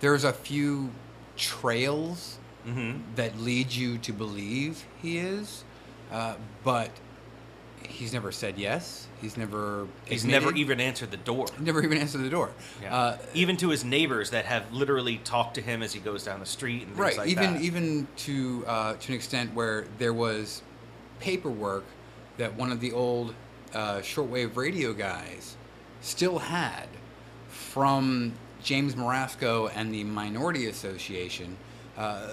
There's 0.00 0.24
a 0.24 0.32
few 0.32 0.90
trails 1.36 2.36
Mm-hmm. 2.66 3.14
that 3.16 3.38
lead 3.38 3.72
you 3.72 3.96
to 3.96 4.12
believe 4.12 4.84
he 5.00 5.16
is, 5.16 5.64
uh, 6.12 6.34
but 6.62 6.90
he's 7.88 8.12
never 8.12 8.32
said 8.32 8.58
yes. 8.58 9.06
He's 9.20 9.36
never. 9.36 9.86
He's 10.06 10.22
admitted- 10.24 10.44
never 10.46 10.56
even 10.56 10.80
answered 10.80 11.10
the 11.10 11.16
door. 11.16 11.46
Never 11.58 11.82
even 11.82 11.98
answered 11.98 12.22
the 12.22 12.30
door. 12.30 12.50
Yeah. 12.82 12.94
Uh, 12.96 13.18
even 13.34 13.56
to 13.58 13.68
his 13.68 13.84
neighbors 13.84 14.30
that 14.30 14.46
have 14.46 14.72
literally 14.72 15.18
talked 15.18 15.54
to 15.56 15.60
him 15.60 15.82
as 15.82 15.92
he 15.92 16.00
goes 16.00 16.24
down 16.24 16.40
the 16.40 16.46
street 16.46 16.82
and 16.82 16.88
things 16.88 16.98
right 16.98 17.18
like 17.18 17.28
even 17.28 17.54
that. 17.54 17.62
even 17.62 18.08
to 18.18 18.64
uh, 18.66 18.94
to 18.94 19.08
an 19.12 19.14
extent 19.14 19.54
where 19.54 19.84
there 19.98 20.14
was 20.14 20.62
paperwork 21.20 21.84
that 22.38 22.54
one 22.54 22.72
of 22.72 22.80
the 22.80 22.92
old 22.92 23.34
uh, 23.74 23.98
shortwave 23.98 24.56
radio 24.56 24.92
guys 24.94 25.56
still 26.00 26.38
had 26.38 26.88
from 27.48 28.32
James 28.62 28.96
Morasco 28.96 29.68
and 29.68 29.92
the 29.92 30.04
Minority 30.04 30.66
Association. 30.66 31.56
Uh, 31.96 32.30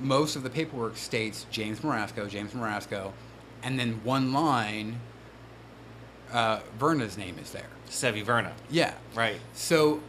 most 0.00 0.36
of 0.36 0.42
the 0.42 0.50
paperwork 0.50 0.96
states 0.96 1.46
James 1.50 1.82
Morasco, 1.82 2.26
James 2.28 2.52
Marasco, 2.52 3.12
and 3.66 3.78
then 3.80 4.00
one 4.04 4.32
line, 4.32 5.00
uh, 6.32 6.60
Verna's 6.78 7.18
name 7.18 7.36
is 7.42 7.50
there. 7.50 7.66
Sevi 7.88 8.22
Verna. 8.24 8.52
Yeah. 8.70 8.94
Right. 9.14 9.40
So 9.54 10.00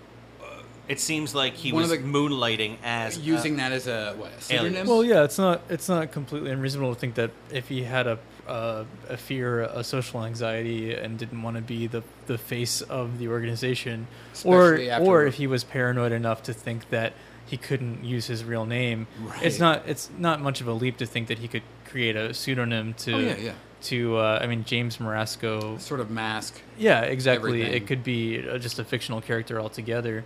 It 0.87 1.01
seems 1.01 1.35
like 1.35 1.53
he 1.55 1.73
One 1.73 1.81
was 1.83 1.91
of 1.91 2.01
the- 2.01 2.07
moonlighting 2.07 2.77
as 2.81 3.19
using 3.19 3.55
uh, 3.55 3.57
that 3.57 3.71
as 3.73 3.87
a 3.87 4.13
what 4.17 4.31
a 4.31 4.41
pseudonym. 4.41 4.87
Well, 4.87 5.03
yeah, 5.03 5.23
it's 5.25 5.37
not 5.37 5.59
it's 5.69 5.89
not 5.89 6.13
completely 6.13 6.49
unreasonable 6.49 6.93
to 6.93 6.99
think 6.99 7.15
that 7.15 7.31
if 7.51 7.67
he 7.67 7.83
had 7.83 8.07
a 8.07 8.17
uh, 8.47 8.85
a 9.09 9.17
fear, 9.17 9.63
a 9.63 9.83
social 9.83 10.23
anxiety, 10.23 10.93
and 10.93 11.17
didn't 11.19 11.41
want 11.43 11.57
to 11.57 11.61
be 11.61 11.87
the 11.87 12.03
the 12.27 12.37
face 12.37 12.79
of 12.81 13.19
the 13.19 13.27
organization, 13.27 14.07
Especially 14.31 14.87
or 14.87 14.91
after- 14.93 15.05
or 15.05 15.25
if 15.25 15.35
he 15.35 15.45
was 15.47 15.65
paranoid 15.65 16.13
enough 16.13 16.41
to 16.43 16.53
think 16.53 16.89
that 16.89 17.11
he 17.45 17.57
couldn't 17.57 18.05
use 18.05 18.27
his 18.27 18.45
real 18.45 18.65
name, 18.65 19.07
it's 19.41 19.59
not 19.59 19.83
it's 19.89 20.09
not 20.17 20.39
much 20.41 20.61
of 20.61 20.67
a 20.69 20.73
leap 20.73 20.95
to 20.99 21.05
think 21.05 21.27
that 21.27 21.39
he 21.39 21.49
could 21.49 21.63
create 21.87 22.15
a 22.15 22.33
pseudonym 22.33 22.93
to 22.95 23.13
Oh, 23.13 23.19
yeah, 23.19 23.37
yeah. 23.37 23.51
to 23.83 24.17
uh, 24.17 24.39
I 24.41 24.47
mean 24.47 24.63
James 24.63 24.97
Marasco. 24.97 25.79
sort 25.79 25.99
of 25.99 26.09
mask. 26.11 26.61
Yeah, 26.77 27.01
exactly. 27.01 27.61
everything. 27.61 27.73
It 27.81 27.87
could 27.87 28.03
be 28.03 28.47
uh, 28.47 28.57
just 28.57 28.79
a 28.79 28.83
fictional 28.83 29.21
character 29.21 29.59
altogether. 29.59 30.23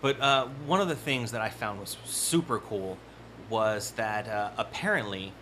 But 0.00 0.20
uh, 0.20 0.48
one 0.66 0.80
of 0.80 0.88
the 0.88 0.96
things 0.96 1.32
that 1.32 1.40
I 1.40 1.48
found 1.48 1.80
was 1.80 1.96
super 2.04 2.58
cool 2.58 2.98
was 3.48 3.92
that 3.92 4.28
uh, 4.28 4.50
apparently, 4.58 5.32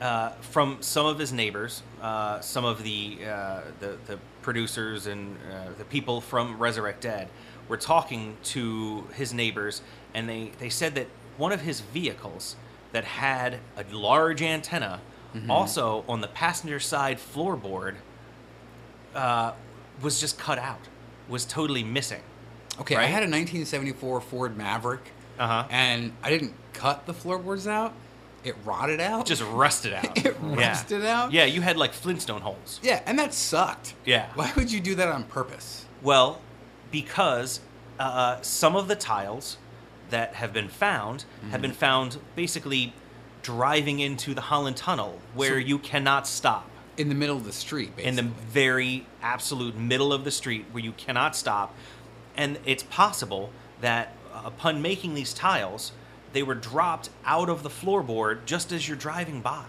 uh, 0.00 0.30
from 0.40 0.78
some 0.80 1.06
of 1.06 1.18
his 1.18 1.32
neighbors, 1.32 1.82
uh, 2.02 2.40
some 2.40 2.64
of 2.64 2.82
the, 2.82 3.18
uh, 3.26 3.60
the 3.80 3.96
the 4.06 4.18
producers 4.42 5.06
and 5.06 5.36
uh, 5.50 5.72
the 5.78 5.84
people 5.84 6.20
from 6.20 6.58
Resurrect 6.58 7.00
Dead 7.00 7.28
were 7.68 7.78
talking 7.78 8.36
to 8.44 9.04
his 9.14 9.32
neighbors, 9.32 9.80
and 10.12 10.28
they, 10.28 10.52
they 10.58 10.68
said 10.68 10.94
that 10.96 11.06
one 11.38 11.50
of 11.52 11.62
his 11.62 11.80
vehicles 11.80 12.56
that 12.94 13.04
had 13.04 13.58
a 13.76 13.84
large 13.94 14.40
antenna, 14.40 15.00
also 15.50 16.04
on 16.08 16.20
the 16.20 16.28
passenger 16.28 16.78
side 16.78 17.18
floorboard, 17.18 17.96
uh, 19.16 19.52
was 20.00 20.20
just 20.20 20.38
cut 20.38 20.58
out, 20.58 20.78
was 21.28 21.44
totally 21.44 21.82
missing. 21.82 22.22
Okay, 22.80 22.94
I 22.96 23.04
had 23.06 23.22
a 23.24 23.26
1974 23.30 24.20
Ford 24.20 24.56
Maverick, 24.56 25.10
Uh-huh. 25.38 25.66
and 25.70 26.12
I 26.22 26.30
didn't 26.30 26.54
cut 26.72 27.06
the 27.06 27.12
floorboards 27.14 27.66
out. 27.66 27.92
It 28.44 28.54
rotted 28.64 29.00
out. 29.00 29.26
just 29.26 29.42
rusted 29.42 29.92
out. 29.92 30.16
It 30.24 30.36
Yeah. 30.40 30.68
rusted 30.68 31.04
out? 31.04 31.32
Yeah, 31.32 31.46
you 31.46 31.62
had 31.62 31.76
like 31.76 31.92
Flintstone 31.92 32.42
holes. 32.42 32.78
yeah, 32.82 33.00
and 33.06 33.18
that 33.18 33.34
sucked. 33.34 33.94
Yeah. 34.04 34.28
Why 34.34 34.52
would 34.54 34.70
you 34.70 34.80
do 34.80 34.94
that 34.96 35.08
on 35.08 35.24
purpose? 35.24 35.86
Well, 36.00 36.40
because 36.92 37.58
uh, 37.98 38.40
some 38.42 38.76
of 38.76 38.86
the 38.86 38.94
tiles 38.96 39.56
that 40.14 40.34
have 40.34 40.52
been 40.52 40.68
found 40.68 41.24
have 41.50 41.60
been 41.60 41.72
found 41.72 42.18
basically 42.36 42.92
driving 43.42 43.98
into 43.98 44.32
the 44.32 44.40
Holland 44.42 44.76
Tunnel, 44.76 45.18
where 45.34 45.54
So- 45.60 45.66
you 45.70 45.78
cannot 45.78 46.26
stop. 46.28 46.70
In 46.96 47.08
the 47.08 47.14
middle 47.16 47.36
of 47.36 47.44
the 47.44 47.52
street, 47.52 47.96
basically. 47.96 48.08
in 48.08 48.14
the 48.14 48.34
very 48.52 49.06
absolute 49.20 49.74
middle 49.76 50.12
of 50.12 50.22
the 50.22 50.30
street 50.30 50.66
where 50.70 50.84
you 50.84 50.92
cannot 50.92 51.34
stop. 51.34 51.74
And 52.36 52.58
it's 52.64 52.84
possible 52.84 53.50
that 53.80 54.12
uh, 54.32 54.42
upon 54.44 54.80
making 54.80 55.14
these 55.14 55.34
tiles, 55.34 55.90
they 56.32 56.44
were 56.44 56.54
dropped 56.54 57.10
out 57.26 57.48
of 57.48 57.64
the 57.64 57.68
floorboard 57.68 58.44
just 58.46 58.70
as 58.70 58.86
you're 58.86 58.96
driving 58.96 59.40
by. 59.40 59.64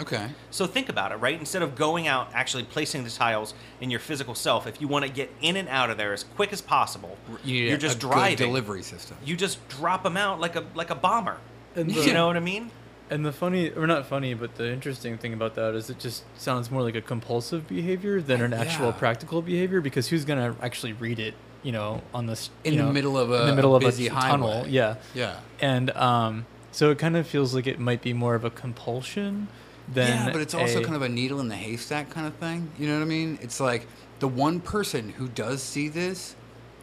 Okay. 0.00 0.28
So 0.50 0.66
think 0.66 0.88
about 0.88 1.12
it, 1.12 1.16
right? 1.16 1.38
Instead 1.38 1.62
of 1.62 1.74
going 1.76 2.06
out 2.08 2.28
actually 2.34 2.64
placing 2.64 3.04
the 3.04 3.10
tiles 3.10 3.54
in 3.80 3.90
your 3.90 4.00
physical 4.00 4.34
self, 4.34 4.66
if 4.66 4.80
you 4.80 4.88
want 4.88 5.04
to 5.04 5.10
get 5.10 5.30
in 5.40 5.56
and 5.56 5.68
out 5.68 5.90
of 5.90 5.96
there 5.96 6.12
as 6.12 6.24
quick 6.24 6.52
as 6.52 6.60
possible, 6.60 7.16
You 7.44 7.62
need 7.64 7.72
are 7.72 7.76
just 7.76 7.98
a 7.98 8.00
good 8.00 8.10
driving. 8.12 8.36
delivery 8.36 8.82
system. 8.82 9.16
You 9.24 9.36
just 9.36 9.66
drop 9.68 10.02
them 10.02 10.16
out 10.16 10.40
like 10.40 10.56
a 10.56 10.64
like 10.74 10.90
a 10.90 10.94
bomber. 10.94 11.38
And 11.76 11.90
you 11.94 12.12
know 12.12 12.26
what 12.26 12.36
I 12.36 12.40
mean? 12.40 12.70
And 13.10 13.24
the 13.24 13.32
funny, 13.32 13.70
or 13.70 13.86
not 13.86 14.06
funny, 14.06 14.32
but 14.32 14.54
the 14.54 14.72
interesting 14.72 15.18
thing 15.18 15.34
about 15.34 15.54
that 15.56 15.74
is 15.74 15.90
it 15.90 15.98
just 15.98 16.24
sounds 16.40 16.70
more 16.70 16.80
like 16.82 16.94
a 16.94 17.02
compulsive 17.02 17.68
behavior 17.68 18.20
than 18.22 18.40
an 18.40 18.54
actual 18.54 18.86
Yeah. 18.86 18.92
practical 18.92 19.42
behavior 19.42 19.80
because 19.82 20.08
who's 20.08 20.24
gonna 20.24 20.56
actually 20.62 20.94
read 20.94 21.18
it, 21.18 21.34
you 21.62 21.70
know, 21.70 22.00
on 22.14 22.26
this 22.26 22.48
In 22.64 22.72
you 22.72 22.78
the 22.80 22.86
know, 22.86 22.92
middle 22.92 23.18
of 23.18 23.30
a 23.30 23.34
in 23.34 23.42
a- 23.42 23.46
the 23.50 23.54
middle 23.56 23.74
a 23.74 23.76
of 23.76 23.82
busy 23.82 24.06
a 24.06 24.10
tunnel, 24.10 24.52
highway. 24.62 24.70
yeah, 24.70 24.94
Yeah. 25.14 25.36
and 25.60 25.90
um, 25.90 26.46
so 26.72 26.90
it 26.90 26.98
kind 26.98 27.14
of 27.16 27.26
feels 27.26 27.54
like 27.54 27.66
it 27.66 27.78
might 27.78 28.00
be 28.00 28.14
more 28.14 28.34
of 28.34 28.44
a 28.44 28.50
compulsion 28.50 29.48
than 29.88 30.26
yeah, 30.26 30.32
but 30.32 30.40
it's 30.40 30.54
also 30.54 30.80
a- 30.80 30.82
kind 30.84 30.96
of 30.96 31.02
a 31.02 31.08
needle 31.08 31.40
in 31.40 31.48
the 31.48 31.56
haystack 31.56 32.10
kind 32.10 32.26
of 32.26 32.34
thing. 32.36 32.70
You 32.78 32.86
know 32.88 32.94
what 32.96 33.02
I 33.02 33.06
mean? 33.06 33.38
It's 33.42 33.60
like 33.60 33.86
the 34.20 34.28
one 34.28 34.60
person 34.60 35.10
who 35.10 35.28
does 35.28 35.62
see 35.62 35.88
this, 35.88 36.34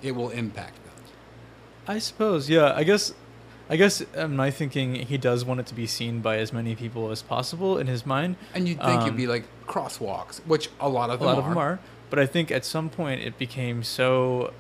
it 0.02 0.12
will 0.16 0.30
impact 0.30 0.76
them. 0.86 0.94
I 1.88 1.98
suppose, 2.00 2.50
yeah. 2.50 2.74
I 2.76 2.84
guess, 2.84 3.14
I 3.70 3.76
guess 3.76 4.04
um, 4.16 4.36
my 4.36 4.52
thinking 4.52 4.96
he 4.96 5.18
does 5.18 5.44
want 5.44 5.60
it 5.60 5.66
to 5.68 5.74
be 5.74 5.88
seen 5.88 6.22
by 6.22 6.38
as 6.38 6.54
many 6.54 6.76
people 6.76 7.10
as 7.10 7.22
possible 7.22 7.78
in 7.78 7.88
his 7.88 8.06
mind. 8.06 8.36
And 8.54 8.68
you'd 8.68 8.80
think 8.80 9.02
it'd 9.02 9.12
Um, 9.12 9.18
be 9.18 9.28
like 9.28 9.46
crosswalks, 9.68 10.40
which 10.46 10.70
a 10.80 10.88
lot 10.90 11.10
of 11.10 11.22
a 11.22 11.26
them 11.26 11.28
lot 11.28 11.38
are. 11.38 11.40
of 11.40 11.46
them 11.50 11.58
are. 11.58 11.80
But 12.10 12.20
I 12.20 12.26
think 12.26 12.52
at 12.52 12.66
some 12.66 12.90
point 12.90 13.22
it 13.22 13.38
became 13.40 13.84
so 13.84 14.54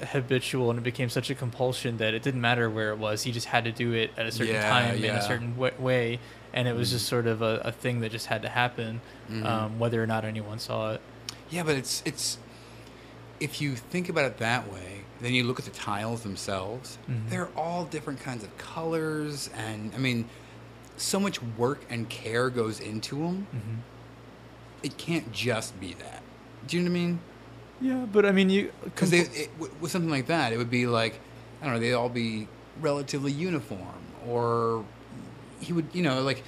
uh, 0.00 0.06
habitual 0.06 0.70
and 0.70 0.78
it 0.78 0.82
became 0.82 1.08
such 1.10 1.30
a 1.30 1.34
compulsion 1.34 1.98
that 1.98 2.14
it 2.14 2.22
didn't 2.22 2.40
matter 2.40 2.68
where 2.68 2.90
it 2.90 2.98
was. 2.98 3.22
He 3.22 3.30
just 3.32 3.46
had 3.48 3.64
to 3.64 3.72
do 3.72 3.92
it 3.92 4.10
at 4.16 4.26
a 4.26 4.32
certain 4.32 4.54
Yeah, 4.54 4.68
time 4.68 4.96
in 4.96 5.14
a 5.14 5.22
certain 5.22 5.52
w- 5.52 5.74
way, 5.78 6.18
and 6.54 6.66
it 6.68 6.74
was 6.74 6.90
just 6.90 7.06
sort 7.06 7.26
of 7.26 7.42
a, 7.42 7.60
a 7.64 7.72
thing 7.72 8.00
that 8.00 8.10
just 8.12 8.26
had 8.26 8.40
to 8.42 8.48
happen, 8.48 9.00
Mhm. 9.30 9.44
um, 9.44 9.78
whether 9.78 10.02
or 10.02 10.06
not 10.06 10.24
anyone 10.24 10.58
saw 10.58 10.92
it. 10.92 11.00
Yeah, 11.50 11.64
but 11.64 11.74
it's 11.76 12.02
it's 12.06 12.38
if 13.40 13.60
you 13.60 13.74
think 13.76 14.08
about 14.08 14.24
it 14.24 14.38
that 14.38 14.72
way, 14.72 15.02
then 15.20 15.34
you 15.34 15.44
look 15.44 15.58
at 15.58 15.64
the 15.66 15.70
tiles 15.72 16.22
themselves. 16.22 16.96
Mhm. 17.10 17.28
They're 17.28 17.48
all 17.56 17.84
different 17.84 18.20
kinds 18.20 18.42
of 18.44 18.56
colors, 18.56 19.50
and 19.54 19.92
I 19.94 19.98
mean, 19.98 20.26
so 20.96 21.18
much 21.20 21.42
work 21.42 21.84
and 21.90 22.08
care 22.08 22.48
goes 22.50 22.78
into 22.80 23.16
them. 23.16 23.46
hmm 23.50 23.80
It 24.82 24.96
can't 24.96 25.32
just 25.32 25.78
be 25.80 25.94
that. 25.94 26.22
Do 26.66 26.76
you 26.76 26.82
know 26.84 26.90
what 26.90 26.96
I 26.96 27.00
mean? 27.00 27.18
Yeah, 27.80 28.06
but 28.10 28.24
I 28.24 28.32
mean, 28.32 28.48
you 28.50 28.70
Because 28.84 29.10
with 29.10 29.90
something 29.90 30.10
like 30.10 30.26
that, 30.28 30.52
it 30.52 30.56
would 30.58 30.70
be 30.70 30.86
like 30.86 31.18
I 31.60 31.64
don't 31.66 31.74
know, 31.74 31.80
they'd 31.80 31.94
all 31.94 32.08
be 32.10 32.46
relatively 32.80 33.32
uniform, 33.32 34.02
or 34.26 34.84
he 35.60 35.72
would, 35.72 35.86
you 35.92 36.02
know, 36.02 36.22
like 36.22 36.42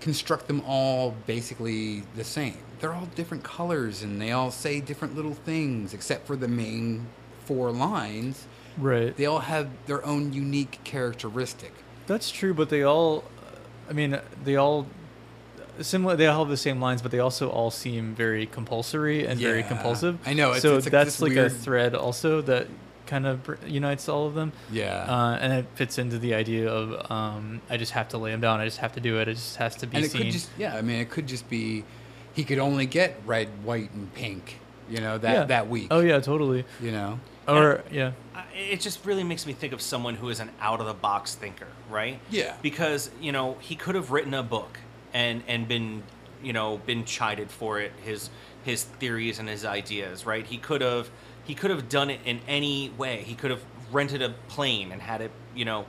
construct 0.00 0.46
them 0.48 0.62
all 0.66 1.14
basically 1.26 2.02
the 2.16 2.24
same. 2.24 2.56
They're 2.80 2.92
all 2.92 3.06
different 3.14 3.42
colors, 3.44 4.02
and 4.02 4.20
they 4.20 4.32
all 4.32 4.50
say 4.50 4.80
different 4.80 5.16
little 5.16 5.34
things, 5.34 5.94
except 5.94 6.26
for 6.26 6.36
the 6.36 6.48
main 6.48 7.06
four 7.46 7.70
lines. 7.72 8.46
right. 8.78 9.16
They 9.16 9.26
all 9.26 9.38
have 9.40 9.68
their 9.86 10.04
own 10.04 10.32
unique 10.32 10.80
characteristic. 10.84 11.72
That's 12.06 12.30
true, 12.30 12.52
but 12.52 12.68
they 12.68 12.82
all, 12.82 13.24
I 13.88 13.92
mean, 13.94 14.18
they 14.44 14.56
all 14.56 14.86
similar. 15.80 16.16
They 16.16 16.26
all 16.26 16.40
have 16.44 16.50
the 16.50 16.56
same 16.56 16.80
lines, 16.80 17.00
but 17.02 17.10
they 17.10 17.18
also 17.20 17.48
all 17.50 17.70
seem 17.70 18.14
very 18.14 18.46
compulsory 18.46 19.26
and 19.26 19.40
very 19.40 19.62
compulsive. 19.62 20.18
I 20.26 20.34
know, 20.34 20.48
it's- 20.48 20.62
so 20.62 20.76
it's 20.76 20.86
like 20.86 20.92
that's 20.92 21.20
like 21.22 21.32
weird- 21.32 21.46
a 21.46 21.54
thread 21.54 21.94
also 21.94 22.40
that 22.42 22.66
kind 23.06 23.26
of 23.26 23.40
unites 23.66 24.08
all 24.08 24.26
of 24.26 24.34
them. 24.34 24.52
Yeah. 24.70 25.04
Uh, 25.08 25.38
and 25.40 25.52
it 25.52 25.66
fits 25.74 25.98
into 25.98 26.18
the 26.18 26.34
idea 26.34 26.70
of 26.70 27.10
um, 27.10 27.60
I 27.70 27.76
just 27.76 27.92
have 27.92 28.08
to 28.10 28.18
lay 28.18 28.30
them 28.30 28.40
down. 28.40 28.60
I 28.60 28.64
just 28.64 28.78
have 28.78 28.92
to 28.94 29.00
do 29.00 29.20
it. 29.20 29.28
It 29.28 29.34
just 29.34 29.56
has 29.56 29.76
to 29.76 29.86
be 29.86 29.96
and 29.96 30.06
it 30.06 30.10
seen. 30.10 30.22
could 30.22 30.32
just 30.32 30.50
yeah, 30.58 30.76
I 30.76 30.82
mean, 30.82 31.00
it 31.00 31.10
could 31.10 31.26
just 31.26 31.48
be 31.48 31.84
he 32.34 32.44
could 32.44 32.58
only 32.58 32.86
get 32.86 33.20
red, 33.24 33.48
white, 33.62 33.92
and 33.92 34.12
pink. 34.14 34.58
You 34.88 35.00
know 35.00 35.16
that 35.18 35.32
yeah. 35.32 35.44
that 35.44 35.68
week. 35.68 35.88
Oh 35.90 36.00
yeah, 36.00 36.20
totally. 36.20 36.64
You 36.80 36.92
know. 36.92 37.20
Or 37.46 37.82
yeah, 37.90 38.12
I- 38.34 38.44
it 38.54 38.80
just 38.80 39.04
really 39.04 39.24
makes 39.24 39.46
me 39.46 39.52
think 39.52 39.72
of 39.72 39.80
someone 39.80 40.14
who 40.14 40.28
is 40.28 40.40
an 40.40 40.50
out 40.60 40.80
of 40.80 40.86
the 40.86 40.94
box 40.94 41.34
thinker, 41.34 41.68
right? 41.90 42.18
Yeah. 42.30 42.54
Because 42.62 43.10
you 43.20 43.32
know 43.32 43.56
he 43.60 43.76
could 43.76 43.94
have 43.94 44.10
written 44.10 44.34
a 44.34 44.42
book 44.42 44.78
and 45.12 45.42
and 45.46 45.68
been 45.68 46.02
you 46.42 46.52
know 46.52 46.78
been 46.78 47.04
chided 47.04 47.50
for 47.50 47.80
it 47.80 47.92
his 48.04 48.30
his 48.64 48.84
theories 48.84 49.38
and 49.38 49.48
his 49.48 49.64
ideas, 49.64 50.26
right? 50.26 50.46
He 50.46 50.58
could 50.58 50.80
have 50.80 51.10
he 51.44 51.54
could 51.54 51.70
have 51.70 51.88
done 51.88 52.10
it 52.10 52.20
in 52.24 52.40
any 52.48 52.90
way. 52.96 53.22
He 53.26 53.34
could 53.34 53.50
have 53.50 53.62
rented 53.92 54.22
a 54.22 54.30
plane 54.48 54.92
and 54.92 55.00
had 55.02 55.20
it 55.20 55.30
you 55.54 55.64
know. 55.64 55.86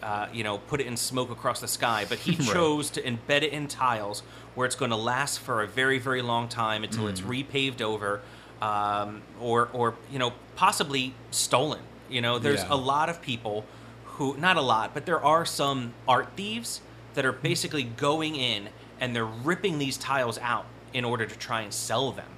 Uh, 0.00 0.28
you 0.32 0.44
know, 0.44 0.58
put 0.58 0.80
it 0.80 0.86
in 0.86 0.96
smoke 0.96 1.28
across 1.28 1.60
the 1.60 1.66
sky, 1.66 2.06
but 2.08 2.20
he 2.20 2.36
Right. 2.38 2.52
chose 2.54 2.88
to 2.90 3.02
embed 3.02 3.42
it 3.42 3.52
in 3.52 3.66
tiles 3.66 4.20
where 4.54 4.64
it's 4.64 4.76
going 4.76 4.92
to 4.92 4.96
last 4.96 5.40
for 5.40 5.60
a 5.60 5.66
very, 5.66 5.98
very 5.98 6.22
long 6.22 6.46
time 6.46 6.84
until 6.84 7.08
it's 7.08 7.20
Mm. 7.20 7.44
repaved 7.44 7.80
over, 7.82 8.20
um, 8.62 9.22
or, 9.40 9.68
or 9.72 9.96
you 10.12 10.20
know, 10.20 10.34
possibly 10.54 11.14
stolen. 11.32 11.80
You 12.08 12.20
know, 12.20 12.38
there's 12.38 12.62
Yeah. 12.62 12.74
a 12.74 12.76
lot 12.76 13.08
of 13.08 13.20
people 13.20 13.64
who, 14.04 14.36
not 14.36 14.56
a 14.56 14.60
lot, 14.60 14.94
but 14.94 15.04
there 15.04 15.20
are 15.24 15.44
some 15.44 15.94
art 16.06 16.28
thieves 16.36 16.80
that 17.14 17.24
are 17.26 17.32
basically 17.32 17.82
going 17.82 18.36
in 18.36 18.68
and 19.00 19.16
they're 19.16 19.24
ripping 19.24 19.78
these 19.80 19.96
tiles 19.96 20.38
out 20.38 20.66
in 20.92 21.04
order 21.04 21.26
to 21.26 21.36
try 21.36 21.62
and 21.62 21.74
sell 21.74 22.12
them. 22.12 22.30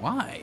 Why? 0.00 0.40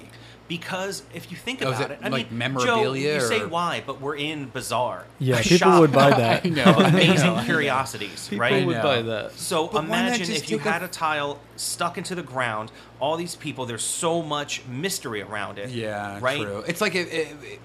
Because 0.51 1.03
if 1.13 1.31
you 1.31 1.37
think 1.37 1.61
Oh, 1.63 1.71
is 1.71 1.79
about 1.79 1.91
it 1.91 1.99
it, 2.01 2.05
I 2.05 2.09
like 2.09 2.29
mean, 2.29 2.37
memorabilia 2.39 3.19
Joe, 3.19 3.23
you 3.23 3.27
say 3.29 3.39
or- 3.39 3.47
why, 3.47 3.83
but 3.85 4.01
we're 4.01 4.17
in 4.17 4.49
Bazaar. 4.49 5.05
Yeah, 5.17 5.37
a 5.37 5.43
people 5.43 5.57
shop 5.59 5.79
would 5.79 5.93
buy 5.93 6.09
that. 6.17 6.45
I 6.45 6.49
know. 6.49 6.63
of 6.65 6.77
I 6.79 6.87
amazing 6.89 7.15
know, 7.27 7.35
I 7.35 7.39
know. 7.39 7.45
curiosities, 7.45 8.27
people 8.27 8.41
right? 8.41 8.65
would 8.65 8.81
buy 8.81 9.01
that. 9.01 9.31
So 9.31 9.67
But 9.69 9.85
imagine 9.85 10.29
if 10.29 10.51
you 10.51 10.57
take 10.57 10.65
a- 10.65 10.71
had 10.73 10.83
a 10.83 10.89
tile 10.89 11.39
stuck 11.55 11.97
into 11.97 12.15
the 12.15 12.21
ground, 12.21 12.69
all 12.99 13.15
these 13.15 13.33
people, 13.37 13.65
there's 13.65 13.81
so 13.85 14.21
much 14.21 14.65
mystery 14.67 15.21
around 15.21 15.57
it. 15.57 15.69
Yeah, 15.69 16.19
right? 16.21 16.41
true. 16.41 16.65
It's 16.67 16.81
like 16.81 16.95
it, 16.95 17.07
it, 17.07 17.27
it- 17.43 17.59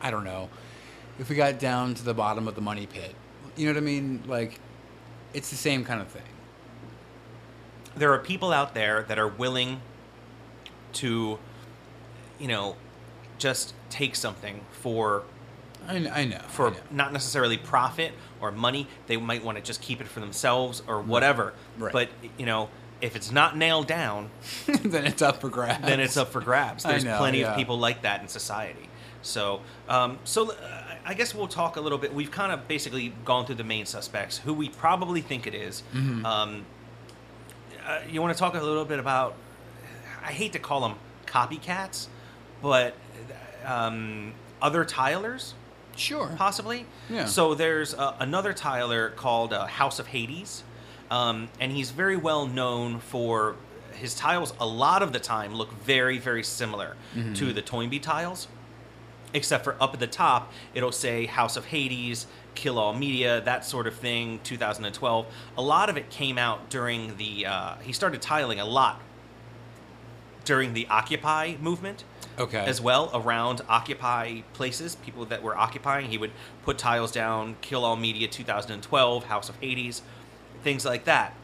I 0.00 0.12
don't 0.12 0.22
know. 0.24 0.50
If 1.18 1.28
we 1.28 1.34
got 1.34 1.58
down 1.58 1.94
to 1.94 2.04
the 2.04 2.14
bottom 2.14 2.46
of 2.46 2.54
the 2.54 2.60
money 2.60 2.86
pit, 2.86 3.12
you 3.56 3.66
know 3.66 3.72
what 3.72 3.78
I 3.82 3.84
mean? 3.84 4.22
Like, 4.28 4.60
it's 5.34 5.50
the 5.50 5.56
same 5.56 5.84
kind 5.84 6.00
of 6.00 6.06
thing. 6.06 6.22
There 7.96 8.12
are 8.12 8.20
people 8.20 8.52
out 8.52 8.72
there 8.74 9.02
that 9.08 9.18
are 9.18 9.26
willing 9.26 9.80
to, 10.92 11.40
you 12.38 12.48
know, 12.48 12.76
just 13.38 13.74
take 13.90 14.16
something 14.16 14.60
for 14.72 15.22
I, 15.86 15.92
kn- 15.92 16.12
I 16.12 16.24
know. 16.24 16.40
for 16.48 16.68
I 16.68 16.70
know. 16.70 16.76
not 16.90 17.12
necessarily 17.12 17.56
profit 17.56 18.12
or 18.40 18.50
money. 18.50 18.86
They 19.06 19.16
might 19.16 19.44
want 19.44 19.56
to 19.58 19.62
just 19.64 19.80
keep 19.80 20.00
it 20.00 20.08
for 20.08 20.20
themselves 20.20 20.82
or 20.86 21.00
whatever. 21.00 21.54
Right. 21.78 21.92
But 21.92 22.08
you 22.36 22.46
know, 22.46 22.68
if 23.00 23.16
it's 23.16 23.30
not 23.30 23.56
nailed 23.56 23.86
down, 23.86 24.30
then 24.66 25.06
it's 25.06 25.22
up 25.22 25.40
for 25.40 25.48
grabs. 25.48 25.84
then 25.84 26.00
it's 26.00 26.16
up 26.16 26.28
for 26.32 26.40
grabs. 26.40 26.82
There's 26.84 27.04
know, 27.04 27.18
plenty 27.18 27.40
yeah. 27.40 27.50
of 27.50 27.56
people 27.56 27.78
like 27.78 28.02
that 28.02 28.20
in 28.20 28.28
society. 28.28 28.88
So, 29.22 29.60
um, 29.88 30.18
so 30.24 30.52
uh, 30.52 30.54
I 31.04 31.14
guess 31.14 31.34
we'll 31.34 31.48
talk 31.48 31.76
a 31.76 31.80
little 31.80 31.98
bit. 31.98 32.14
We've 32.14 32.30
kind 32.30 32.52
of 32.52 32.68
basically 32.68 33.12
gone 33.24 33.46
through 33.46 33.56
the 33.56 33.64
main 33.64 33.86
suspects, 33.86 34.38
who 34.38 34.54
we 34.54 34.68
probably 34.68 35.20
think 35.20 35.46
it 35.46 35.54
is. 35.54 35.82
Mhm. 35.94 36.24
Um, 36.24 36.66
uh, 37.86 38.00
you 38.08 38.20
want 38.20 38.34
to 38.34 38.38
talk 38.38 38.54
a 38.54 38.60
little 38.62 38.84
bit 38.84 38.98
about? 38.98 39.34
I 40.22 40.32
hate 40.32 40.52
to 40.52 40.58
call 40.58 40.82
them 40.82 40.96
copycats, 41.26 42.08
but 42.62 42.94
um, 43.64 44.32
other 44.62 44.84
tilers 44.84 45.54
Sure. 45.96 46.30
possibly. 46.36 46.86
Yeah. 47.10 47.24
So 47.24 47.54
there's 47.54 47.92
uh, 47.94 48.14
another 48.20 48.52
tiler 48.52 49.10
called 49.10 49.52
uh, 49.52 49.66
House 49.66 49.98
of 49.98 50.06
Hades, 50.08 50.62
um, 51.10 51.48
and 51.60 51.72
he's 51.72 51.90
very 51.90 52.16
well 52.16 52.46
known 52.46 53.00
for 53.00 53.56
his 53.94 54.14
tiles. 54.14 54.54
A 54.60 54.66
lot 54.66 55.02
of 55.02 55.12
the 55.12 55.18
time, 55.18 55.54
look 55.54 55.72
very 55.82 56.18
very 56.18 56.44
similar 56.44 56.96
Mm-hmm. 57.16 57.32
to 57.34 57.52
the 57.52 57.62
Toynbee 57.62 57.98
tiles, 58.00 58.46
except 59.34 59.64
for 59.64 59.74
up 59.80 59.92
at 59.94 59.98
the 60.00 60.06
top 60.06 60.52
it'll 60.72 60.92
say 60.92 61.26
House 61.26 61.56
of 61.56 61.64
Hades, 61.66 62.26
Kill 62.54 62.78
All 62.78 62.94
Media, 62.94 63.40
that 63.40 63.64
sort 63.64 63.88
of 63.88 63.94
thing. 63.96 64.38
2012. 64.44 65.26
A 65.56 65.62
lot 65.62 65.90
of 65.90 65.96
it 65.96 66.10
came 66.10 66.38
out 66.38 66.70
during 66.70 67.16
the. 67.16 67.46
Uh, 67.46 67.74
he 67.82 67.92
started 67.92 68.22
tiling 68.22 68.60
a 68.60 68.64
lot 68.64 69.00
during 70.44 70.74
the 70.74 70.86
Occupy 70.88 71.56
movement 71.60 72.04
Okay. 72.38 72.64
as 72.64 72.80
well 72.80 73.10
around 73.12 73.62
occupy 73.68 74.40
places 74.52 74.94
people 74.96 75.24
that 75.26 75.42
were 75.42 75.56
occupying 75.56 76.10
he 76.10 76.18
would 76.18 76.30
put 76.64 76.78
tiles 76.78 77.10
down 77.10 77.56
kill 77.60 77.84
all 77.84 77.96
media 77.96 78.28
2012 78.28 79.24
house 79.24 79.48
of 79.48 79.56
hades 79.56 80.02
things 80.62 80.84
like 80.84 81.04
that 81.04 81.34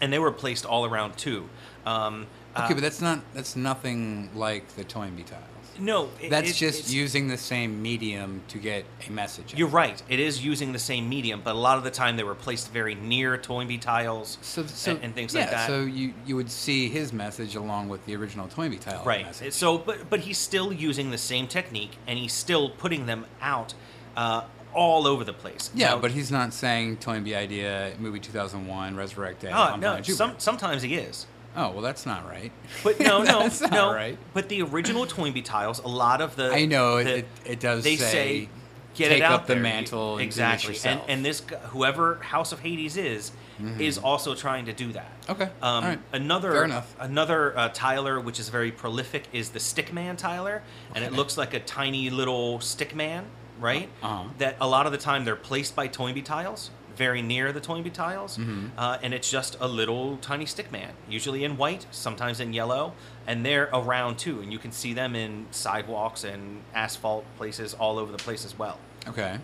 and 0.00 0.12
they 0.12 0.18
were 0.18 0.32
placed 0.32 0.66
all 0.66 0.84
around 0.84 1.16
too 1.16 1.48
um, 1.86 2.26
Okay, 2.54 2.64
uh, 2.64 2.74
but 2.74 2.80
that's 2.82 3.00
not 3.00 3.20
that's 3.32 3.56
nothing 3.56 4.28
like 4.34 4.68
the 4.76 4.84
Toynbee 4.84 5.22
tiles. 5.22 5.42
No 5.78 6.08
it- 6.20 6.30
That's 6.30 6.50
it- 6.50 6.54
just 6.54 6.90
using 6.92 7.28
the 7.28 7.36
same 7.36 7.82
medium 7.82 8.42
to 8.48 8.58
get 8.58 8.84
a 9.08 9.10
message. 9.12 9.52
out. 9.52 9.58
you're 9.58 9.68
right 9.68 10.02
it 10.08 10.20
is 10.20 10.44
using 10.44 10.72
the 10.72 10.78
same 10.78 11.08
medium 11.08 11.40
but 11.42 11.54
a 11.54 11.58
lot 11.58 11.78
of 11.78 11.84
the 11.84 11.90
time 11.90 12.16
they 12.16 12.24
were 12.24 12.34
placed 12.34 12.70
very 12.72 12.94
near 12.94 13.36
Toynbee 13.38 13.78
tiles 13.80 14.38
so, 14.42 14.64
so 14.66 14.92
and, 14.92 15.04
and 15.04 15.14
things 15.14 15.34
yeah, 15.34 15.40
like 15.42 15.50
that 15.50 15.66
So 15.66 15.82
you 15.82 16.14
you 16.26 16.36
would 16.36 16.50
see 16.50 16.88
his 16.88 17.12
message 17.12 17.54
along 17.56 17.88
with 17.88 18.04
the 18.06 18.14
original 18.16 18.48
Toynbee 18.48 18.78
tile 18.80 19.02
right 19.04 19.24
message. 19.26 19.52
so 19.52 19.78
but 19.78 20.08
but 20.10 20.20
he's 20.20 20.38
still 20.38 20.72
using 20.72 21.10
the 21.10 21.18
same 21.18 21.46
technique 21.46 21.92
and 22.06 22.18
he's 22.18 22.32
still 22.32 22.70
putting 22.70 23.06
them 23.06 23.26
out 23.40 23.74
uh, 24.16 24.42
all 24.74 25.06
over 25.06 25.22
the 25.24 25.32
place 25.34 25.70
Yeah, 25.74 25.90
Now, 25.90 25.98
but 25.98 26.10
he's 26.12 26.30
not 26.30 26.54
saying 26.54 26.96
Toynbee 26.98 27.34
idea 27.34 27.92
movie 27.98 28.18
2001 28.20 28.96
Resurrect 28.96 29.40
Day. 29.40 29.50
oh, 29.52 29.76
no 29.76 30.00
some, 30.02 30.34
sometimes 30.38 30.82
he 30.82 30.94
is 30.94 31.26
Oh 31.56 31.70
well, 31.72 31.80
that's 31.82 32.06
not 32.06 32.26
right. 32.26 32.50
But 32.82 32.98
no, 33.00 33.22
no, 33.24 33.40
That's 33.40 33.60
not 33.60 33.70
no. 33.72 33.92
right. 33.92 34.16
But 34.34 34.48
the 34.48 34.62
original 34.62 35.06
Toynbee 35.06 35.42
tiles, 35.42 35.78
a 35.80 35.88
lot 35.88 36.20
of 36.20 36.36
the 36.36 36.52
I 36.52 36.64
know 36.64 36.96
it, 36.96 37.04
the- 37.04 37.16
it, 37.18 37.26
it 37.44 37.60
does. 37.60 37.84
they 37.84 37.96
say, 37.96 38.48
get 38.94 39.08
take 39.08 39.18
it 39.18 39.22
out 39.22 39.32
up 39.32 39.46
the 39.46 39.54
there. 39.54 39.62
mantle 39.62 40.18
and 40.18 40.30
do 40.30 40.36
this 40.36 40.64
exactly. 40.68 40.90
and 40.90 41.00
and 41.08 41.24
this 41.24 41.42
whoever 41.68 42.16
House 42.22 42.52
of 42.52 42.60
Hades 42.60 42.96
is 42.96 43.32
is 43.78 43.96
also 43.96 44.34
trying 44.34 44.64
to 44.66 44.72
do 44.72 44.92
that. 44.92 45.12
Okay, 45.28 45.48
Um, 45.60 45.84
right. 45.84 45.98
Another 46.12 46.50
Fair 46.50 46.64
enough. 46.64 46.96
another 46.98 47.56
uh, 47.56 47.68
tiler, 47.72 48.18
which 48.18 48.40
is 48.40 48.48
very 48.48 48.72
prolific, 48.72 49.24
is 49.32 49.50
the 49.50 49.60
Stickman 49.60 50.16
tiler, 50.16 50.62
and 50.96 51.04
it 51.04 51.12
looks 51.12 51.38
like 51.38 51.54
a 51.54 51.60
tiny 51.60 52.10
little 52.10 52.58
stickman, 52.58 53.22
right? 53.60 53.88
Uh-huh. 54.02 54.24
That 54.38 54.56
a 54.60 54.66
lot 54.66 54.86
of 54.86 54.92
the 54.92 54.98
time 54.98 55.24
they're 55.24 55.36
placed 55.36 55.76
by 55.76 55.86
Toynbee 55.86 56.22
tiles, 56.22 56.70
very 56.96 57.22
near 57.22 57.52
the 57.52 57.60
Toynbee 57.60 57.90
tiles, 57.90 58.38
Mhm. 58.38 58.70
uh, 58.78 58.98
and 59.02 59.12
it's 59.14 59.30
just 59.30 59.56
a 59.60 59.66
little 59.68 60.16
tiny 60.18 60.46
stick 60.46 60.70
man, 60.72 60.90
usually 61.08 61.44
in 61.44 61.56
white, 61.56 61.86
sometimes 61.90 62.40
in 62.40 62.52
yellow, 62.52 62.92
and 63.26 63.44
they're 63.44 63.68
around 63.72 64.18
too, 64.18 64.40
and 64.40 64.52
you 64.52 64.58
can 64.58 64.72
see 64.72 64.92
them 64.94 65.14
in 65.16 65.46
sidewalks 65.50 66.24
and 66.24 66.62
asphalt 66.74 67.24
places 67.36 67.74
all 67.74 67.98
over 67.98 68.10
the 68.12 68.18
place 68.18 68.44
as 68.44 68.58
well. 68.58 68.78
Okay. 69.08 69.38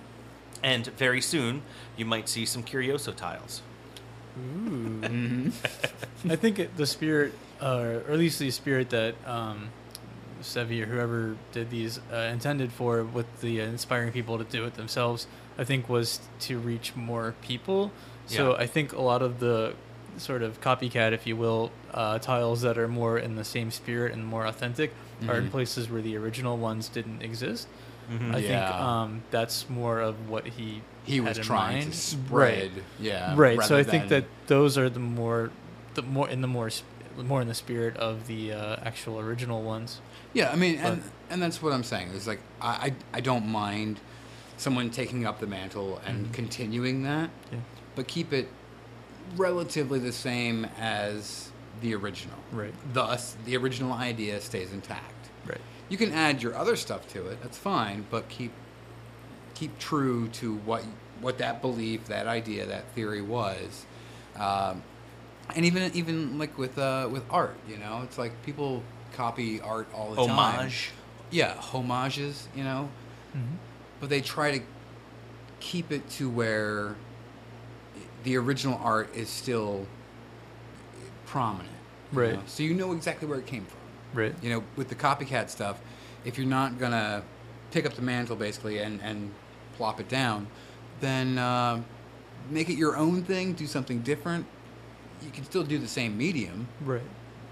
And 0.63 0.87
very 0.99 1.21
soon, 1.21 1.63
you 1.97 2.05
might 2.05 2.29
see 2.29 2.45
some 2.47 2.63
Curioso 2.63 3.13
tiles. 3.13 3.63
Ooh. 4.39 5.01
I 6.29 6.37
think 6.37 6.59
it, 6.59 6.77
the 6.77 6.87
spirit, 6.87 7.33
uh, 7.61 8.01
or 8.07 8.13
at 8.13 8.19
least 8.19 8.39
the 8.39 8.51
spirit 8.51 8.91
that 8.91 9.15
um, 9.27 9.71
Sevi 10.43 10.83
or 10.83 10.87
whoever 10.87 11.37
did 11.53 11.71
these 11.71 11.99
uh, 12.13 12.17
intended 12.33 12.73
for, 12.73 13.03
with 13.05 13.41
the 13.41 13.61
uh, 13.61 13.65
inspiring 13.67 14.13
people 14.13 14.39
to 14.39 14.45
do 14.45 14.65
it 14.65 14.75
themselves, 14.75 15.27
I 15.59 15.65
think 15.65 15.89
was 15.89 16.21
to 16.41 16.59
reach 16.59 16.95
more 16.95 17.35
people. 17.43 17.91
So 18.27 18.53
Yeah. 18.53 18.63
I 18.63 18.67
think 18.67 18.93
a 18.93 19.01
lot 19.03 19.23
of 19.23 19.41
the 19.41 19.75
sort 20.17 20.43
of 20.43 20.61
copycat, 20.61 21.13
if 21.13 21.27
you 21.27 21.37
will, 21.37 21.71
uh, 21.93 22.19
tiles 22.19 22.63
that 22.63 22.77
are 22.79 22.89
more 22.89 23.19
in 23.19 23.37
the 23.37 23.45
same 23.45 23.71
spirit 23.71 24.13
and 24.13 24.25
more 24.27 24.47
authentic 24.47 24.93
are 25.29 25.37
in 25.39 25.49
Mhm. 25.49 25.51
places 25.51 25.91
where 25.91 26.03
the 26.03 26.17
original 26.17 26.57
ones 26.57 26.89
didn't 26.89 27.23
exist. 27.23 27.67
Mhm. 28.11 28.35
I 28.35 28.39
Yeah. 28.39 28.69
think 28.71 28.81
um, 28.81 29.23
that's 29.31 29.69
more 29.69 30.01
of 30.01 30.29
what 30.29 30.47
he 30.47 30.83
He 31.05 31.21
was 31.21 31.39
in 31.39 31.45
trying 31.45 31.79
mind. 31.79 31.93
to 31.93 31.99
spread. 31.99 32.71
Right. 32.75 32.83
Yeah. 33.01 33.35
right 33.37 33.63
so 33.63 33.77
i 33.77 33.83
think 33.83 34.09
that 34.09 34.25
those 34.47 34.77
are 34.79 34.89
the 34.91 35.01
more 35.01 35.51
the 35.95 36.03
more 36.03 36.29
in 36.29 36.41
the 36.43 36.49
more 36.49 36.71
more 37.17 37.41
in 37.43 37.49
the 37.49 37.55
spirit 37.55 37.97
of 37.97 38.27
the 38.27 38.53
uh, 38.53 38.77
actual 38.85 39.19
original 39.19 39.63
ones 39.63 40.01
Yeah, 40.35 40.51
I 40.53 40.57
mean, 40.57 40.77
and 40.79 41.03
But- 41.03 41.11
and 41.33 41.43
that's 41.43 41.63
what 41.63 41.73
I'm 41.73 41.83
saying. 41.83 42.09
Is 42.09 42.27
like 42.27 42.41
I, 42.61 42.69
I 42.69 43.19
I 43.19 43.21
don't 43.21 43.47
mind 43.49 43.99
someone 44.59 44.91
taking 44.91 45.25
up 45.27 45.41
the 45.41 45.47
mantle 45.47 46.01
and 46.05 46.27
Mhm. 46.27 46.33
continuing 46.35 47.03
that, 47.05 47.31
yeah 47.53 47.59
but 47.97 48.07
keep 48.07 48.33
it 48.33 48.49
relatively 49.37 49.99
the 49.99 50.13
same 50.13 50.65
as 50.79 51.51
the 51.81 51.95
original. 51.95 52.39
right 52.53 52.75
Thus, 52.93 53.37
the 53.45 53.57
original 53.57 53.93
idea 53.93 54.41
stays 54.41 54.73
intact. 54.73 55.31
right 55.47 55.61
You 55.89 55.97
can 55.97 56.13
add 56.13 56.43
your 56.43 56.55
other 56.55 56.77
stuff 56.77 57.09
to 57.15 57.27
it. 57.29 57.43
That's 57.43 57.57
fine, 57.59 58.05
but 58.11 58.29
keep 58.29 58.53
keep 59.55 59.79
true 59.79 60.29
to 60.29 60.57
what 60.65 60.85
what 61.21 61.39
that 61.39 61.61
belief, 61.61 62.05
that 62.07 62.27
idea, 62.29 62.65
that 62.67 62.85
theory 62.95 63.23
was. 63.23 63.87
Um, 64.37 64.83
and 65.57 65.65
even 65.65 65.91
even 65.95 66.39
like 66.39 66.57
with 66.59 66.79
uh, 66.79 67.09
with 67.11 67.25
art, 67.31 67.57
you 67.69 67.77
know, 67.79 68.03
it's 68.05 68.19
like 68.19 68.33
people 68.45 68.83
copy 69.15 69.61
art 69.61 69.89
all 69.95 70.11
the 70.15 70.27
time. 70.27 70.39
Homage. 70.39 70.91
Yeah, 71.31 71.55
homages, 71.55 72.49
you 72.55 72.65
know, 72.65 72.89
hmm 73.33 73.57
but 74.01 74.09
they 74.09 74.21
try 74.21 74.59
to 74.59 74.65
keep 75.61 75.91
it 75.93 76.09
to 76.11 76.29
where 76.31 76.95
the 78.25 78.37
original 78.37 78.79
art 78.83 79.15
is 79.15 79.29
still 79.29 79.87
prominent. 81.27 81.69
you 82.13 82.19
Right. 82.21 82.33
know? 82.35 82.43
So 82.47 82.63
you 82.63 82.75
know 82.75 82.93
exactly 82.93 83.29
where 83.29 83.39
it 83.39 83.47
came 83.47 83.65
from. 83.65 83.79
right 84.15 84.35
You 84.43 84.51
know, 84.51 84.65
with 84.77 84.89
the 84.89 84.95
copycat 84.95 85.51
stuff, 85.51 85.81
if 86.25 86.39
you're 86.39 86.47
not 86.47 86.79
gonna 86.79 87.23
pick 87.71 87.85
up 87.87 87.95
the 87.95 88.03
mantle 88.03 88.37
basically 88.37 88.79
and 88.79 89.01
and 89.03 89.33
plop 89.77 90.01
it 90.01 90.09
down, 90.09 90.47
then 91.01 91.39
uh, 91.39 91.81
make 92.51 92.69
it 92.69 92.75
your 92.77 92.97
own 92.97 93.23
thing. 93.23 93.53
Do 93.53 93.67
something 93.67 94.01
different. 94.01 94.47
You 95.23 95.31
can 95.31 95.45
still 95.45 95.63
do 95.65 95.79
the 95.79 95.89
same 95.89 96.17
medium, 96.17 96.69
right 96.85 97.03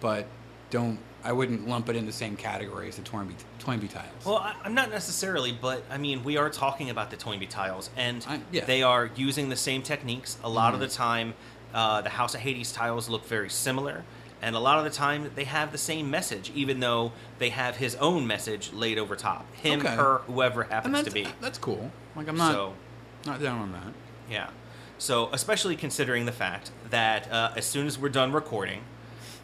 but 0.00 0.26
don't. 0.70 0.98
I 1.24 1.32
wouldn't 1.32 1.66
lump 1.68 1.88
it 1.88 1.96
in 1.96 2.06
the 2.06 2.12
same 2.12 2.36
category 2.36 2.88
as 2.88 2.96
the 2.96 3.02
Toynbee, 3.02 3.34
Toynbee 3.58 3.88
tiles. 3.88 4.24
Well, 4.24 4.36
I, 4.36 4.54
I'm 4.64 4.74
not 4.74 4.90
necessarily, 4.90 5.50
but 5.52 5.82
I 5.90 5.98
mean, 5.98 6.22
we 6.22 6.36
are 6.36 6.48
talking 6.50 6.88
about 6.90 7.10
the 7.10 7.16
Toynbee 7.16 7.46
tiles, 7.48 7.90
and 7.96 8.24
I- 8.28 8.40
yeah. 8.52 8.64
they 8.64 8.82
are 8.82 9.10
using 9.16 9.48
the 9.48 9.56
same 9.56 9.82
techniques. 9.82 10.38
A 10.44 10.48
lot 10.48 10.72
of 10.74 10.78
Mhm. 10.80 10.84
the 10.84 10.88
time, 10.88 11.34
uh, 11.74 12.00
the 12.02 12.10
House 12.10 12.34
of 12.34 12.40
Hades 12.42 12.70
tiles 12.70 13.08
look 13.08 13.26
very 13.26 13.50
similar, 13.50 14.04
and 14.40 14.54
a 14.54 14.60
lot 14.60 14.78
of 14.78 14.84
the 14.84 14.90
time, 14.90 15.30
they 15.34 15.44
have 15.44 15.72
the 15.72 15.78
same 15.78 16.10
message, 16.10 16.52
even 16.54 16.78
though 16.80 17.10
they 17.38 17.48
have 17.50 17.76
his 17.78 17.96
own 17.96 18.26
message 18.26 18.72
laid 18.72 18.96
over 18.98 19.16
top. 19.16 19.52
Him, 19.56 19.80
Okay. 19.80 19.96
her, 19.96 20.18
whoever 20.26 20.64
happens 20.64 21.02
to 21.02 21.10
be. 21.10 21.26
that's 21.40 21.58
cool. 21.58 21.90
Like 22.14 22.28
I'm 22.28 22.36
not 22.36 22.52
so, 22.52 22.74
not 23.24 23.42
down 23.42 23.58
on 23.58 23.72
that. 23.72 23.92
yeah. 24.30 24.50
So, 24.98 25.28
especially 25.32 25.74
considering 25.76 26.24
the 26.24 26.32
fact 26.32 26.70
that 26.88 27.30
uh, 27.32 27.50
as 27.56 27.66
soon 27.66 27.86
as 27.86 27.98
we're 27.98 28.08
done 28.10 28.32
recording, 28.32 28.82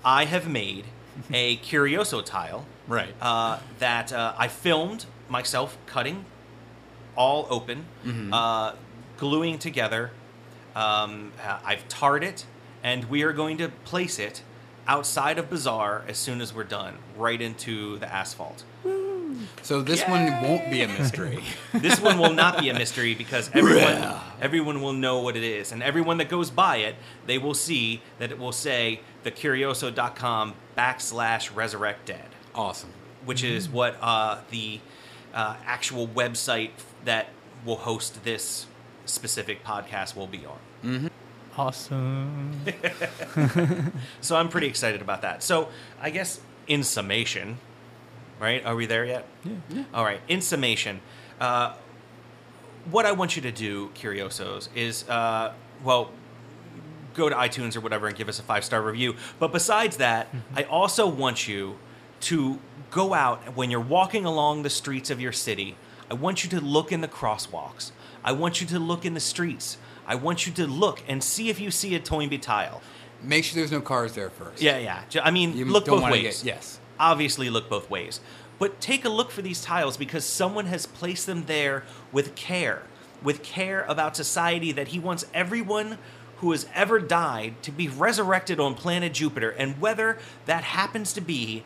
I 0.05 0.25
have 0.27 0.49
made 0.49 0.85
a 1.33 1.57
Curioso 1.59 2.21
tile 2.25 2.65
Right. 2.89 3.15
uh, 3.21 3.59
that 3.79 4.13
uh, 4.13 4.35
I 4.37 4.49
filmed 4.49 5.07
myself 5.29 5.77
cutting 5.87 6.25
all 7.17 7.47
open, 7.51 7.87
Mhm. 8.05 8.31
uh, 8.33 8.75
gluing 9.19 9.59
together. 9.59 10.11
Um, 10.75 11.33
uh, 11.47 11.59
I've 11.65 11.87
tarred 11.89 12.25
it, 12.25 12.47
and 12.83 13.05
we 13.11 13.23
are 13.23 13.33
going 13.33 13.59
to 13.59 13.69
place 13.85 14.19
it 14.19 14.43
outside 14.89 15.39
of 15.39 15.49
Bazaar 15.51 16.03
as 16.09 16.19
soon 16.19 16.41
as 16.41 16.53
we're 16.55 16.65
done, 16.65 16.99
right 17.17 17.41
into 17.41 17.99
the 17.99 18.13
asphalt. 18.13 18.65
So 19.63 19.83
this 19.83 20.03
one 20.03 20.27
won't 20.43 20.71
be 20.71 20.83
a 20.83 20.89
mystery. 20.89 21.43
This 21.75 22.01
one 22.01 22.19
will 22.19 22.33
not 22.35 22.59
be 22.61 22.69
a 22.69 22.75
mystery 22.75 23.15
because 23.15 23.51
everyone 23.55 23.83
Yeah. 23.83 24.21
everyone 24.41 24.81
will 24.83 24.93
know 24.93 25.21
what 25.21 25.37
it 25.37 25.43
is, 25.45 25.73
and 25.73 25.83
everyone 25.83 26.19
that 26.19 26.29
goes 26.29 26.51
by 26.51 26.77
it, 26.79 26.97
they 27.27 27.39
will 27.39 27.55
see 27.55 28.03
that 28.19 28.31
it 28.31 28.39
will 28.39 28.53
say 28.53 29.01
thecurioso.com 29.25 30.55
backslash 30.77 31.55
resurrect 31.55 32.07
dead. 32.07 32.29
awesome. 32.55 32.91
which 33.25 33.45
is 33.45 33.69
what 33.69 33.97
uh, 34.03 34.39
the 34.51 34.81
uh, 35.35 35.55
actual 35.65 36.07
website 36.09 36.71
that 37.05 37.29
will 37.65 37.77
host 37.77 38.25
this 38.25 38.67
specific 39.07 39.65
podcast 39.65 40.17
will 40.17 40.27
be 40.27 40.43
on. 40.45 41.11
awesome 41.57 42.61
So 44.21 44.37
I'm 44.37 44.49
pretty 44.49 44.67
excited 44.67 45.01
about 45.01 45.23
that. 45.23 45.43
So 45.43 45.69
I 46.01 46.11
guess 46.11 46.41
in 46.67 46.83
summation, 46.83 47.59
right? 48.43 48.65
Are 48.67 48.75
we 48.77 48.87
there 48.87 49.05
yet? 49.07 49.27
yeah 49.71 49.85
All 49.95 50.05
right. 50.05 50.21
In 50.29 50.41
summation, 50.43 51.01
uh, 51.41 51.75
what 52.91 53.07
I 53.07 53.13
want 53.13 53.37
you 53.37 53.43
to 53.43 53.53
do, 53.53 53.89
Curiosos, 53.95 54.69
is 54.75 55.09
uh, 55.09 55.53
well, 55.85 56.11
go 57.15 57.29
to 57.29 57.35
iTunes 57.35 57.77
or 57.77 57.81
whatever 57.81 58.09
and 58.09 58.17
give 58.17 58.29
us 58.29 58.39
a 58.39 58.43
five 58.43 58.65
star 58.65 58.83
review. 58.83 59.15
But 59.39 59.53
besides 59.53 59.97
that, 59.99 60.29
I 60.57 60.65
also 60.65 61.07
want 61.07 61.47
you 61.47 61.79
to 62.23 62.59
go 62.91 63.15
out 63.15 63.57
when 63.57 63.71
you're 63.71 63.81
walking 63.81 64.25
along 64.25 64.63
the 64.65 64.71
streets 64.71 65.11
of 65.11 65.21
your 65.21 65.33
city. 65.33 65.77
I 66.11 66.15
want 66.15 66.45
you 66.45 66.51
to 66.51 66.61
look 66.61 66.93
in 66.93 67.01
the 67.01 67.09
crosswalks. 67.09 67.93
I 68.25 68.33
want 68.33 68.61
you 68.61 68.67
to 68.69 68.79
look 68.79 69.05
in 69.05 69.15
the 69.15 69.21
streets. 69.21 69.79
I 70.07 70.15
want 70.17 70.47
you 70.47 70.53
to 70.55 70.67
look 70.67 71.03
and 71.09 71.23
see 71.23 71.49
if 71.49 71.59
you 71.61 71.71
see 71.71 71.95
a 71.95 72.01
Toynbee 72.01 72.39
tile. 72.39 72.83
Make 73.23 73.45
sure 73.45 73.55
there's 73.57 73.71
no 73.73 73.81
cars 73.81 74.15
there 74.15 74.31
first. 74.31 74.61
Yeah, 74.61 74.79
yeah. 74.79 75.03
I 75.23 75.31
mean, 75.31 75.57
You 75.57 75.65
look 75.65 75.85
don't 75.85 75.97
both 75.97 76.03
wanna 76.03 76.15
ways. 76.15 76.43
get- 76.43 76.57
yes. 76.57 76.81
Obviously, 77.03 77.51
look 77.51 77.69
both 77.69 77.91
ways. 77.91 78.21
But 78.61 78.81
take 78.81 79.05
a 79.05 79.09
look 79.09 79.33
for 79.33 79.43
these 79.43 79.61
tiles 79.61 79.97
because 79.97 80.25
someone 80.25 80.67
has 80.67 80.87
placed 80.87 81.27
them 81.27 81.47
there 81.47 81.83
with 82.13 82.37
care, 82.37 82.85
with 83.23 83.43
care 83.43 83.83
about 83.89 84.17
society 84.17 84.71
that 84.71 84.89
he 84.89 85.01
wants 85.01 85.27
everyone 85.35 85.99
who 86.37 86.53
has 86.53 86.67
ever 86.75 87.01
died 87.01 87.61
to 87.63 87.73
be 87.73 87.89
resurrected 87.89 88.61
on 88.61 88.77
planet 88.77 89.15
Jupiter. 89.15 89.51
And 89.51 89.81
whether 89.81 90.19
that 90.47 90.63
happens 90.63 91.13
to 91.15 91.21
be 91.21 91.65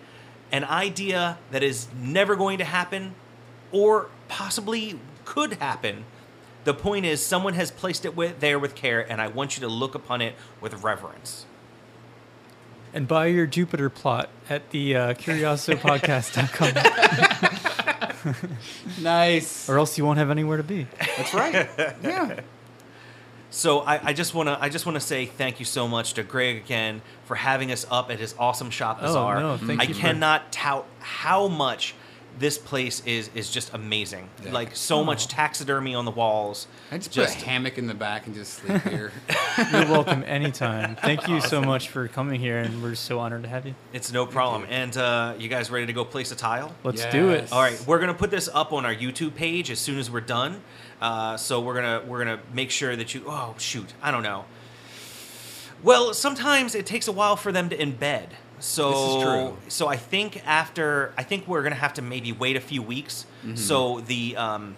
an 0.51 0.65
idea 0.65 1.37
that 1.51 1.63
is 1.63 1.87
never 2.01 2.35
going 2.35 2.57
to 2.59 2.65
happen 2.65 3.15
or 3.73 4.09
possibly 4.29 4.99
could 5.27 5.55
happen, 5.55 6.07
the 6.65 6.73
point 6.73 7.05
is 7.05 7.25
someone 7.25 7.53
has 7.55 7.71
placed 7.71 8.07
it 8.07 8.17
with, 8.17 8.41
there 8.41 8.59
with 8.59 8.75
care, 8.75 9.01
and 9.11 9.21
I 9.21 9.29
want 9.29 9.59
you 9.59 9.61
to 9.61 9.69
look 9.69 9.95
upon 9.95 10.23
it 10.23 10.35
with 10.63 10.83
reverence. 10.83 11.45
And 12.95 13.07
buy 13.09 13.27
your 13.27 13.47
jupiter 13.47 13.89
plot 13.91 14.29
at 14.49 14.71
the 14.71 14.97
uh, 14.97 15.15
curiosopodcast.com 15.15 16.73
Nice. 19.03 19.69
or 19.69 19.79
else 19.79 19.97
you 19.99 20.05
won't 20.05 20.19
have 20.19 20.31
anywhere 20.31 20.57
to 20.57 20.63
be 20.63 20.87
That's 21.17 21.35
right. 21.35 21.69
yeah. 22.03 22.41
So 23.51 23.81
I, 23.81 24.09
I 24.09 24.13
just 24.13 24.35
want 24.35 24.49
to 24.49 24.59
I 24.61 24.69
just 24.69 24.85
want 24.87 24.97
to 24.97 25.01
say 25.01 25.27
thank 25.27 25.61
you 25.61 25.65
so 25.65 25.87
much 25.89 26.15
to 26.15 26.23
Greg 26.23 26.57
again 26.57 27.01
for 27.25 27.37
having 27.37 27.71
us 27.73 27.87
up 27.91 28.11
at 28.11 28.19
his 28.19 28.35
awesome 28.39 28.71
shop 28.71 28.99
Oh, 29.01 29.07
bazaar. 29.07 29.41
no, 29.41 29.57
thank 29.57 29.81
I 29.81 29.85
you 29.85 29.95
for- 29.95 30.01
cannot 30.01 30.51
tout 30.53 30.85
how 31.01 31.49
much 31.49 31.95
this 32.39 32.59
place 32.59 33.03
is 33.07 33.31
is 33.35 33.51
just 33.51 33.73
amazing. 33.73 34.29
Yeah. 34.45 34.53
Like 34.53 34.77
so 34.77 35.03
much 35.05 35.25
Oh. 35.27 35.31
taxidermy 35.31 35.95
on 35.95 36.05
the 36.05 36.11
walls. 36.11 36.67
I 36.93 36.99
just, 36.99 37.11
Just- 37.11 37.37
put 37.39 37.43
a 37.47 37.49
hammock 37.49 37.79
in 37.79 37.87
the 37.87 37.95
back 37.95 38.27
and 38.27 38.35
just 38.35 38.55
sleep 38.55 38.83
here. 38.83 39.13
you're 39.73 39.87
welcome 39.87 40.23
anytime 40.27 40.97
thank 40.97 41.29
you 41.29 41.41
so 41.41 41.63
much 41.63 41.89
for 41.89 42.09
coming 42.09 42.39
here 42.39 42.59
and 42.59 42.83
we're 42.83 42.95
so 42.95 43.19
honored 43.19 43.43
to 43.43 43.49
have 43.49 43.67
you 43.67 43.75
It's 43.95 44.13
no 44.13 44.27
problem. 44.27 44.67
And 44.69 44.95
uh, 44.97 45.35
you 45.39 45.49
guys 45.49 45.71
ready 45.71 45.87
to 45.87 45.95
go 45.95 46.05
place 46.05 46.31
a 46.31 46.37
tile? 46.37 46.75
let's 46.85 47.07
do 47.07 47.31
it 47.31 47.51
All 47.53 47.63
right, 47.63 47.83
we're 47.87 47.99
gonna 47.99 48.13
put 48.13 48.31
this 48.31 48.49
up 48.53 48.73
on 48.75 48.85
our 48.85 48.95
YouTube 48.95 49.35
page 49.35 49.71
as 49.71 49.79
soon 49.79 49.99
as 49.99 50.11
we're 50.11 50.21
done. 50.21 50.61
Uh, 51.01 51.37
so 51.39 51.61
we're 51.61 51.75
gonna 51.75 52.03
we're 52.07 52.19
gonna 52.19 52.41
make 52.53 52.71
sure 52.71 52.95
that 52.97 53.15
you. 53.15 53.23
Oh 53.27 53.55
shoot, 53.59 53.93
I 54.03 54.11
don't 54.11 54.23
know. 54.23 54.45
Well, 55.83 56.15
sometimes 56.15 56.75
it 56.75 56.87
takes 56.87 57.07
a 57.09 57.13
while 57.13 57.37
for 57.37 57.53
them 57.53 57.69
to 57.69 57.77
embed. 57.77 58.29
So 58.59 58.91
This 58.91 58.99
is 59.17 59.23
true. 59.23 59.57
so 59.69 59.87
I 59.89 59.97
think 59.97 60.43
after 60.47 61.13
I 61.17 61.23
think 61.23 61.47
we're 61.47 61.63
gonna 61.63 61.75
have 61.77 61.95
to 61.95 62.03
maybe 62.03 62.33
wait 62.33 62.57
a 62.57 62.61
few 62.61 62.83
weeks. 62.83 63.27
Mm-hmm. 63.45 63.57
So 63.57 64.01
the 64.01 64.37
um, 64.37 64.77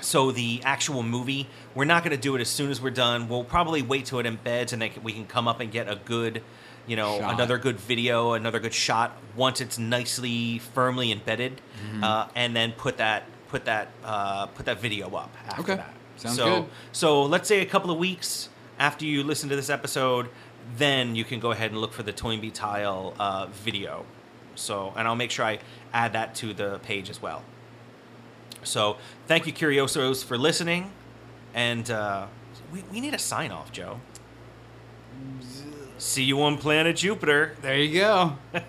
so 0.00 0.32
the 0.32 0.60
actual 0.64 1.02
movie, 1.02 1.48
we're 1.74 1.84
not 1.86 2.02
going 2.04 2.14
to 2.14 2.20
do 2.20 2.34
it 2.36 2.40
as 2.42 2.48
soon 2.48 2.70
as 2.70 2.78
we're 2.80 2.90
done. 2.90 3.26
We'll 3.28 3.44
probably 3.44 3.80
wait 3.80 4.04
till 4.04 4.18
it 4.18 4.26
embeds, 4.26 4.72
and 4.74 4.82
then 4.82 4.90
we 5.02 5.12
can 5.12 5.24
come 5.24 5.48
up 5.48 5.60
and 5.60 5.72
get 5.72 5.88
a 5.88 5.96
good, 5.96 6.42
you 6.86 6.94
know, 6.94 7.20
Shot. 7.20 7.32
another 7.32 7.56
good 7.56 7.80
video, 7.80 8.34
another 8.34 8.60
good 8.60 8.74
shot 8.74 9.16
once 9.34 9.62
it's 9.62 9.78
nicely, 9.78 10.58
firmly 10.58 11.10
embedded, 11.10 11.60
Mm-hmm. 11.88 12.04
uh, 12.04 12.26
and 12.34 12.54
then 12.54 12.72
put 12.72 12.98
that 12.98 13.22
put 13.48 13.64
that 13.64 13.88
uh, 14.04 14.46
put 14.46 14.66
that 14.66 14.78
video 14.80 15.14
up 15.14 15.34
after 15.46 15.62
Okay. 15.62 15.76
that. 15.76 15.94
Sounds 16.16 16.36
so, 16.36 16.44
good. 16.62 16.70
So 16.92 17.22
let's 17.22 17.48
say 17.48 17.60
a 17.62 17.66
couple 17.66 17.90
of 17.90 17.96
weeks 17.98 18.48
after 18.78 19.04
you 19.06 19.22
listen 19.22 19.48
to 19.48 19.56
this 19.56 19.70
episode, 19.70 20.28
then 20.76 21.14
you 21.14 21.24
can 21.24 21.40
go 21.40 21.50
ahead 21.50 21.70
and 21.70 21.80
look 21.80 21.92
for 21.92 22.02
the 22.02 22.12
Toynbee 22.12 22.52
Tile 22.52 23.14
uh, 23.18 23.46
video. 23.46 24.04
So, 24.54 24.92
and 24.96 25.06
I'll 25.06 25.16
make 25.16 25.30
sure 25.30 25.44
I 25.44 25.58
add 25.92 26.12
that 26.12 26.34
to 26.36 26.54
the 26.54 26.78
page 26.80 27.10
as 27.10 27.20
well. 27.20 27.42
So, 28.62 28.96
thank 29.26 29.46
you, 29.46 29.52
Curiosos, 29.52 30.24
for 30.24 30.38
listening. 30.38 30.90
And 31.54 31.90
uh, 31.90 32.26
we, 32.72 32.82
we 32.92 33.00
need 33.00 33.14
a 33.14 33.18
sign 33.18 33.50
off, 33.50 33.72
Joe. 33.72 34.00
See 35.98 36.24
you 36.24 36.42
on 36.42 36.58
planet 36.58 36.96
Jupiter. 36.96 37.54
There 37.62 37.78
you 37.78 38.00
go. 38.00 38.36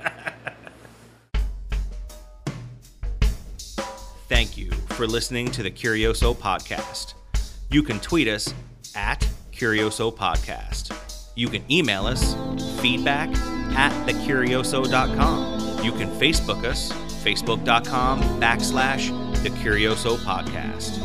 Thank 4.28 4.58
you 4.58 4.72
for 4.72 5.06
listening 5.06 5.52
to 5.52 5.62
the 5.64 5.70
Curioso 5.70 6.36
Podcast. 6.36 7.14
You 7.70 7.84
can 7.84 8.00
tweet 8.00 8.28
us 8.28 8.54
at 8.96 9.28
Curioso 9.52 10.16
Podcast. 10.16 11.05
You 11.36 11.50
can 11.50 11.70
email 11.70 12.06
us 12.06 12.34
feedback 12.80 13.30
at 13.76 13.92
thecurioso.com. 14.08 15.84
You 15.84 15.92
can 15.92 16.10
Facebook 16.12 16.64
us, 16.64 16.92
facebook.com 16.94 18.22
backslash 18.40 19.10
thecurioso 19.38 20.16
Podcast. 20.18 21.02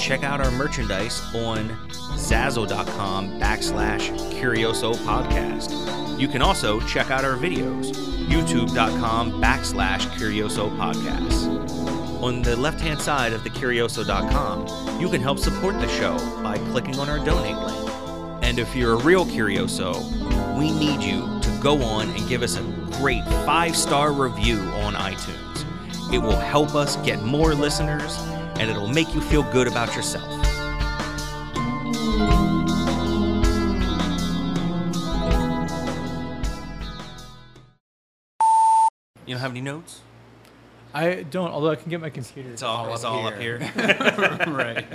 Check 0.00 0.24
out 0.24 0.40
our 0.40 0.50
merchandise 0.52 1.20
on 1.34 1.68
zazzle.com 1.90 3.38
backslash 3.38 4.08
Curioso 4.32 4.94
Podcast. 4.94 6.18
You 6.18 6.26
can 6.28 6.40
also 6.40 6.80
check 6.80 7.10
out 7.10 7.24
our 7.24 7.36
videos, 7.36 7.92
youtube.com 8.26 9.42
backslash 9.42 10.08
Curioso 10.16 10.70
Podcast. 10.70 12.22
On 12.22 12.40
the 12.40 12.56
left 12.56 12.80
hand 12.80 13.00
side 13.00 13.34
of 13.34 13.44
the 13.44 13.50
Curioso.com, 13.50 15.00
you 15.00 15.10
can 15.10 15.20
help 15.20 15.38
support 15.38 15.78
the 15.80 15.88
show 15.88 16.16
by 16.42 16.56
clicking 16.70 16.98
on 16.98 17.10
our 17.10 17.18
donate 17.18 17.56
link. 17.58 17.83
And 18.44 18.58
if 18.58 18.76
you're 18.76 18.92
a 18.92 19.02
real 19.02 19.24
Curioso, 19.24 19.94
we 20.58 20.70
need 20.70 21.02
you 21.02 21.40
to 21.40 21.60
go 21.62 21.82
on 21.82 22.10
and 22.10 22.28
give 22.28 22.42
us 22.42 22.58
a 22.58 22.62
great 22.98 23.24
five 23.46 23.74
star 23.74 24.12
review 24.12 24.58
on 24.58 24.92
iTunes. 24.92 26.12
It 26.12 26.18
will 26.18 26.36
help 26.36 26.74
us 26.74 26.96
get 26.96 27.22
more 27.22 27.54
listeners 27.54 28.18
and 28.60 28.70
it'll 28.70 28.86
make 28.86 29.12
you 29.14 29.22
feel 29.22 29.42
good 29.50 29.66
about 29.66 29.96
yourself. 29.96 30.30
You 39.26 39.32
don't 39.32 39.40
have 39.40 39.52
any 39.52 39.62
notes? 39.62 40.02
I 40.92 41.22
don't, 41.22 41.50
although 41.50 41.70
I 41.70 41.76
can 41.76 41.88
get 41.88 42.02
my 42.02 42.10
computer. 42.10 42.50
It's 42.50 42.62
all, 42.62 42.92
it's 42.92 43.04
all 43.04 43.26
up 43.26 43.38
here. 43.38 43.58
right. 44.46 44.86